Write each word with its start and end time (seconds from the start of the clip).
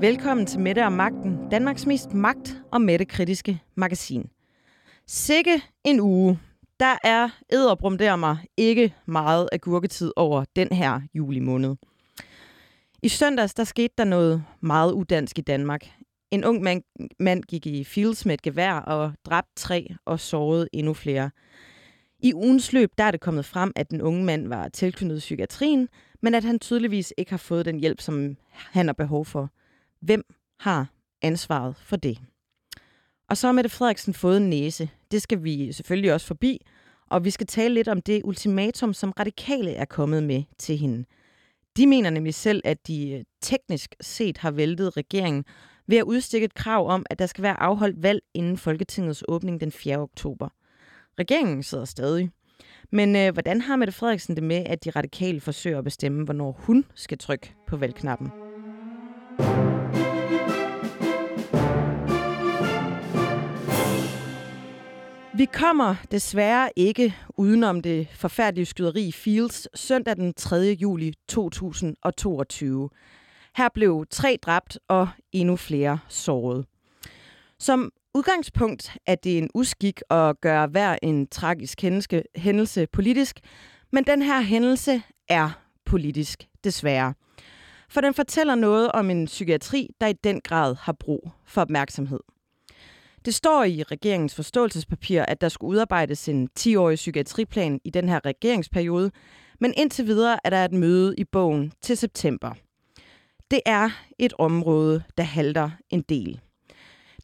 Velkommen 0.00 0.46
til 0.46 0.60
Mette 0.60 0.84
og 0.84 0.92
Magten, 0.92 1.50
Danmarks 1.50 1.86
mest 1.86 2.14
magt- 2.14 2.62
og 2.72 2.80
mættekritiske 2.80 3.62
magasin. 3.74 4.30
Sikke 5.06 5.62
en 5.84 6.00
uge. 6.00 6.38
Der 6.80 6.96
er 7.04 7.28
æderbrum 7.52 7.98
der 7.98 8.16
mig 8.16 8.38
ikke 8.56 8.94
meget 9.06 9.48
af 9.52 9.60
gurketid 9.60 10.12
over 10.16 10.44
den 10.56 10.68
her 10.72 11.00
juli 11.14 11.38
måned. 11.38 11.76
I 13.02 13.08
søndags 13.08 13.54
der 13.54 13.64
skete 13.64 13.94
der 13.98 14.04
noget 14.04 14.44
meget 14.60 14.92
udansk 14.92 15.38
i 15.38 15.42
Danmark. 15.42 15.90
En 16.30 16.44
ung 16.44 16.62
mand, 16.62 16.82
mand 17.18 17.42
gik 17.42 17.66
i 17.66 17.84
fields 17.84 18.26
med 18.26 18.34
et 18.34 18.42
gevær 18.42 18.74
og 18.74 19.12
dræbte 19.24 19.52
tre 19.56 19.94
og 20.04 20.20
sårede 20.20 20.68
endnu 20.72 20.94
flere. 20.94 21.30
I 22.18 22.34
ugens 22.34 22.72
løb 22.72 22.90
der 22.98 23.04
er 23.04 23.10
det 23.10 23.20
kommet 23.20 23.44
frem, 23.44 23.72
at 23.76 23.90
den 23.90 24.02
unge 24.02 24.24
mand 24.24 24.48
var 24.48 24.68
tilknyttet 24.68 25.18
psykiatrien, 25.18 25.88
men 26.22 26.34
at 26.34 26.44
han 26.44 26.58
tydeligvis 26.58 27.14
ikke 27.16 27.30
har 27.30 27.38
fået 27.38 27.64
den 27.64 27.80
hjælp, 27.80 28.00
som 28.00 28.36
han 28.50 28.86
har 28.86 28.92
behov 28.92 29.24
for. 29.24 29.50
Hvem 30.00 30.24
har 30.60 30.86
ansvaret 31.22 31.76
for 31.76 31.96
det? 31.96 32.18
Og 33.28 33.36
så 33.36 33.46
har 33.46 33.52
Mette 33.52 33.70
Frederiksen 33.70 34.14
fået 34.14 34.36
en 34.36 34.50
næse. 34.50 34.90
Det 35.10 35.22
skal 35.22 35.44
vi 35.44 35.72
selvfølgelig 35.72 36.12
også 36.12 36.26
forbi, 36.26 36.66
og 37.10 37.24
vi 37.24 37.30
skal 37.30 37.46
tale 37.46 37.74
lidt 37.74 37.88
om 37.88 38.02
det 38.02 38.20
ultimatum, 38.24 38.94
som 38.94 39.12
radikale 39.12 39.72
er 39.74 39.84
kommet 39.84 40.22
med 40.22 40.42
til 40.58 40.78
hende. 40.78 41.04
De 41.76 41.86
mener 41.86 42.10
nemlig 42.10 42.34
selv, 42.34 42.62
at 42.64 42.86
de 42.86 43.10
øh, 43.10 43.24
teknisk 43.42 43.94
set 44.00 44.38
har 44.38 44.50
væltet 44.50 44.96
regeringen 44.96 45.44
ved 45.86 45.98
at 45.98 46.02
udstikke 46.04 46.44
et 46.44 46.54
krav 46.54 46.88
om, 46.88 47.06
at 47.10 47.18
der 47.18 47.26
skal 47.26 47.42
være 47.42 47.60
afholdt 47.60 48.02
valg 48.02 48.20
inden 48.34 48.56
Folketingets 48.56 49.24
åbning 49.28 49.60
den 49.60 49.72
4. 49.72 49.98
oktober. 49.98 50.48
Regeringen 51.18 51.62
sidder 51.62 51.84
stadig. 51.84 52.30
Men 52.92 53.16
øh, 53.16 53.32
hvordan 53.32 53.60
har 53.60 53.76
Mette 53.76 53.92
Frederiksen 53.92 54.36
det 54.36 54.44
med, 54.44 54.62
at 54.66 54.84
de 54.84 54.90
radikale 54.90 55.40
forsøger 55.40 55.78
at 55.78 55.84
bestemme, 55.84 56.24
hvornår 56.24 56.52
hun 56.58 56.84
skal 56.94 57.18
trykke 57.18 57.54
på 57.66 57.76
valgknappen? 57.76 58.30
Vi 65.38 65.44
kommer 65.44 65.94
desværre 66.10 66.70
ikke 66.76 67.14
udenom 67.36 67.80
det 67.80 68.08
forfærdelige 68.14 68.66
skyderi 68.66 69.02
i 69.08 69.12
Fields 69.12 69.80
søndag 69.80 70.16
den 70.16 70.34
3. 70.34 70.56
juli 70.56 71.14
2022. 71.28 72.90
Her 73.56 73.68
blev 73.74 74.06
tre 74.10 74.38
dræbt 74.42 74.78
og 74.88 75.08
endnu 75.32 75.56
flere 75.56 75.98
såret. 76.08 76.66
Som 77.58 77.92
udgangspunkt 78.14 78.96
er 79.06 79.14
det 79.14 79.38
en 79.38 79.50
uskik 79.54 80.00
at 80.10 80.40
gøre 80.40 80.66
hver 80.66 80.96
en 81.02 81.26
tragisk 81.26 81.82
hændelse, 81.82 82.22
hændelse 82.36 82.86
politisk, 82.92 83.40
men 83.92 84.04
den 84.04 84.22
her 84.22 84.40
hændelse 84.40 85.02
er 85.28 85.50
politisk, 85.84 86.48
desværre. 86.64 87.14
For 87.88 88.00
den 88.00 88.14
fortæller 88.14 88.54
noget 88.54 88.92
om 88.92 89.10
en 89.10 89.26
psykiatri, 89.26 89.88
der 90.00 90.06
i 90.06 90.14
den 90.24 90.40
grad 90.40 90.76
har 90.80 90.92
brug 90.92 91.30
for 91.46 91.60
opmærksomhed. 91.60 92.20
Det 93.24 93.34
står 93.34 93.64
i 93.64 93.82
regeringens 93.82 94.34
forståelsespapir, 94.34 95.22
at 95.22 95.40
der 95.40 95.48
skulle 95.48 95.70
udarbejdes 95.70 96.28
en 96.28 96.48
10-årig 96.60 96.96
psykiatriplan 96.96 97.80
i 97.84 97.90
den 97.90 98.08
her 98.08 98.24
regeringsperiode, 98.24 99.10
men 99.60 99.74
indtil 99.76 100.06
videre 100.06 100.38
er 100.44 100.50
der 100.50 100.64
et 100.64 100.72
møde 100.72 101.14
i 101.18 101.24
bogen 101.24 101.72
til 101.82 101.96
september. 101.96 102.52
Det 103.50 103.60
er 103.66 103.90
et 104.18 104.32
område, 104.38 105.02
der 105.16 105.24
halter 105.24 105.70
en 105.90 106.02
del. 106.02 106.40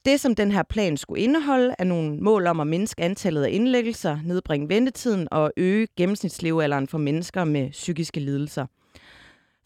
Det, 0.04 0.20
som 0.20 0.34
den 0.34 0.52
her 0.52 0.62
plan 0.62 0.96
skulle 0.96 1.22
indeholde, 1.22 1.74
er 1.78 1.84
nogle 1.84 2.16
mål 2.16 2.46
om 2.46 2.60
at 2.60 2.66
mindske 2.66 3.02
antallet 3.02 3.44
af 3.44 3.50
indlæggelser, 3.50 4.18
nedbringe 4.24 4.68
ventetiden 4.68 5.28
og 5.30 5.52
øge 5.56 5.88
gennemsnitslevealderen 5.96 6.88
for 6.88 6.98
mennesker 6.98 7.44
med 7.44 7.70
psykiske 7.70 8.20
lidelser. 8.20 8.66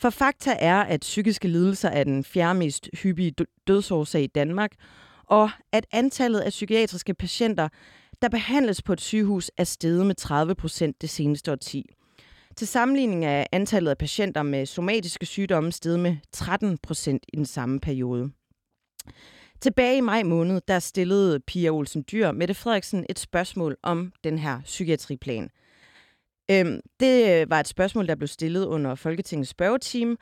For 0.00 0.10
fakta 0.10 0.56
er, 0.58 0.80
at 0.80 1.00
psykiske 1.00 1.48
lidelser 1.48 1.88
er 1.88 2.04
den 2.04 2.24
fjerde 2.24 2.58
mest 2.58 2.88
hyppige 3.02 3.34
dødsårsag 3.66 4.22
i 4.22 4.26
Danmark, 4.26 4.72
og 5.28 5.50
at 5.72 5.86
antallet 5.92 6.40
af 6.40 6.50
psykiatriske 6.50 7.14
patienter, 7.14 7.68
der 8.22 8.28
behandles 8.28 8.82
på 8.82 8.92
et 8.92 9.00
sygehus, 9.00 9.50
er 9.56 9.64
steget 9.64 10.06
med 10.06 10.14
30 10.14 10.54
procent 10.54 11.02
det 11.02 11.10
seneste 11.10 11.52
årti. 11.52 11.86
Til 12.56 12.66
sammenligning 12.66 13.24
er 13.24 13.44
antallet 13.52 13.90
af 13.90 13.98
patienter 13.98 14.42
med 14.42 14.66
somatiske 14.66 15.26
sygdomme 15.26 15.72
steget 15.72 16.00
med 16.00 16.16
13 16.32 16.78
procent 16.78 17.24
i 17.32 17.36
den 17.36 17.46
samme 17.46 17.80
periode. 17.80 18.30
Tilbage 19.60 19.96
i 19.96 20.00
maj 20.00 20.22
måned, 20.22 20.60
der 20.68 20.78
stillede 20.78 21.40
Pia 21.40 21.70
Olsen 21.70 22.04
Dyr 22.12 22.32
Mette 22.32 22.54
Frederiksen 22.54 23.06
et 23.08 23.18
spørgsmål 23.18 23.76
om 23.82 24.12
den 24.24 24.38
her 24.38 24.60
psykiatriplan. 24.64 25.50
Øhm, 26.50 26.80
det 27.00 27.40
øh, 27.40 27.50
var 27.50 27.60
et 27.60 27.68
spørgsmål, 27.68 28.06
der 28.06 28.14
blev 28.14 28.28
stillet 28.28 28.66
under 28.66 28.94
Folketingets 28.94 29.50
spørgetime, 29.50 30.16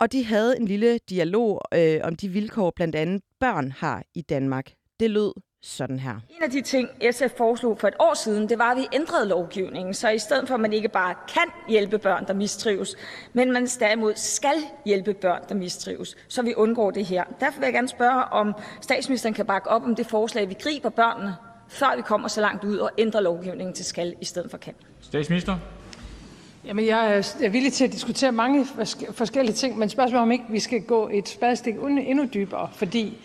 og 0.00 0.12
de 0.12 0.24
havde 0.24 0.56
en 0.56 0.66
lille 0.66 0.98
dialog 0.98 1.60
øh, 1.74 2.00
om 2.02 2.16
de 2.16 2.28
vilkår, 2.28 2.72
blandt 2.76 2.96
andet 2.96 3.22
børn 3.40 3.72
har 3.72 4.02
i 4.14 4.22
Danmark. 4.22 4.72
Det 5.00 5.10
lød 5.10 5.32
sådan 5.62 5.98
her. 5.98 6.14
En 6.30 6.42
af 6.42 6.50
de 6.50 6.60
ting, 6.60 6.88
SF 7.10 7.36
foreslog 7.36 7.78
for 7.78 7.88
et 7.88 7.94
år 7.98 8.14
siden, 8.14 8.48
det 8.48 8.58
var, 8.58 8.70
at 8.70 8.76
vi 8.76 8.86
ændrede 8.92 9.28
lovgivningen, 9.28 9.94
så 9.94 10.08
i 10.08 10.18
stedet 10.18 10.48
for, 10.48 10.54
at 10.54 10.60
man 10.60 10.72
ikke 10.72 10.88
bare 10.88 11.14
kan 11.34 11.46
hjælpe 11.68 11.98
børn, 11.98 12.26
der 12.26 12.34
mistrives, 12.34 12.96
men 13.32 13.52
man 13.52 13.66
derimod 13.66 14.12
skal 14.16 14.54
hjælpe 14.84 15.14
børn, 15.14 15.42
der 15.48 15.54
mistrives, 15.54 16.16
så 16.28 16.42
vi 16.42 16.54
undgår 16.54 16.90
det 16.90 17.04
her. 17.04 17.24
Derfor 17.40 17.60
vil 17.60 17.66
jeg 17.66 17.74
gerne 17.74 17.88
spørge, 17.88 18.24
om 18.24 18.54
statsministeren 18.80 19.34
kan 19.34 19.46
bakke 19.46 19.70
op 19.70 19.82
om 19.82 19.94
det 19.94 20.06
forslag, 20.06 20.48
vi 20.48 20.54
griber 20.54 20.90
børnene, 20.90 21.34
før 21.68 21.96
vi 21.96 22.02
kommer 22.02 22.28
så 22.28 22.40
langt 22.40 22.64
ud 22.64 22.76
og 22.76 22.90
ændrer 22.98 23.20
lovgivningen 23.20 23.74
til 23.74 23.84
skal 23.84 24.14
i 24.20 24.24
stedet 24.24 24.50
for 24.50 24.58
kan. 24.58 24.74
Statsminister? 25.00 25.58
Jamen, 26.64 26.86
jeg 26.86 27.16
er 27.16 27.48
villig 27.48 27.72
til 27.72 27.84
at 27.84 27.92
diskutere 27.92 28.32
mange 28.32 28.66
forskellige 29.12 29.54
ting, 29.54 29.78
men 29.78 29.88
spørgsmålet 29.88 30.22
om 30.22 30.32
ikke 30.32 30.44
vi 30.48 30.60
skal 30.60 30.82
gå 30.82 31.08
et 31.12 31.28
spadestik 31.28 31.74
endnu 31.74 32.24
dybere, 32.34 32.68
fordi 32.72 33.18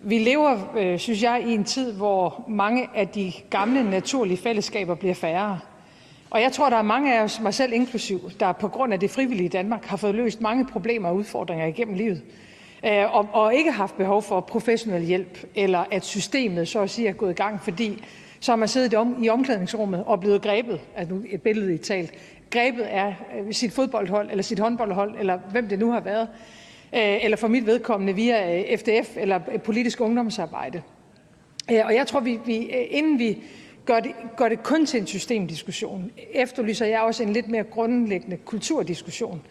vi 0.00 0.18
lever, 0.18 0.58
øh, 0.78 0.98
synes 0.98 1.22
jeg, 1.22 1.44
i 1.46 1.54
en 1.54 1.64
tid, 1.64 1.92
hvor 1.92 2.44
mange 2.48 2.88
af 2.94 3.08
de 3.08 3.32
gamle 3.50 3.90
naturlige 3.90 4.36
fællesskaber 4.36 4.94
bliver 4.94 5.14
færre. 5.14 5.60
Og 6.30 6.42
jeg 6.42 6.52
tror, 6.52 6.70
der 6.70 6.76
er 6.76 6.82
mange 6.82 7.18
af 7.18 7.22
os, 7.22 7.40
mig 7.40 7.54
selv 7.54 7.72
inklusiv, 7.72 8.30
der 8.40 8.52
på 8.52 8.68
grund 8.68 8.92
af 8.92 9.00
det 9.00 9.10
frivillige 9.10 9.48
Danmark 9.48 9.84
har 9.84 9.96
fået 9.96 10.14
løst 10.14 10.40
mange 10.40 10.66
problemer 10.66 11.08
og 11.08 11.16
udfordringer 11.16 11.66
igennem 11.66 11.94
livet. 11.94 12.22
Øh, 12.86 13.16
og, 13.16 13.28
og 13.32 13.54
ikke 13.54 13.70
haft 13.70 13.96
behov 13.96 14.22
for 14.22 14.40
professionel 14.40 15.04
hjælp, 15.04 15.46
eller 15.54 15.84
at 15.90 16.04
systemet 16.04 16.68
så 16.68 16.80
at 16.80 16.90
sige 16.90 17.08
er 17.08 17.12
gået 17.12 17.30
i 17.30 17.34
gang, 17.34 17.60
fordi 17.62 18.02
så 18.40 18.52
har 18.52 18.56
man 18.56 18.68
siddet 18.68 18.94
om, 18.94 19.24
i 19.24 19.28
omklædningsrummet 19.28 20.04
og 20.06 20.20
blevet 20.20 20.42
grebet, 20.42 20.80
altså 20.96 21.14
nu 21.14 21.22
et 21.30 21.42
billede 21.42 21.74
i 21.74 21.78
talt, 21.78 22.12
grebet 22.50 22.82
af 22.82 23.14
øh, 23.38 23.52
sit 23.52 23.72
fodboldhold, 23.72 24.30
eller 24.30 24.42
sit 24.42 24.58
håndboldhold, 24.58 25.14
eller 25.18 25.38
hvem 25.50 25.68
det 25.68 25.78
nu 25.78 25.90
har 25.90 26.00
været, 26.00 26.28
øh, 26.94 27.24
eller 27.24 27.36
for 27.36 27.48
mit 27.48 27.66
vedkommende 27.66 28.14
via 28.14 28.58
øh, 28.58 28.78
FDF 28.78 29.16
eller 29.16 29.40
politisk 29.64 30.00
ungdomsarbejde. 30.00 30.82
Og 31.68 31.94
jeg 31.94 32.06
tror, 32.06 32.20
vi, 32.20 32.38
vi 32.46 32.56
inden 32.90 33.18
vi 33.18 33.38
gør 33.84 34.00
det, 34.00 34.12
gør 34.36 34.48
det 34.48 34.62
kun 34.62 34.86
til 34.86 35.00
en 35.00 35.06
systemdiskussion, 35.06 36.10
efterlyser 36.34 36.86
jeg 36.86 37.00
også 37.00 37.22
en 37.22 37.32
lidt 37.32 37.48
mere 37.48 37.64
grundlæggende 37.64 38.36
kulturdiskussion. 38.36 39.42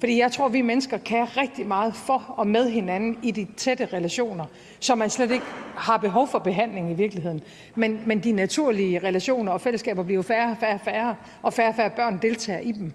Fordi 0.00 0.18
jeg 0.18 0.32
tror, 0.32 0.48
vi 0.48 0.62
mennesker 0.62 0.98
kan 0.98 1.36
rigtig 1.36 1.66
meget 1.66 1.94
for 1.94 2.34
og 2.36 2.46
med 2.46 2.70
hinanden 2.70 3.18
i 3.22 3.30
de 3.30 3.46
tætte 3.56 3.88
relationer, 3.92 4.44
så 4.80 4.94
man 4.94 5.10
slet 5.10 5.30
ikke 5.30 5.44
har 5.74 5.96
behov 5.96 6.28
for 6.28 6.38
behandling 6.38 6.90
i 6.90 6.94
virkeligheden. 6.94 7.40
Men, 7.74 8.00
men 8.06 8.24
de 8.24 8.32
naturlige 8.32 8.98
relationer 8.98 9.52
og 9.52 9.60
fællesskaber 9.60 10.02
bliver 10.02 10.22
færre 10.22 10.50
og 10.50 10.56
færre, 10.60 10.78
færre, 10.84 11.16
og 11.42 11.52
færre 11.52 11.68
og 11.68 11.74
færre 11.74 11.90
børn 11.90 12.18
deltager 12.22 12.60
i 12.60 12.72
dem. 12.72 12.92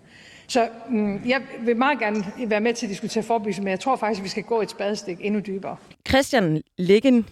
Så 0.47 0.69
mm, 0.89 1.21
jeg 1.25 1.41
vil 1.59 1.77
meget 1.77 1.99
gerne 1.99 2.25
være 2.47 2.61
med 2.61 2.73
til 2.73 2.85
at 2.85 2.89
diskutere 2.89 3.23
forebyggelse, 3.23 3.61
men 3.61 3.71
jeg 3.71 3.79
tror 3.79 3.95
faktisk, 3.95 4.19
at 4.19 4.23
vi 4.23 4.29
skal 4.29 4.43
gå 4.43 4.61
et 4.61 4.69
spadestik 4.69 5.17
endnu 5.21 5.39
dybere. 5.39 5.77
Christian 6.07 6.61
Liggen, 6.77 7.25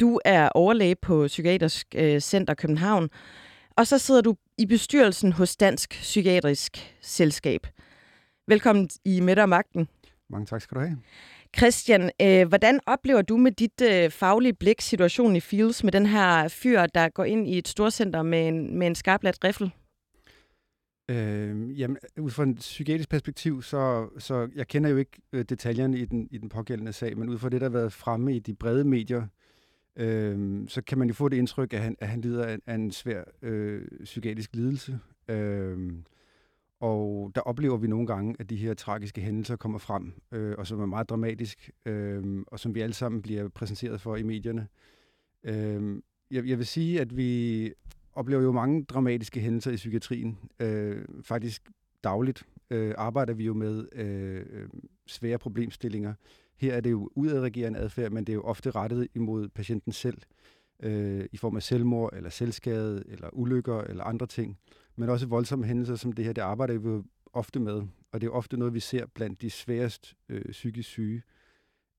du 0.00 0.20
er 0.24 0.48
overlæge 0.48 0.94
på 0.94 1.26
Psykiatrisk 1.26 1.86
øh, 1.94 2.20
Center 2.20 2.54
København, 2.54 3.08
og 3.76 3.86
så 3.86 3.98
sidder 3.98 4.20
du 4.20 4.34
i 4.58 4.66
bestyrelsen 4.66 5.32
hos 5.32 5.56
Dansk 5.56 5.90
Psykiatrisk 5.90 6.94
Selskab. 7.00 7.66
Velkommen 8.50 8.88
i 9.04 9.20
Midt 9.20 9.38
og 9.38 9.48
Magten. 9.48 9.88
Mange 10.30 10.46
tak 10.46 10.60
skal 10.60 10.74
du 10.74 10.80
have. 10.80 10.98
Christian, 11.58 12.10
øh, 12.22 12.48
hvordan 12.48 12.80
oplever 12.86 13.22
du 13.22 13.36
med 13.36 13.52
dit 13.52 13.82
øh, 13.82 14.10
faglige 14.10 14.52
blik 14.52 14.80
situationen 14.80 15.36
i 15.36 15.40
Fields 15.40 15.84
med 15.84 15.92
den 15.92 16.06
her 16.06 16.48
fyr, 16.48 16.86
der 16.86 17.08
går 17.08 17.24
ind 17.24 17.48
i 17.48 17.58
et 17.58 17.68
storcenter 17.68 18.22
med 18.22 18.48
en, 18.48 18.78
med 18.78 18.86
en 18.86 18.94
skarplat 18.94 19.44
riffel? 19.44 19.70
Øh, 21.10 21.80
jamen, 21.80 21.96
ud 22.18 22.30
fra 22.30 22.42
et 22.42 22.56
psykiatrisk 22.56 23.08
perspektiv, 23.08 23.62
så, 23.62 24.08
så 24.18 24.48
jeg 24.54 24.68
kender 24.68 24.90
jo 24.90 24.96
ikke 24.96 25.22
øh, 25.32 25.44
detaljerne 25.48 25.98
i 25.98 26.04
den, 26.04 26.28
i 26.30 26.38
den 26.38 26.48
pågældende 26.48 26.92
sag, 26.92 27.18
men 27.18 27.28
ud 27.28 27.38
fra 27.38 27.48
det, 27.48 27.60
der 27.60 27.66
har 27.66 27.78
været 27.78 27.92
fremme 27.92 28.36
i 28.36 28.38
de 28.38 28.54
brede 28.54 28.84
medier, 28.84 29.26
øh, 29.96 30.68
så 30.68 30.82
kan 30.82 30.98
man 30.98 31.08
jo 31.08 31.14
få 31.14 31.28
det 31.28 31.36
indtryk, 31.36 31.72
at 31.72 31.80
han, 31.80 31.96
at 32.00 32.08
han 32.08 32.20
lider 32.20 32.44
af, 32.44 32.58
af 32.66 32.74
en 32.74 32.90
svær 32.90 33.24
øh, 33.42 33.82
psykiatrisk 34.04 34.50
lidelse. 34.54 34.98
Øh, 35.28 35.92
og 36.80 37.32
der 37.34 37.40
oplever 37.40 37.76
vi 37.76 37.86
nogle 37.86 38.06
gange, 38.06 38.36
at 38.38 38.50
de 38.50 38.56
her 38.56 38.74
tragiske 38.74 39.20
hændelser 39.20 39.56
kommer 39.56 39.78
frem, 39.78 40.12
øh, 40.32 40.54
og 40.58 40.66
som 40.66 40.80
er 40.80 40.86
meget 40.86 41.08
dramatisk, 41.10 41.70
øh, 41.86 42.42
og 42.46 42.60
som 42.60 42.74
vi 42.74 42.80
alle 42.80 42.94
sammen 42.94 43.22
bliver 43.22 43.48
præsenteret 43.48 44.00
for 44.00 44.16
i 44.16 44.22
medierne. 44.22 44.68
Øh, 45.44 46.02
jeg, 46.30 46.46
jeg 46.46 46.58
vil 46.58 46.66
sige, 46.66 47.00
at 47.00 47.16
vi 47.16 47.72
oplever 48.12 48.42
jo 48.42 48.52
mange 48.52 48.84
dramatiske 48.84 49.40
hændelser 49.40 49.70
i 49.70 49.76
psykiatrien, 49.76 50.38
øh, 50.60 51.04
faktisk 51.22 51.70
dagligt. 52.04 52.42
øh, 52.70 52.94
arbejder 52.98 53.34
vi 53.34 53.44
jo 53.44 53.54
med 53.54 53.86
øh, 53.92 54.68
svære 55.06 55.38
problemstillinger. 55.38 56.14
Her 56.56 56.74
er 56.74 56.80
det 56.80 56.90
jo 56.90 57.10
udadreagerende 57.14 57.78
adfærd, 57.78 58.12
men 58.12 58.24
det 58.24 58.32
er 58.32 58.34
jo 58.34 58.42
ofte 58.42 58.70
rettet 58.70 59.08
imod 59.14 59.48
patienten 59.48 59.92
selv, 59.92 60.18
øh, 60.82 61.24
i 61.32 61.36
form 61.36 61.56
af 61.56 61.62
selvmord, 61.62 62.12
eller 62.16 62.30
selvskade, 62.30 63.04
eller 63.08 63.28
ulykker, 63.32 63.80
eller 63.80 64.04
andre 64.04 64.26
ting. 64.26 64.58
Men 65.00 65.08
også 65.08 65.26
voldsomme 65.26 65.64
hændelser 65.64 65.96
som 65.96 66.12
det 66.12 66.24
her, 66.24 66.32
det 66.32 66.42
arbejder 66.42 66.78
vi 66.78 66.88
jo 66.88 67.04
ofte 67.32 67.60
med. 67.60 67.82
Og 68.12 68.20
det 68.20 68.26
er 68.26 68.30
ofte 68.30 68.56
noget, 68.56 68.74
vi 68.74 68.80
ser 68.80 69.06
blandt 69.06 69.42
de 69.42 69.50
sværest 69.50 70.16
øh, 70.28 70.44
psykisk 70.50 70.88
syge. 70.88 71.22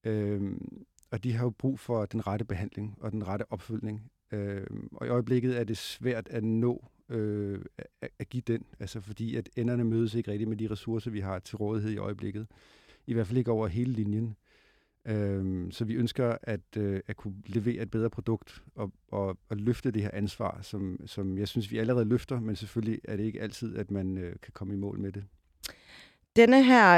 Øhm, 0.03 0.85
og 1.11 1.23
de 1.23 1.33
har 1.33 1.45
jo 1.45 1.49
brug 1.49 1.79
for 1.79 2.05
den 2.05 2.27
rette 2.27 2.45
behandling 2.45 2.97
og 3.01 3.11
den 3.11 3.27
rette 3.27 3.51
opfølgning. 3.51 4.11
Øhm, 4.31 4.89
og 4.91 5.07
i 5.07 5.09
øjeblikket 5.09 5.59
er 5.59 5.63
det 5.63 5.77
svært 5.77 6.27
at 6.27 6.43
nå 6.43 6.85
øh, 7.09 7.61
at, 8.01 8.09
at 8.19 8.29
give 8.29 8.43
den, 8.47 8.65
altså 8.79 9.01
fordi 9.01 9.35
at 9.35 9.49
enderne 9.55 9.83
mødes 9.83 10.13
ikke 10.13 10.31
rigtigt 10.31 10.49
med 10.49 10.57
de 10.57 10.67
ressourcer, 10.71 11.11
vi 11.11 11.19
har 11.19 11.39
til 11.39 11.57
rådighed 11.57 11.91
i 11.91 11.97
øjeblikket. 11.97 12.47
I 13.07 13.13
hvert 13.13 13.27
fald 13.27 13.37
ikke 13.37 13.51
over 13.51 13.67
hele 13.67 13.93
linjen. 13.93 14.35
Øh, 15.07 15.71
så 15.71 15.85
vi 15.85 15.93
ønsker 15.93 16.37
at, 16.43 16.77
øh, 16.77 16.99
at 17.07 17.17
kunne 17.17 17.33
levere 17.45 17.81
et 17.81 17.91
bedre 17.91 18.09
produkt 18.09 18.63
og, 18.75 18.91
og, 19.07 19.37
og 19.49 19.57
løfte 19.57 19.91
det 19.91 20.01
her 20.01 20.09
ansvar, 20.13 20.59
som, 20.61 20.99
som 21.05 21.37
jeg 21.37 21.47
synes, 21.47 21.71
vi 21.71 21.77
allerede 21.77 22.05
løfter, 22.05 22.39
men 22.39 22.55
selvfølgelig 22.55 22.99
er 23.03 23.15
det 23.15 23.23
ikke 23.23 23.41
altid, 23.41 23.77
at 23.77 23.91
man 23.91 24.17
øh, 24.17 24.35
kan 24.43 24.53
komme 24.53 24.73
i 24.73 24.77
mål 24.77 24.99
med 24.99 25.11
det. 25.11 25.23
Denne 26.35 26.63
her 26.63 26.93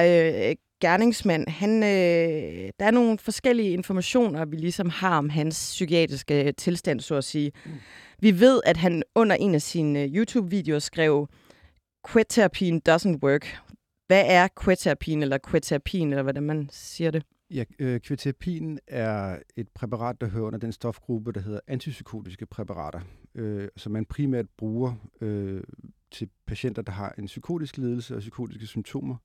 øh, 0.50 0.55
gerningsmand, 0.81 1.47
han, 1.47 1.83
øh, 1.83 2.69
der 2.79 2.85
er 2.85 2.91
nogle 2.91 3.17
forskellige 3.17 3.71
informationer, 3.71 4.45
vi 4.45 4.55
ligesom 4.55 4.89
har 4.89 5.17
om 5.17 5.29
hans 5.29 5.55
psykiatriske 5.55 6.51
tilstand, 6.51 7.00
så 7.00 7.15
at 7.15 7.23
sige. 7.23 7.51
Mm. 7.65 7.71
Vi 8.19 8.39
ved, 8.39 8.61
at 8.65 8.77
han 8.77 9.03
under 9.15 9.35
en 9.35 9.55
af 9.55 9.61
sine 9.61 10.03
øh, 10.03 10.15
YouTube-videoer 10.15 10.79
skrev, 10.79 11.27
quit-terapien 12.07 12.81
doesn't 12.89 13.19
work. 13.23 13.57
Hvad 14.07 14.23
er 14.27 14.47
quit-terapien, 14.63 15.21
eller 15.21 15.38
quit-terapien, 15.50 16.09
eller 16.09 16.23
hvordan 16.23 16.44
man 16.44 16.69
siger 16.71 17.11
det? 17.11 17.23
Ja, 17.53 17.63
øh, 17.79 18.01
quetiapin 18.01 18.79
er 18.88 19.39
et 19.55 19.69
præparat, 19.69 20.21
der 20.21 20.27
hører 20.27 20.45
under 20.45 20.59
den 20.59 20.71
stofgruppe, 20.71 21.31
der 21.31 21.39
hedder 21.39 21.59
antipsykotiske 21.67 22.45
præparater, 22.45 23.01
øh, 23.35 23.67
som 23.75 23.91
man 23.91 24.05
primært 24.05 24.45
bruger 24.57 24.94
øh, 25.21 25.63
til 26.11 26.29
patienter, 26.45 26.81
der 26.81 26.91
har 26.91 27.15
en 27.17 27.25
psykotisk 27.25 27.77
lidelse 27.77 28.15
og 28.15 28.19
psykotiske 28.19 28.65
symptomer. 28.65 29.15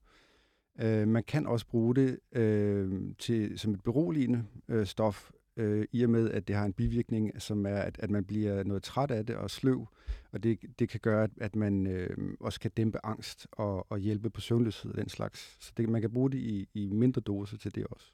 Øh, 0.80 1.08
man 1.08 1.24
kan 1.24 1.46
også 1.46 1.66
bruge 1.66 1.94
det 1.94 2.18
øh, 2.32 3.02
til, 3.18 3.58
som 3.58 3.74
et 3.74 3.82
beroligende 3.82 4.44
øh, 4.68 4.86
stof, 4.86 5.30
øh, 5.56 5.86
i 5.92 6.02
og 6.02 6.10
med, 6.10 6.30
at 6.30 6.48
det 6.48 6.56
har 6.56 6.64
en 6.64 6.72
bivirkning, 6.72 7.42
som 7.42 7.66
er, 7.66 7.76
at, 7.76 7.98
at 7.98 8.10
man 8.10 8.24
bliver 8.24 8.64
noget 8.64 8.82
træt 8.82 9.10
af 9.10 9.26
det 9.26 9.36
og 9.36 9.50
sløv, 9.50 9.88
og 10.32 10.42
det, 10.42 10.58
det 10.78 10.88
kan 10.88 11.00
gøre, 11.00 11.28
at 11.40 11.56
man 11.56 11.86
øh, 11.86 12.34
også 12.40 12.60
kan 12.60 12.70
dæmpe 12.76 12.98
angst 13.06 13.46
og, 13.52 13.92
og 13.92 13.98
hjælpe 13.98 14.30
på 14.30 14.40
søvnløshed 14.40 14.90
og 14.90 14.96
den 14.96 15.08
slags. 15.08 15.56
Så 15.60 15.72
det, 15.76 15.88
man 15.88 16.00
kan 16.00 16.10
bruge 16.10 16.30
det 16.30 16.38
i, 16.38 16.68
i 16.74 16.90
mindre 16.92 17.20
doser 17.20 17.56
til 17.56 17.74
det 17.74 17.86
også. 17.86 18.12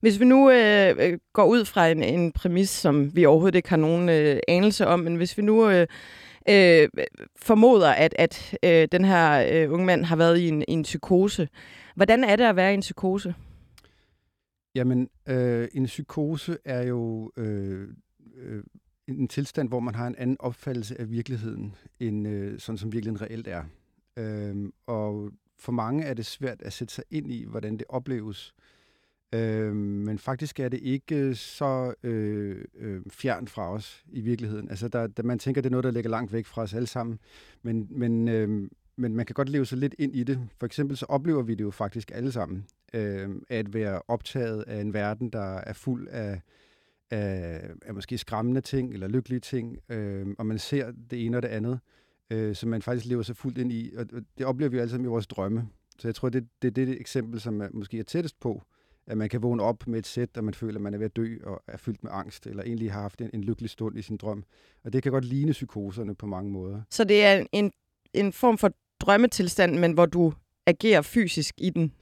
Hvis 0.00 0.20
vi 0.20 0.24
nu 0.24 0.50
øh, 0.50 0.96
øh, 0.98 1.18
går 1.32 1.44
ud 1.44 1.64
fra 1.64 1.88
en, 1.88 2.02
en 2.02 2.32
præmis, 2.32 2.70
som 2.70 3.16
vi 3.16 3.24
overhovedet 3.24 3.56
ikke 3.56 3.70
har 3.70 3.76
nogen 3.76 4.08
øh, 4.08 4.40
anelse 4.48 4.86
om, 4.86 5.00
men 5.00 5.16
hvis 5.16 5.38
vi 5.38 5.42
nu 5.42 5.70
øh, 5.70 5.86
øh, 6.48 6.88
formoder, 7.36 7.90
at, 7.90 8.14
at 8.18 8.56
øh, 8.62 8.88
den 8.92 9.04
her 9.04 9.46
øh, 9.52 9.72
unge 9.72 9.86
mand 9.86 10.04
har 10.04 10.16
været 10.16 10.38
i 10.38 10.48
en, 10.48 10.62
i 10.68 10.72
en 10.72 10.82
psykose, 10.82 11.48
hvordan 11.94 12.24
er 12.24 12.36
det 12.36 12.44
at 12.44 12.56
være 12.56 12.70
i 12.70 12.74
en 12.74 12.80
psykose? 12.80 13.34
Jamen, 14.74 15.08
øh, 15.28 15.68
en 15.72 15.84
psykose 15.84 16.58
er 16.64 16.82
jo 16.82 17.32
øh, 17.36 17.88
øh, 18.36 18.62
en 19.08 19.28
tilstand, 19.28 19.68
hvor 19.68 19.80
man 19.80 19.94
har 19.94 20.06
en 20.06 20.16
anden 20.18 20.36
opfattelse 20.40 21.00
af 21.00 21.10
virkeligheden, 21.10 21.74
end 22.00 22.28
øh, 22.28 22.58
sådan 22.58 22.78
som 22.78 22.92
virkeligheden 22.92 23.26
reelt 23.26 23.48
er. 23.48 23.64
Øh, 24.16 24.56
og 24.86 25.30
for 25.58 25.72
mange 25.72 26.04
er 26.04 26.14
det 26.14 26.26
svært 26.26 26.62
at 26.62 26.72
sætte 26.72 26.94
sig 26.94 27.04
ind 27.10 27.30
i, 27.30 27.44
hvordan 27.44 27.76
det 27.76 27.84
opleves. 27.88 28.54
Øh, 29.34 29.74
men 29.76 30.18
faktisk 30.18 30.60
er 30.60 30.68
det 30.68 30.80
ikke 30.82 31.16
øh, 31.16 31.34
så 31.34 31.94
øh, 32.02 32.64
øh, 32.78 33.00
fjern 33.10 33.48
fra 33.48 33.72
os 33.72 34.04
i 34.08 34.20
virkeligheden. 34.20 34.70
Altså, 34.70 34.88
der, 34.88 35.06
der, 35.06 35.22
man 35.22 35.38
tænker, 35.38 35.60
det 35.60 35.68
er 35.68 35.70
noget, 35.70 35.84
der 35.84 35.90
ligger 35.90 36.10
langt 36.10 36.32
væk 36.32 36.46
fra 36.46 36.62
os 36.62 36.74
alle 36.74 36.86
sammen. 36.86 37.18
Men, 37.62 37.88
men, 37.90 38.28
øh, 38.28 38.68
men 38.96 39.16
man 39.16 39.26
kan 39.26 39.34
godt 39.34 39.48
leve 39.48 39.66
sig 39.66 39.78
lidt 39.78 39.94
ind 39.98 40.14
i 40.14 40.24
det. 40.24 40.48
For 40.58 40.66
eksempel 40.66 40.96
så 40.96 41.06
oplever 41.08 41.42
vi 41.42 41.54
det 41.54 41.64
jo 41.64 41.70
faktisk 41.70 42.10
alle 42.14 42.32
sammen. 42.32 42.66
Øh, 42.94 43.30
at 43.48 43.74
være 43.74 44.02
optaget 44.08 44.62
af 44.62 44.80
en 44.80 44.94
verden, 44.94 45.30
der 45.30 45.56
er 45.56 45.72
fuld 45.72 46.08
af, 46.08 46.40
af, 47.10 47.70
af 47.82 47.94
måske 47.94 48.18
skræmmende 48.18 48.60
ting 48.60 48.92
eller 48.92 49.08
lykkelige 49.08 49.40
ting. 49.40 49.78
Øh, 49.88 50.26
og 50.38 50.46
man 50.46 50.58
ser 50.58 50.92
det 51.10 51.26
ene 51.26 51.36
og 51.36 51.42
det 51.42 51.48
andet, 51.48 51.80
øh, 52.30 52.54
som 52.54 52.70
man 52.70 52.82
faktisk 52.82 53.06
lever 53.06 53.22
sig 53.22 53.36
fuldt 53.36 53.58
ind 53.58 53.72
i. 53.72 53.92
Og 53.96 54.06
det 54.38 54.46
oplever 54.46 54.70
vi 54.70 54.78
alle 54.78 54.90
sammen 54.90 55.06
i 55.06 55.08
vores 55.08 55.26
drømme. 55.26 55.68
Så 55.98 56.08
jeg 56.08 56.14
tror, 56.14 56.28
det, 56.28 56.48
det 56.62 56.68
er 56.68 56.72
det 56.72 57.00
eksempel, 57.00 57.40
som 57.40 57.60
er, 57.60 57.68
måske 57.72 57.98
er 57.98 58.02
tættest 58.02 58.40
på 58.40 58.62
at 59.06 59.18
man 59.18 59.28
kan 59.28 59.42
vågne 59.42 59.62
op 59.62 59.86
med 59.86 59.98
et 59.98 60.06
sæt, 60.06 60.36
og 60.36 60.44
man 60.44 60.54
føler, 60.54 60.74
at 60.74 60.82
man 60.82 60.94
er 60.94 60.98
ved 60.98 61.06
at 61.06 61.16
dø 61.16 61.36
og 61.44 61.62
er 61.66 61.76
fyldt 61.76 62.04
med 62.04 62.10
angst, 62.14 62.46
eller 62.46 62.62
egentlig 62.62 62.92
har 62.92 63.00
haft 63.00 63.20
en, 63.20 63.30
en 63.34 63.44
lykkelig 63.44 63.70
stund 63.70 63.98
i 63.98 64.02
sin 64.02 64.16
drøm. 64.16 64.44
Og 64.84 64.92
det 64.92 65.02
kan 65.02 65.12
godt 65.12 65.24
ligne 65.24 65.52
psykoserne 65.52 66.14
på 66.14 66.26
mange 66.26 66.50
måder. 66.50 66.82
Så 66.90 67.04
det 67.04 67.24
er 67.24 67.46
en, 67.52 67.72
en 68.14 68.32
form 68.32 68.58
for 68.58 68.70
drømmetilstand, 69.00 69.78
men 69.78 69.92
hvor 69.92 70.06
du 70.06 70.32
agerer 70.66 71.02
fysisk 71.02 71.54
i 71.58 71.70
den? 71.70 71.92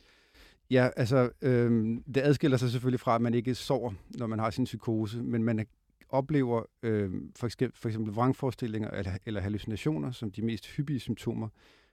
Ja, 0.71 0.89
altså 0.97 1.31
øh, 1.43 1.99
det 2.15 2.21
adskiller 2.21 2.57
sig 2.57 2.71
selvfølgelig 2.71 3.01
fra, 3.01 3.15
at 3.15 3.21
man 3.21 3.35
ikke 3.35 3.55
sover, 3.55 3.93
når 4.19 4.27
man 4.27 4.39
har 4.39 4.51
sin 4.51 4.65
psykose, 4.65 5.23
men 5.23 5.45
man 5.45 5.67
oplever 6.09 6.63
øh, 6.83 7.11
for, 7.37 7.47
eksempel, 7.47 7.81
for 7.81 7.89
eksempel 7.89 8.15
vrangforestillinger 8.15 8.91
eller, 8.91 9.13
eller 9.27 9.41
hallucinationer 9.41 10.11
som 10.11 10.31
de 10.31 10.43
mest 10.43 10.67
hyppige 10.67 11.01
symptomer, 11.01 11.49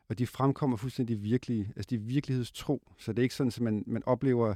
og 0.09 0.19
de 0.19 0.27
fremkommer 0.27 0.77
fuldstændig 0.77 1.23
virkelige, 1.23 1.71
altså 1.75 1.87
de 1.89 1.95
er 1.95 1.99
virkelighedstro, 1.99 2.81
så 2.97 3.11
det 3.13 3.19
er 3.19 3.23
ikke 3.23 3.35
sådan, 3.35 3.51
at 3.55 3.61
man, 3.61 3.83
man 3.87 4.03
oplever 4.05 4.55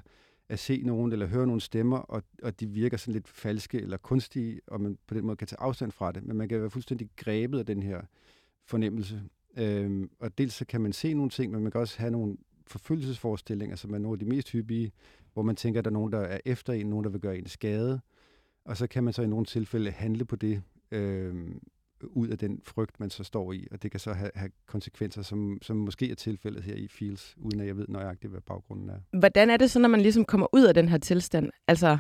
at 0.52 0.60
se 0.60 0.82
nogen 0.86 1.12
eller 1.12 1.26
høre 1.26 1.48
nogle 1.48 1.62
stemmer, 1.62 1.98
og, 1.98 2.24
og 2.44 2.60
de 2.60 2.68
virker 2.68 2.98
sådan 2.98 3.14
lidt 3.14 3.28
falske 3.28 3.82
eller 3.82 3.98
kunstige, 3.98 4.62
og 4.68 4.82
man 4.82 4.98
på 5.08 5.14
den 5.14 5.26
måde 5.26 5.38
kan 5.38 5.48
tage 5.48 5.60
afstand 5.60 5.92
fra 5.92 6.12
det. 6.12 6.24
Men 6.24 6.38
man 6.38 6.50
kan 6.50 6.62
være 6.62 6.70
fuldstændig 6.70 7.10
grebet 7.16 7.60
af 7.60 7.66
den 7.66 7.84
her 7.84 8.02
fornemmelse. 8.66 9.24
Øhm, 9.58 10.10
og 10.20 10.38
dels 10.38 10.54
så 10.54 10.66
kan 10.66 10.82
man 10.82 10.94
se 10.94 11.14
nogle 11.14 11.30
ting, 11.30 11.52
men 11.52 11.64
man 11.64 11.72
kan 11.72 11.82
også 11.82 12.00
have 12.00 12.12
nogle 12.12 12.38
forfølgelsesforestillinger, 12.68 13.76
som 13.76 13.94
er 13.94 13.98
nogle 13.98 14.16
af 14.16 14.20
de 14.20 14.26
mest 14.26 14.52
hyppige, 14.52 14.92
hvor 15.34 15.42
man 15.42 15.56
tænker, 15.56 15.80
at 15.80 15.86
der 15.86 15.92
er 15.92 15.94
nogen, 15.94 16.12
der 16.12 16.20
er 16.20 16.40
efter 16.46 16.74
en, 16.74 16.86
nogen, 16.86 17.04
der 17.04 17.10
vil 17.10 17.22
gøre 17.22 17.38
en 17.38 17.48
skade. 17.48 18.02
Og 18.66 18.78
så 18.78 18.88
kan 18.88 19.04
man 19.04 19.14
så 19.14 19.22
i 19.22 19.28
nogle 19.28 19.46
tilfælde 19.46 19.92
handle 19.92 20.26
på 20.26 20.36
det, 20.36 20.62
øhm, 20.92 21.62
ud 22.04 22.28
af 22.28 22.38
den 22.38 22.62
frygt, 22.64 23.00
man 23.00 23.10
så 23.10 23.24
står 23.24 23.54
i, 23.54 23.68
og 23.72 23.84
det 23.84 23.92
kan 23.92 24.00
så 24.00 24.14
have, 24.14 24.32
have 24.36 24.52
konsekvenser, 24.66 25.22
som, 25.22 25.58
som 25.62 25.78
måske 25.78 26.12
er 26.12 26.16
tilfældet 26.16 26.64
her 26.64 26.76
i 26.76 26.88
Fields, 26.88 27.36
uden 27.38 27.60
at 27.60 27.68
jeg 27.68 27.78
ved 27.78 27.86
nøjagtigt, 27.88 28.32
hvad 28.32 28.42
baggrunden 28.42 28.90
er. 28.90 29.18
Hvordan 29.20 29.50
er 29.50 29.58
det 29.58 29.72
så, 29.72 29.80
når 29.80 29.90
man 29.90 30.02
ligesom 30.02 30.26
kommer 30.26 30.48
ud 30.54 30.64
af 30.64 30.74
den 30.74 30.90
her 30.90 30.98
tilstand? 30.98 31.50
Altså... 31.68 31.98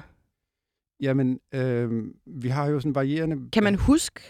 Jamen, 0.99 1.39
øh, 1.53 2.05
vi 2.25 2.47
har 2.47 2.67
jo 2.67 2.79
sådan 2.79 2.95
varierende... 2.95 3.49
Kan 3.49 3.63
man 3.63 3.75
huske, 3.75 4.21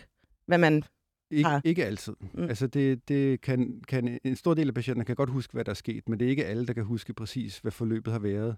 hvad 0.45 0.57
man 0.57 0.83
ikke, 1.31 1.49
har? 1.49 1.61
Ikke 1.65 1.85
altid. 1.85 2.13
Mm. 2.33 2.43
Altså, 2.43 2.67
det, 2.67 3.07
det 3.07 3.41
kan, 3.41 3.81
kan, 3.87 4.19
en 4.23 4.35
stor 4.35 4.53
del 4.53 4.67
af 4.67 4.73
patienterne 4.73 5.05
kan 5.05 5.15
godt 5.15 5.29
huske, 5.29 5.53
hvad 5.53 5.65
der 5.65 5.71
er 5.71 5.75
sket, 5.75 6.09
men 6.09 6.19
det 6.19 6.25
er 6.25 6.29
ikke 6.29 6.45
alle, 6.45 6.65
der 6.65 6.73
kan 6.73 6.83
huske 6.83 7.13
præcis, 7.13 7.59
hvad 7.59 7.71
forløbet 7.71 8.13
har 8.13 8.19
været. 8.19 8.55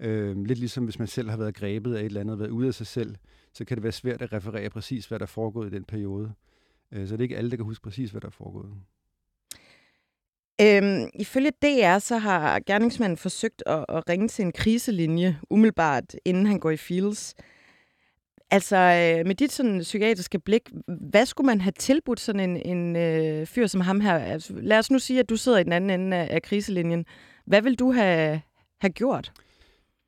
Øh, 0.00 0.36
lidt 0.44 0.58
ligesom 0.58 0.84
hvis 0.84 0.98
man 0.98 1.08
selv 1.08 1.30
har 1.30 1.36
været 1.36 1.54
grebet 1.54 1.94
af 1.94 2.00
et 2.00 2.06
eller 2.06 2.20
andet, 2.20 2.38
været 2.38 2.50
ude 2.50 2.68
af 2.68 2.74
sig 2.74 2.86
selv, 2.86 3.16
så 3.52 3.64
kan 3.64 3.76
det 3.76 3.82
være 3.82 3.92
svært 3.92 4.22
at 4.22 4.32
referere 4.32 4.70
præcis, 4.70 5.06
hvad 5.06 5.18
der 5.18 5.24
er 5.24 5.26
foregået 5.26 5.72
i 5.72 5.76
den 5.76 5.84
periode. 5.84 6.32
Øh, 6.92 7.08
så 7.08 7.12
det 7.12 7.20
er 7.20 7.22
ikke 7.22 7.36
alle, 7.36 7.50
der 7.50 7.56
kan 7.56 7.64
huske 7.64 7.82
præcis, 7.82 8.10
hvad 8.10 8.20
der 8.20 8.26
er 8.26 8.30
foregået. 8.30 8.72
Øhm, 10.60 11.10
ifølge 11.14 11.50
DR, 11.62 11.98
så 11.98 12.18
har 12.18 12.60
gerningsmanden 12.66 13.16
forsøgt 13.16 13.62
at, 13.66 13.84
at 13.88 14.08
ringe 14.08 14.28
til 14.28 14.44
en 14.44 14.52
kriselinje 14.52 15.38
umiddelbart, 15.50 16.14
inden 16.24 16.46
han 16.46 16.60
går 16.60 16.70
i 16.70 16.76
fields. 16.76 17.34
Altså, 18.50 18.76
øh, 18.76 19.26
med 19.26 19.34
dit 19.34 19.52
sådan 19.52 19.80
psykiatriske 19.80 20.38
blik, 20.38 20.70
hvad 21.10 21.26
skulle 21.26 21.46
man 21.46 21.60
have 21.60 21.72
tilbudt 21.72 22.20
sådan 22.20 22.50
en, 22.50 22.76
en 22.76 22.96
øh, 22.96 23.46
fyr 23.46 23.66
som 23.66 23.80
ham 23.80 24.00
her? 24.00 24.14
Altså, 24.18 24.52
lad 24.56 24.78
os 24.78 24.90
nu 24.90 24.98
sige, 24.98 25.20
at 25.20 25.28
du 25.28 25.36
sidder 25.36 25.58
i 25.58 25.64
den 25.64 25.72
anden 25.72 25.90
ende 25.90 26.16
af, 26.16 26.34
af 26.34 26.42
kriselinjen. 26.42 27.06
Hvad 27.46 27.62
vil 27.62 27.74
du 27.74 27.92
have, 27.92 28.40
have 28.80 28.90
gjort? 28.90 29.32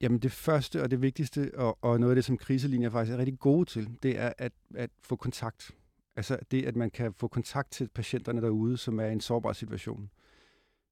Jamen 0.00 0.18
det 0.18 0.32
første 0.32 0.82
og 0.82 0.90
det 0.90 1.02
vigtigste, 1.02 1.50
og, 1.56 1.78
og 1.82 2.00
noget 2.00 2.12
af 2.12 2.14
det, 2.14 2.24
som 2.24 2.38
kriselinjer 2.38 2.90
faktisk 2.90 3.14
er 3.14 3.18
rigtig 3.18 3.38
gode 3.38 3.64
til, 3.64 3.88
det 4.02 4.18
er 4.18 4.32
at, 4.38 4.52
at 4.74 4.90
få 5.02 5.16
kontakt. 5.16 5.70
Altså 6.16 6.38
det, 6.50 6.64
at 6.64 6.76
man 6.76 6.90
kan 6.90 7.12
få 7.12 7.28
kontakt 7.28 7.70
til 7.70 7.88
patienterne 7.88 8.40
derude, 8.40 8.76
som 8.76 9.00
er 9.00 9.06
i 9.06 9.12
en 9.12 9.20
sårbar 9.20 9.52
situation. 9.52 10.10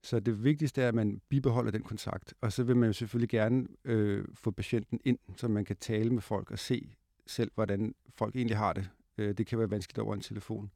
Så 0.02 0.20
det 0.20 0.44
vigtigste 0.44 0.82
er, 0.82 0.88
at 0.88 0.94
man 0.94 1.20
bibeholder 1.28 1.70
den 1.70 1.82
kontakt. 1.82 2.34
Og 2.40 2.52
så 2.52 2.64
vil 2.64 2.76
man 2.76 2.86
jo 2.86 2.92
selvfølgelig 2.92 3.28
gerne 3.28 3.66
øh, 3.84 4.24
få 4.34 4.50
patienten 4.50 5.00
ind, 5.04 5.18
så 5.36 5.48
man 5.48 5.64
kan 5.64 5.76
tale 5.76 6.10
med 6.10 6.22
folk 6.22 6.50
og 6.50 6.58
se 6.58 6.94
selv, 7.26 7.50
hvordan 7.54 7.94
folk 8.14 8.36
egentlig 8.36 8.56
har 8.56 8.72
det. 8.72 8.90
Øh, 9.18 9.34
det 9.38 9.46
kan 9.46 9.58
være 9.58 9.70
vanskeligt 9.70 9.98
over 9.98 10.14
en 10.14 10.20
telefon. 10.20 10.70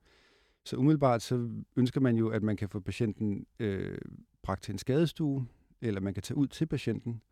Så 0.65 0.77
umiddelbart 0.77 1.23
så 1.23 1.51
ønsker 1.77 2.01
man 2.01 2.17
jo, 2.17 2.29
at 2.29 2.43
man 2.43 2.57
kan 2.57 2.69
få 2.69 2.81
patienten 2.81 3.47
øh, 3.59 3.99
bragt 4.43 4.63
til 4.63 4.73
en 4.73 4.79
skadestue, 4.79 5.47
eller 5.81 6.01
man 6.01 6.15
kan 6.15 6.23
tage 6.23 6.37
ud 6.39 6.47
til 6.47 6.67
patienten, 6.67 7.23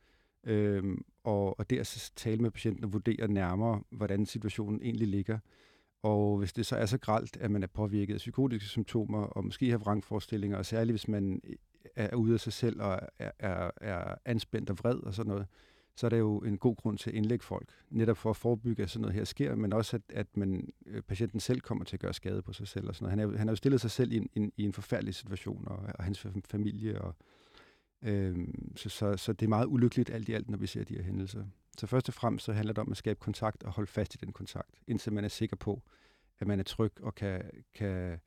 øh, 0.45 0.99
og, 1.25 1.59
og 1.59 1.71
der 1.71 1.83
så 1.83 2.12
tale 2.17 2.43
med 2.43 2.50
patienten 2.50 2.85
og 2.85 2.93
vurdere 2.93 3.29
nærmere, 3.29 3.83
hvordan 3.90 4.26
situationen 4.26 4.83
egentlig 4.83 5.09
ligger. 5.09 5.38
Og 6.02 6.38
hvis 6.38 6.52
det 6.52 6.66
så 6.66 6.76
er 6.76 6.87
så 6.87 6.99
gralt, 6.99 7.37
at 7.37 7.50
man 7.50 7.62
er 7.62 7.66
påvirket 7.66 8.14
af 8.14 8.19
psykotiske 8.19 8.69
symptomer, 8.69 9.23
og 9.23 9.45
måske 9.45 9.71
har 9.71 9.78
vrangforestillinger, 9.78 10.59
og 10.59 10.66
særligt 10.66 10.92
hvis 10.92 11.09
man 11.09 11.40
øh, 11.45 11.57
er 11.95 12.16
ude 12.16 12.35
af 12.35 12.40
sig 12.40 12.52
selv 12.52 12.83
og 12.83 13.00
er, 13.19 13.30
er, 13.38 13.71
er 13.80 14.14
anspændt 14.25 14.71
og 14.71 14.78
vred 14.78 14.99
og 14.99 15.14
sådan 15.14 15.30
noget, 15.30 15.47
så 15.97 16.07
er 16.07 16.11
der 16.11 16.16
jo 16.16 16.38
en 16.38 16.59
god 16.59 16.76
grund 16.76 16.99
til 16.99 17.11
at 17.11 17.16
indlægge 17.16 17.45
folk, 17.45 17.69
netop 17.90 18.16
for 18.16 18.30
at 18.30 18.37
forebygge, 18.37 18.83
at 18.83 18.90
sådan 18.90 19.00
noget 19.00 19.14
her 19.14 19.25
sker, 19.25 19.54
men 19.54 19.73
også 19.73 19.97
at, 19.97 20.02
at 20.09 20.37
man, 20.37 20.73
øh, 20.87 21.02
patienten 21.02 21.40
selv 21.40 21.61
kommer 21.61 21.85
til 21.85 21.97
at 21.97 22.00
gøre 22.00 22.14
skade 22.14 22.42
på 22.42 22.52
sig 22.52 22.69
selv. 22.69 22.88
Og 22.88 22.95
sådan 22.95 23.04
noget. 23.04 23.28
Han, 23.28 23.35
er, 23.35 23.38
han 23.38 23.49
har 23.49 23.52
jo 23.52 23.57
stillet 23.57 23.80
sig 23.80 23.90
selv 23.90 24.12
i 24.12 24.28
en, 24.35 24.52
i 24.57 24.64
en 24.64 24.73
forfærdelig 24.73 25.14
situation, 25.14 25.69
og, 25.69 25.78
og 25.95 26.04
hans 26.04 26.26
familie. 26.45 27.00
Og, 27.00 27.14
øh, 28.02 28.49
så, 28.76 28.88
så, 28.88 29.16
så 29.16 29.33
det 29.33 29.47
er 29.47 29.49
meget 29.49 29.66
ulykkeligt 29.66 30.11
alt 30.11 30.28
i 30.28 30.33
alt, 30.33 30.50
når 30.50 30.59
vi 30.59 30.66
ser 30.66 30.85
de 30.85 30.95
her 30.95 31.02
hændelser. 31.02 31.45
Så 31.80 31.87
først 31.87 32.08
og 32.08 32.14
fremmest 32.14 32.44
så 32.44 32.52
handler 32.52 32.72
det 32.72 32.78
om 32.82 32.90
at 32.90 32.96
skabe 32.96 33.20
kontakt 33.20 33.62
og 33.62 33.72
holde 33.72 33.90
fast 33.90 34.14
i 34.14 34.18
den 34.18 34.32
kontakt, 34.32 34.80
indtil 34.87 35.12
man 35.12 35.25
er 35.25 35.28
sikker 35.28 35.56
på, 35.56 35.82
at 36.38 36.46
man 36.46 36.58
er 36.60 36.62
tryg 36.62 36.92
og 37.02 37.14
kan, 37.14 37.42
kan 37.75 38.20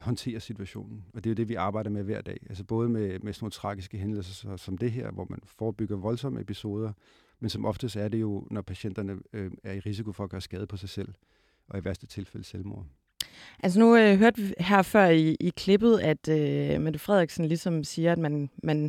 håndtere 0.00 0.40
situationen. 0.40 1.04
Og 1.14 1.24
det 1.24 1.30
er 1.30 1.32
jo 1.32 1.34
det, 1.34 1.48
vi 1.48 1.54
arbejder 1.54 1.90
med 1.90 2.02
hver 2.02 2.20
dag. 2.20 2.38
Altså 2.48 2.64
både 2.64 2.88
med, 2.88 3.18
med 3.20 3.32
sådan 3.32 3.44
nogle 3.44 3.50
tragiske 3.50 3.98
hændelser 3.98 4.56
som 4.56 4.78
det 4.78 4.92
her, 4.92 5.10
hvor 5.10 5.26
man 5.30 5.40
forebygger 5.44 5.96
voldsomme 5.96 6.40
episoder, 6.40 6.92
men 7.40 7.50
som 7.50 7.64
oftest 7.64 7.96
er 7.96 8.08
det 8.08 8.20
jo, 8.20 8.46
når 8.50 8.62
patienterne 8.62 9.20
øh, 9.32 9.52
er 9.64 9.72
i 9.72 9.80
risiko 9.80 10.12
for 10.12 10.24
at 10.24 10.30
gøre 10.30 10.40
skade 10.40 10.66
på 10.66 10.76
sig 10.76 10.88
selv, 10.88 11.14
og 11.68 11.78
i 11.78 11.84
værste 11.84 12.06
tilfælde 12.06 12.46
selvmord. 12.46 12.86
Altså 13.60 13.80
nu 13.80 13.96
øh, 13.96 14.18
hørte 14.18 14.42
vi 14.42 14.54
her 14.58 14.82
før 14.82 15.06
i, 15.06 15.36
i 15.40 15.52
klippet, 15.56 15.98
at 15.98 16.28
øh, 16.28 16.80
Mette 16.80 16.98
Frederiksen 16.98 17.44
ligesom 17.44 17.84
siger, 17.84 18.12
at 18.12 18.18
man, 18.18 18.50
man, 18.62 18.82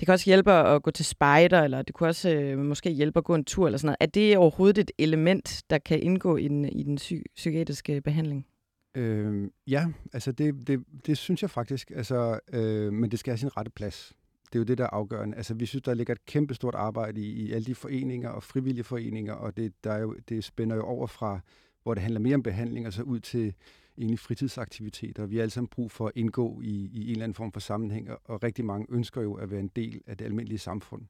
det 0.00 0.06
kan 0.06 0.12
også 0.12 0.30
hjælpe 0.30 0.52
at 0.52 0.82
gå 0.82 0.90
til 0.90 1.04
spejder, 1.04 1.62
eller 1.62 1.82
det 1.82 1.94
kunne 1.94 2.08
også 2.08 2.30
øh, 2.30 2.58
måske 2.58 2.90
hjælpe 2.90 3.18
at 3.18 3.24
gå 3.24 3.34
en 3.34 3.44
tur 3.44 3.66
eller 3.66 3.78
sådan 3.78 3.86
noget. 3.86 3.96
Er 4.00 4.06
det 4.06 4.36
overhovedet 4.36 4.78
et 4.78 4.90
element, 4.98 5.62
der 5.70 5.78
kan 5.78 6.02
indgå 6.02 6.36
i 6.36 6.48
den, 6.48 6.64
i 6.64 6.82
den 6.82 6.98
psy- 6.98 7.32
psykiatriske 7.36 8.00
behandling? 8.00 8.46
Øh, 8.94 9.50
ja, 9.66 9.86
altså 10.12 10.32
det, 10.32 10.66
det, 10.66 10.84
det 11.06 11.18
synes 11.18 11.42
jeg 11.42 11.50
faktisk, 11.50 11.90
altså, 11.96 12.40
øh, 12.52 12.92
men 12.92 13.10
det 13.10 13.18
skal 13.18 13.30
have 13.30 13.38
sin 13.38 13.56
rette 13.56 13.70
plads. 13.70 14.12
Det 14.46 14.54
er 14.54 14.58
jo 14.58 14.64
det, 14.64 14.78
der 14.78 14.84
er 14.84 14.90
afgørende. 14.92 15.36
Altså, 15.36 15.54
vi 15.54 15.66
synes, 15.66 15.82
der 15.82 15.94
ligger 15.94 16.14
et 16.14 16.26
kæmpe 16.26 16.54
stort 16.54 16.74
arbejde 16.74 17.20
i, 17.20 17.32
i 17.32 17.52
alle 17.52 17.64
de 17.64 17.74
foreninger 17.74 18.28
og 18.28 18.42
frivillige 18.42 18.84
foreninger, 18.84 19.32
og 19.32 19.56
det, 19.56 19.72
der 19.84 19.92
er 19.92 20.00
jo, 20.00 20.16
det 20.28 20.44
spænder 20.44 20.76
jo 20.76 20.82
over 20.82 21.06
fra, 21.06 21.40
hvor 21.86 21.94
det 21.94 22.02
handler 22.02 22.20
mere 22.20 22.34
om 22.34 22.42
behandling, 22.42 22.86
og 22.86 22.92
så 22.92 23.02
ud 23.02 23.20
til 23.20 23.54
egentlig 23.98 24.18
fritidsaktiviteter. 24.18 25.26
Vi 25.26 25.36
har 25.36 25.42
alle 25.42 25.50
sammen 25.50 25.68
brug 25.68 25.90
for 25.90 26.06
at 26.06 26.12
indgå 26.14 26.60
i, 26.60 26.90
i 26.92 27.04
en 27.04 27.10
eller 27.10 27.24
anden 27.24 27.34
form 27.34 27.52
for 27.52 27.60
sammenhæng, 27.60 28.10
og 28.24 28.42
rigtig 28.42 28.64
mange 28.64 28.86
ønsker 28.90 29.22
jo 29.22 29.34
at 29.34 29.50
være 29.50 29.60
en 29.60 29.70
del 29.76 30.00
af 30.06 30.16
det 30.16 30.24
almindelige 30.24 30.58
samfund, 30.58 31.02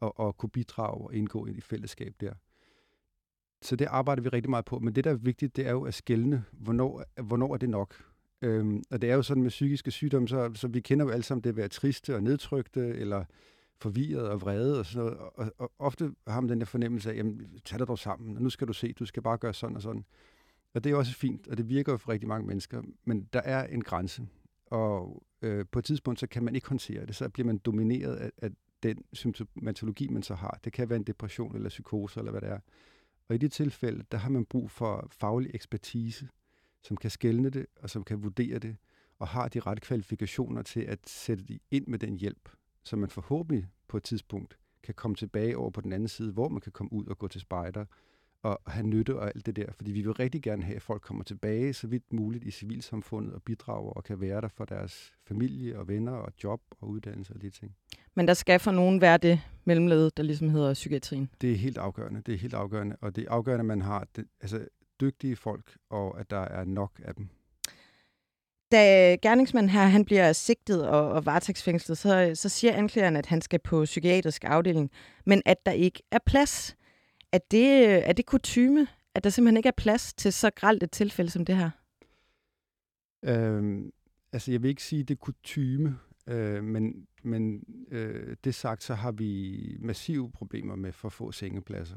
og, 0.00 0.18
og 0.20 0.36
kunne 0.36 0.50
bidrage 0.50 1.06
og 1.06 1.14
indgå 1.14 1.46
i 1.46 1.50
et 1.50 1.64
fællesskab 1.64 2.14
der 2.20 2.32
så 3.62 3.76
det 3.76 3.86
arbejder 3.90 4.22
vi 4.22 4.28
rigtig 4.28 4.50
meget 4.50 4.64
på. 4.64 4.78
Men 4.78 4.94
det, 4.94 5.04
der 5.04 5.10
er 5.10 5.14
vigtigt, 5.14 5.56
det 5.56 5.66
er 5.66 5.70
jo 5.70 5.82
at 5.82 5.94
skælne, 5.94 6.44
hvornår, 6.52 7.04
hvornår 7.22 7.54
er 7.54 7.58
det 7.58 7.70
nok. 7.70 7.94
Øhm, 8.42 8.82
og 8.90 9.02
det 9.02 9.10
er 9.10 9.14
jo 9.14 9.22
sådan 9.22 9.42
med 9.42 9.50
psykiske 9.50 9.90
sygdomme, 9.90 10.28
så, 10.28 10.50
så 10.54 10.68
vi 10.68 10.80
kender 10.80 11.04
jo 11.04 11.10
alle 11.10 11.22
sammen 11.22 11.44
det 11.44 11.50
at 11.50 11.56
være 11.56 11.68
triste 11.68 12.14
og 12.14 12.22
nedtrykte, 12.22 12.80
eller 12.80 13.24
forvirret 13.80 14.28
og 14.28 14.40
vrede 14.40 14.78
og 14.78 14.86
sådan 14.86 15.06
noget. 15.06 15.18
Og, 15.18 15.52
og 15.58 15.72
ofte 15.78 16.14
har 16.26 16.40
man 16.40 16.50
den 16.50 16.58
der 16.60 16.66
fornemmelse 16.66 17.12
af, 17.12 17.16
jamen, 17.16 17.60
tag 17.64 17.78
dig 17.78 17.88
dog 17.88 17.98
sammen, 17.98 18.36
og 18.36 18.42
nu 18.42 18.50
skal 18.50 18.68
du 18.68 18.72
se, 18.72 18.92
du 18.92 19.06
skal 19.06 19.22
bare 19.22 19.38
gøre 19.38 19.54
sådan 19.54 19.76
og 19.76 19.82
sådan. 19.82 20.04
Og 20.74 20.84
det 20.84 20.92
er 20.92 20.96
også 20.96 21.14
fint, 21.14 21.48
og 21.48 21.56
det 21.56 21.68
virker 21.68 21.92
jo 21.92 21.98
for 21.98 22.12
rigtig 22.12 22.28
mange 22.28 22.46
mennesker, 22.46 22.82
men 23.04 23.28
der 23.32 23.40
er 23.40 23.66
en 23.66 23.82
grænse. 23.82 24.26
Og 24.66 25.22
øh, 25.42 25.66
på 25.72 25.78
et 25.78 25.84
tidspunkt, 25.84 26.20
så 26.20 26.26
kan 26.26 26.44
man 26.44 26.54
ikke 26.54 26.68
håndtere 26.68 27.06
det, 27.06 27.16
så 27.16 27.28
bliver 27.28 27.46
man 27.46 27.58
domineret 27.58 28.16
af, 28.16 28.30
af 28.42 28.50
den 28.82 29.04
symptomatologi, 29.12 30.08
man 30.08 30.22
så 30.22 30.34
har. 30.34 30.60
Det 30.64 30.72
kan 30.72 30.88
være 30.88 30.96
en 30.96 31.04
depression 31.04 31.56
eller 31.56 31.68
psykose, 31.68 32.20
eller 32.20 32.30
hvad 32.30 32.40
det 32.40 32.48
er. 32.48 32.58
Og 33.28 33.34
i 33.34 33.38
de 33.38 33.48
tilfælde, 33.48 34.04
der 34.12 34.18
har 34.18 34.30
man 34.30 34.44
brug 34.44 34.70
for 34.70 35.08
faglig 35.10 35.50
ekspertise, 35.54 36.28
som 36.82 36.96
kan 36.96 37.10
skælne 37.10 37.50
det, 37.50 37.66
og 37.80 37.90
som 37.90 38.04
kan 38.04 38.22
vurdere 38.22 38.58
det, 38.58 38.76
og 39.18 39.28
har 39.28 39.48
de 39.48 39.60
rette 39.60 39.80
kvalifikationer 39.80 40.62
til 40.62 40.80
at 40.80 40.98
sætte 41.06 41.44
det 41.44 41.58
ind 41.70 41.86
med 41.86 41.98
den 41.98 42.16
hjælp, 42.16 42.48
så 42.84 42.96
man 42.96 43.10
forhåbentlig 43.10 43.66
på 43.88 43.96
et 43.96 44.02
tidspunkt 44.02 44.58
kan 44.82 44.94
komme 44.94 45.14
tilbage 45.14 45.56
over 45.56 45.70
på 45.70 45.80
den 45.80 45.92
anden 45.92 46.08
side, 46.08 46.32
hvor 46.32 46.48
man 46.48 46.60
kan 46.60 46.72
komme 46.72 46.92
ud 46.92 47.06
og 47.06 47.18
gå 47.18 47.28
til 47.28 47.40
spejder, 47.40 47.84
og 48.44 48.60
have 48.66 48.86
nytte 48.86 49.16
og 49.16 49.26
alt 49.26 49.46
det 49.46 49.56
der. 49.56 49.72
Fordi 49.72 49.92
vi 49.92 50.02
vil 50.02 50.12
rigtig 50.12 50.42
gerne 50.42 50.62
have, 50.62 50.76
at 50.76 50.82
folk 50.82 51.02
kommer 51.02 51.24
tilbage 51.24 51.72
så 51.72 51.86
vidt 51.86 52.12
muligt 52.12 52.44
i 52.44 52.50
civilsamfundet 52.50 53.34
og 53.34 53.42
bidrager 53.42 53.90
og 53.90 54.04
kan 54.04 54.20
være 54.20 54.40
der 54.40 54.48
for 54.48 54.64
deres 54.64 55.12
familie 55.26 55.78
og 55.78 55.88
venner 55.88 56.12
og 56.12 56.32
job 56.44 56.60
og 56.80 56.88
uddannelse 56.88 57.32
og 57.34 57.42
de 57.42 57.50
ting. 57.50 57.76
Men 58.14 58.28
der 58.28 58.34
skal 58.34 58.60
for 58.60 58.70
nogen 58.70 59.00
være 59.00 59.18
det 59.18 59.40
mellemled, 59.64 60.10
der 60.10 60.22
ligesom 60.22 60.48
hedder 60.48 60.74
psykiatrien. 60.74 61.30
Det 61.40 61.52
er 61.52 61.56
helt 61.56 61.78
afgørende. 61.78 62.22
Det 62.26 62.34
er 62.34 62.38
helt 62.38 62.54
afgørende. 62.54 62.96
Og 63.00 63.16
det 63.16 63.24
er 63.24 63.30
afgørende, 63.30 63.62
at 63.62 63.66
man 63.66 63.82
har 63.82 64.06
det, 64.16 64.26
altså, 64.40 64.68
dygtige 65.00 65.36
folk, 65.36 65.76
og 65.90 66.20
at 66.20 66.30
der 66.30 66.40
er 66.40 66.64
nok 66.64 67.00
af 67.04 67.14
dem. 67.14 67.28
Da 68.72 69.16
gerningsmanden 69.22 69.70
her 69.70 69.86
han 69.86 70.04
bliver 70.04 70.32
sigtet 70.32 70.88
og, 70.88 71.08
og 71.08 71.26
varetægtsfængslet, 71.26 71.98
så, 71.98 72.30
så 72.34 72.48
siger 72.48 72.72
anklageren, 72.72 73.16
at 73.16 73.26
han 73.26 73.40
skal 73.40 73.60
på 73.60 73.84
psykiatrisk 73.84 74.44
afdeling, 74.44 74.90
men 75.26 75.42
at 75.46 75.66
der 75.66 75.72
ikke 75.72 76.02
er 76.10 76.18
plads. 76.26 76.76
Er 77.32 77.38
det, 77.50 77.94
er 78.08 78.12
det 78.12 78.26
kutyme, 78.26 78.86
at 79.14 79.24
der 79.24 79.30
simpelthen 79.30 79.56
ikke 79.56 79.68
er 79.68 79.72
plads 79.76 80.14
til 80.14 80.32
så 80.32 80.50
gralt 80.50 80.82
et 80.82 80.90
tilfælde 80.90 81.30
som 81.30 81.44
det 81.44 81.56
her? 81.56 81.70
Øhm, 83.24 83.92
altså, 84.32 84.52
jeg 84.52 84.62
vil 84.62 84.68
ikke 84.68 84.82
sige, 84.82 85.00
at 85.00 85.08
det 85.08 85.14
er 85.14 85.18
kutyme, 85.18 85.98
øh, 86.26 86.64
men, 86.64 87.06
men 87.22 87.64
øh, 87.90 88.36
det 88.44 88.54
sagt, 88.54 88.82
så 88.82 88.94
har 88.94 89.12
vi 89.12 89.76
massive 89.80 90.30
problemer 90.30 90.76
med 90.76 90.92
for 90.92 91.08
få 91.08 91.32
sengepladser. 91.32 91.96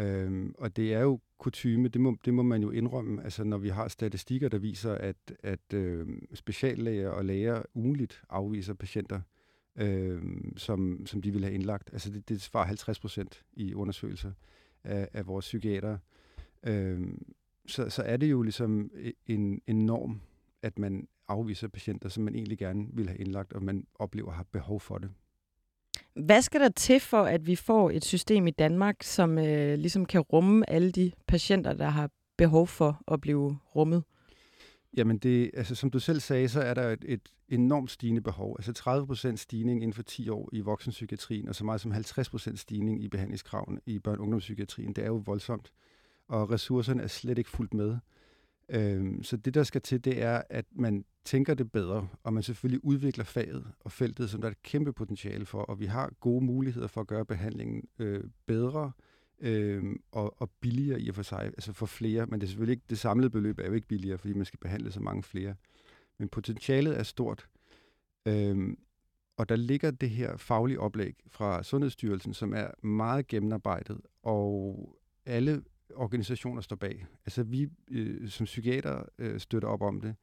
Øhm, 0.00 0.54
og 0.58 0.76
det 0.76 0.94
er 0.94 1.00
jo 1.00 1.20
kutyme, 1.38 1.88
det 1.88 2.00
må, 2.00 2.16
det 2.24 2.34
må 2.34 2.42
man 2.42 2.62
jo 2.62 2.70
indrømme, 2.70 3.24
altså 3.24 3.44
når 3.44 3.58
vi 3.58 3.68
har 3.68 3.88
statistikker, 3.88 4.48
der 4.48 4.58
viser, 4.58 4.94
at, 4.94 5.16
at 5.42 5.74
øh, 5.74 6.06
speciallæger 6.34 7.10
og 7.10 7.24
læger 7.24 7.62
ugenligt 7.74 8.22
afviser 8.28 8.74
patienter, 8.74 9.20
øh, 9.76 10.22
som, 10.56 11.06
som 11.06 11.22
de 11.22 11.32
vil 11.32 11.44
have 11.44 11.54
indlagt. 11.54 11.90
Altså 11.92 12.10
det, 12.10 12.28
det 12.28 12.40
svarer 12.40 12.66
50 12.66 13.00
procent 13.00 13.44
i 13.52 13.74
undersøgelser 13.74 14.32
af, 14.84 15.08
af 15.12 15.26
vores 15.26 15.44
psykiater. 15.44 15.98
Øh, 16.66 17.00
så, 17.66 17.90
så 17.90 18.02
er 18.02 18.16
det 18.16 18.30
jo 18.30 18.42
ligesom 18.42 18.90
e, 18.94 19.12
en, 19.26 19.60
en 19.66 19.86
norm, 19.86 20.20
at 20.62 20.78
man 20.78 21.08
afviser 21.28 21.68
patienter, 21.68 22.08
som 22.08 22.24
man 22.24 22.34
egentlig 22.34 22.58
gerne 22.58 22.88
vil 22.92 23.08
have 23.08 23.18
indlagt, 23.18 23.52
og 23.52 23.62
man 23.62 23.86
oplever 23.94 24.30
har 24.30 24.46
behov 24.52 24.80
for 24.80 24.98
det. 24.98 25.10
Hvad 26.24 26.42
skal 26.42 26.60
der 26.60 26.68
til 26.68 27.00
for, 27.00 27.22
at 27.22 27.46
vi 27.46 27.56
får 27.56 27.90
et 27.90 28.04
system 28.04 28.46
i 28.46 28.50
Danmark, 28.50 29.02
som 29.02 29.38
øh, 29.38 29.78
ligesom 29.78 30.06
kan 30.06 30.20
rumme 30.20 30.70
alle 30.70 30.92
de 30.92 31.12
patienter, 31.26 31.72
der 31.72 31.88
har 31.88 32.10
behov 32.36 32.66
for 32.66 33.02
at 33.12 33.20
blive 33.20 33.58
rummet? 33.76 34.04
Jamen, 34.96 35.18
det, 35.18 35.50
altså, 35.54 35.74
som 35.74 35.90
du 35.90 35.98
selv 35.98 36.20
sagde, 36.20 36.48
så 36.48 36.60
er 36.60 36.74
der 36.74 36.88
et, 36.88 37.04
et 37.08 37.20
enormt 37.48 37.90
stigende 37.90 38.20
behov. 38.20 38.56
Altså 38.58 38.72
30 38.72 39.06
procent 39.06 39.40
stigning 39.40 39.82
inden 39.82 39.94
for 39.94 40.02
10 40.02 40.28
år 40.28 40.48
i 40.52 40.60
voksenpsykiatrien, 40.60 41.48
og 41.48 41.54
så 41.54 41.64
meget 41.64 41.80
som 41.80 41.90
50 41.90 42.30
procent 42.30 42.58
stigning 42.58 43.02
i 43.04 43.08
behandlingskraven 43.08 43.80
i 43.86 43.98
børn- 43.98 44.18
og 44.18 44.22
ungdomspsykiatrien. 44.22 44.92
Det 44.92 45.04
er 45.04 45.08
jo 45.08 45.22
voldsomt, 45.26 45.72
og 46.28 46.50
ressourcerne 46.50 47.02
er 47.02 47.06
slet 47.06 47.38
ikke 47.38 47.50
fuldt 47.50 47.74
med. 47.74 47.98
Øhm, 48.72 49.22
så 49.22 49.36
det, 49.36 49.54
der 49.54 49.62
skal 49.62 49.80
til, 49.80 50.04
det 50.04 50.22
er, 50.22 50.42
at 50.50 50.64
man 50.72 51.04
tænker 51.24 51.54
det 51.54 51.72
bedre, 51.72 52.08
og 52.22 52.32
man 52.32 52.42
selvfølgelig 52.42 52.84
udvikler 52.84 53.24
faget 53.24 53.66
og 53.80 53.92
feltet, 53.92 54.30
som 54.30 54.40
der 54.40 54.48
er 54.48 54.52
et 54.52 54.62
kæmpe 54.62 54.92
potentiale 54.92 55.46
for, 55.46 55.62
og 55.62 55.80
vi 55.80 55.86
har 55.86 56.12
gode 56.20 56.44
muligheder 56.44 56.86
for 56.86 57.00
at 57.00 57.06
gøre 57.06 57.24
behandlingen 57.24 57.88
øh, 57.98 58.24
bedre 58.46 58.92
øh, 59.40 59.84
og, 60.12 60.42
og 60.42 60.50
billigere 60.60 61.00
i 61.00 61.08
og 61.08 61.14
for 61.14 61.22
sig, 61.22 61.44
altså 61.44 61.72
for 61.72 61.86
flere, 61.86 62.26
men 62.26 62.40
det 62.40 62.46
er 62.46 62.48
selvfølgelig 62.48 62.72
ikke, 62.72 62.84
det 62.90 62.98
samlede 62.98 63.30
beløb 63.30 63.58
er 63.58 63.66
jo 63.66 63.72
ikke 63.72 63.88
billigere, 63.88 64.18
fordi 64.18 64.32
man 64.32 64.44
skal 64.44 64.58
behandle 64.58 64.92
så 64.92 65.00
mange 65.00 65.22
flere. 65.22 65.54
Men 66.18 66.28
potentialet 66.28 66.98
er 66.98 67.02
stort, 67.02 67.48
øh, 68.26 68.76
og 69.36 69.48
der 69.48 69.56
ligger 69.56 69.90
det 69.90 70.10
her 70.10 70.36
faglige 70.36 70.80
oplæg 70.80 71.14
fra 71.28 71.62
Sundhedsstyrelsen, 71.62 72.34
som 72.34 72.54
er 72.54 72.86
meget 72.86 73.26
gennemarbejdet, 73.26 74.00
og 74.22 74.96
alle 75.26 75.62
organisationer 75.94 76.62
står 76.62 76.76
bag. 76.76 77.06
Altså 77.26 77.42
vi 77.42 77.68
øh, 77.90 78.28
som 78.28 78.44
psykiater 78.44 79.02
øh, 79.18 79.40
støtter 79.40 79.68
op 79.68 79.82
om 79.82 80.00
det. 80.00 80.14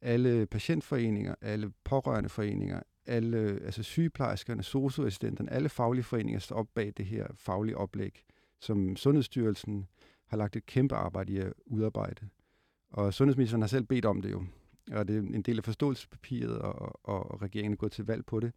Alle 0.00 0.46
patientforeninger, 0.46 1.34
alle 1.40 1.72
pårørende 1.84 2.28
foreninger, 2.28 2.82
alle 3.06 3.38
altså 3.38 3.82
sygeplejerskerne, 3.82 4.62
socioassistenterne, 4.62 5.52
alle 5.52 5.68
faglige 5.68 6.04
foreninger 6.04 6.40
står 6.40 6.56
op 6.56 6.68
bag 6.74 6.92
det 6.96 7.06
her 7.06 7.26
faglige 7.34 7.76
oplæg, 7.76 8.24
som 8.60 8.96
Sundhedsstyrelsen 8.96 9.86
har 10.26 10.36
lagt 10.36 10.56
et 10.56 10.66
kæmpe 10.66 10.94
arbejde 10.94 11.32
i 11.32 11.38
at 11.38 11.52
udarbejde. 11.66 12.28
Og 12.90 13.14
sundhedsministeren 13.14 13.62
har 13.62 13.68
selv 13.68 13.84
bedt 13.84 14.04
om 14.04 14.22
det 14.22 14.30
jo, 14.30 14.44
og 14.92 15.08
det 15.08 15.16
er 15.16 15.20
en 15.20 15.42
del 15.42 15.58
af 15.58 15.64
forståelsespapiret, 15.64 16.58
og, 16.58 17.00
og 17.06 17.42
regeringen 17.42 17.72
er 17.72 17.76
gået 17.76 17.92
til 17.92 18.04
valg 18.04 18.26
på 18.26 18.40
det. 18.40 18.52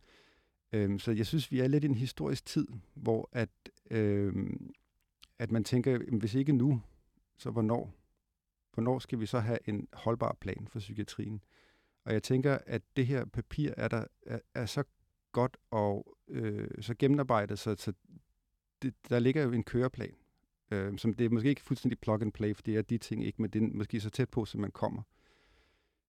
Øhm, 0.74 1.00
så 1.00 1.12
jeg 1.12 1.26
synes, 1.26 1.52
vi 1.52 1.60
er 1.60 1.68
lidt 1.68 1.84
i 1.84 1.88
en 1.88 1.96
historisk 1.96 2.46
tid, 2.46 2.68
hvor 2.94 3.30
at 3.32 3.50
øhm, 3.92 4.72
at 5.40 5.52
man 5.52 5.64
tænker, 5.64 6.18
hvis 6.18 6.36
ikke 6.36 6.54
nu, 6.54 6.82
så 7.38 7.52
hvornår? 7.52 7.94
Hvornår 8.74 9.00
skal 9.00 9.20
vi 9.20 9.26
så 9.26 9.40
have 9.40 9.60
en 9.66 9.88
holdbar 9.94 10.38
plan 10.42 10.68
for 10.72 10.80
psykiatrien? 10.80 11.44
Og 12.06 12.14
jeg 12.14 12.24
tænker, 12.24 12.58
at 12.66 12.82
det 12.96 13.08
her 13.08 13.26
papir 13.26 13.72
er, 13.78 13.88
der, 13.88 14.06
er, 14.26 14.40
er 14.54 14.66
så 14.66 14.84
godt 15.32 15.58
og 15.72 16.18
øh, 16.28 16.68
så 16.82 16.96
gennemarbejdet, 17.00 17.60
så, 17.60 17.76
så 17.78 17.94
det, 18.82 18.94
der 19.10 19.20
ligger 19.20 19.44
jo 19.44 19.52
en 19.52 19.64
køreplan, 19.64 20.16
øh, 20.72 20.98
som 20.98 21.14
det 21.14 21.26
er 21.26 21.30
måske 21.30 21.50
ikke 21.50 21.62
fuldstændig 21.62 22.00
plug 22.00 22.22
and 22.22 22.32
play, 22.32 22.56
for 22.56 22.62
det 22.62 22.76
er 22.76 22.82
de 22.82 22.98
ting 22.98 23.26
ikke, 23.26 23.42
men 23.42 23.52
det 23.52 23.64
er 23.64 23.68
måske 23.74 24.00
så 24.00 24.10
tæt 24.10 24.30
på, 24.30 24.46
som 24.46 24.62
man 24.62 24.72
kommer. 24.72 25.02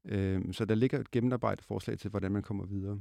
Øh, 0.04 0.52
så 0.52 0.64
der 0.64 0.74
ligger 0.74 0.98
et 0.98 1.10
gennemarbejdet 1.10 1.64
forslag 1.64 1.98
til, 1.98 2.10
hvordan 2.10 2.32
man 2.32 2.42
kommer 2.42 2.66
videre. 2.66 3.00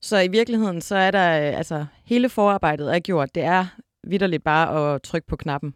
Så 0.00 0.20
i 0.20 0.28
virkeligheden, 0.28 0.80
så 0.80 0.96
er 0.96 1.10
der, 1.10 1.48
øh, 1.48 1.58
altså 1.58 1.86
hele 2.04 2.28
forarbejdet 2.28 2.94
er 2.94 2.98
gjort. 2.98 3.34
Det 3.34 3.42
er 3.42 3.66
vidderligt 4.04 4.44
bare 4.44 4.94
at 4.94 5.02
trykke 5.02 5.26
på 5.26 5.36
knappen. 5.36 5.74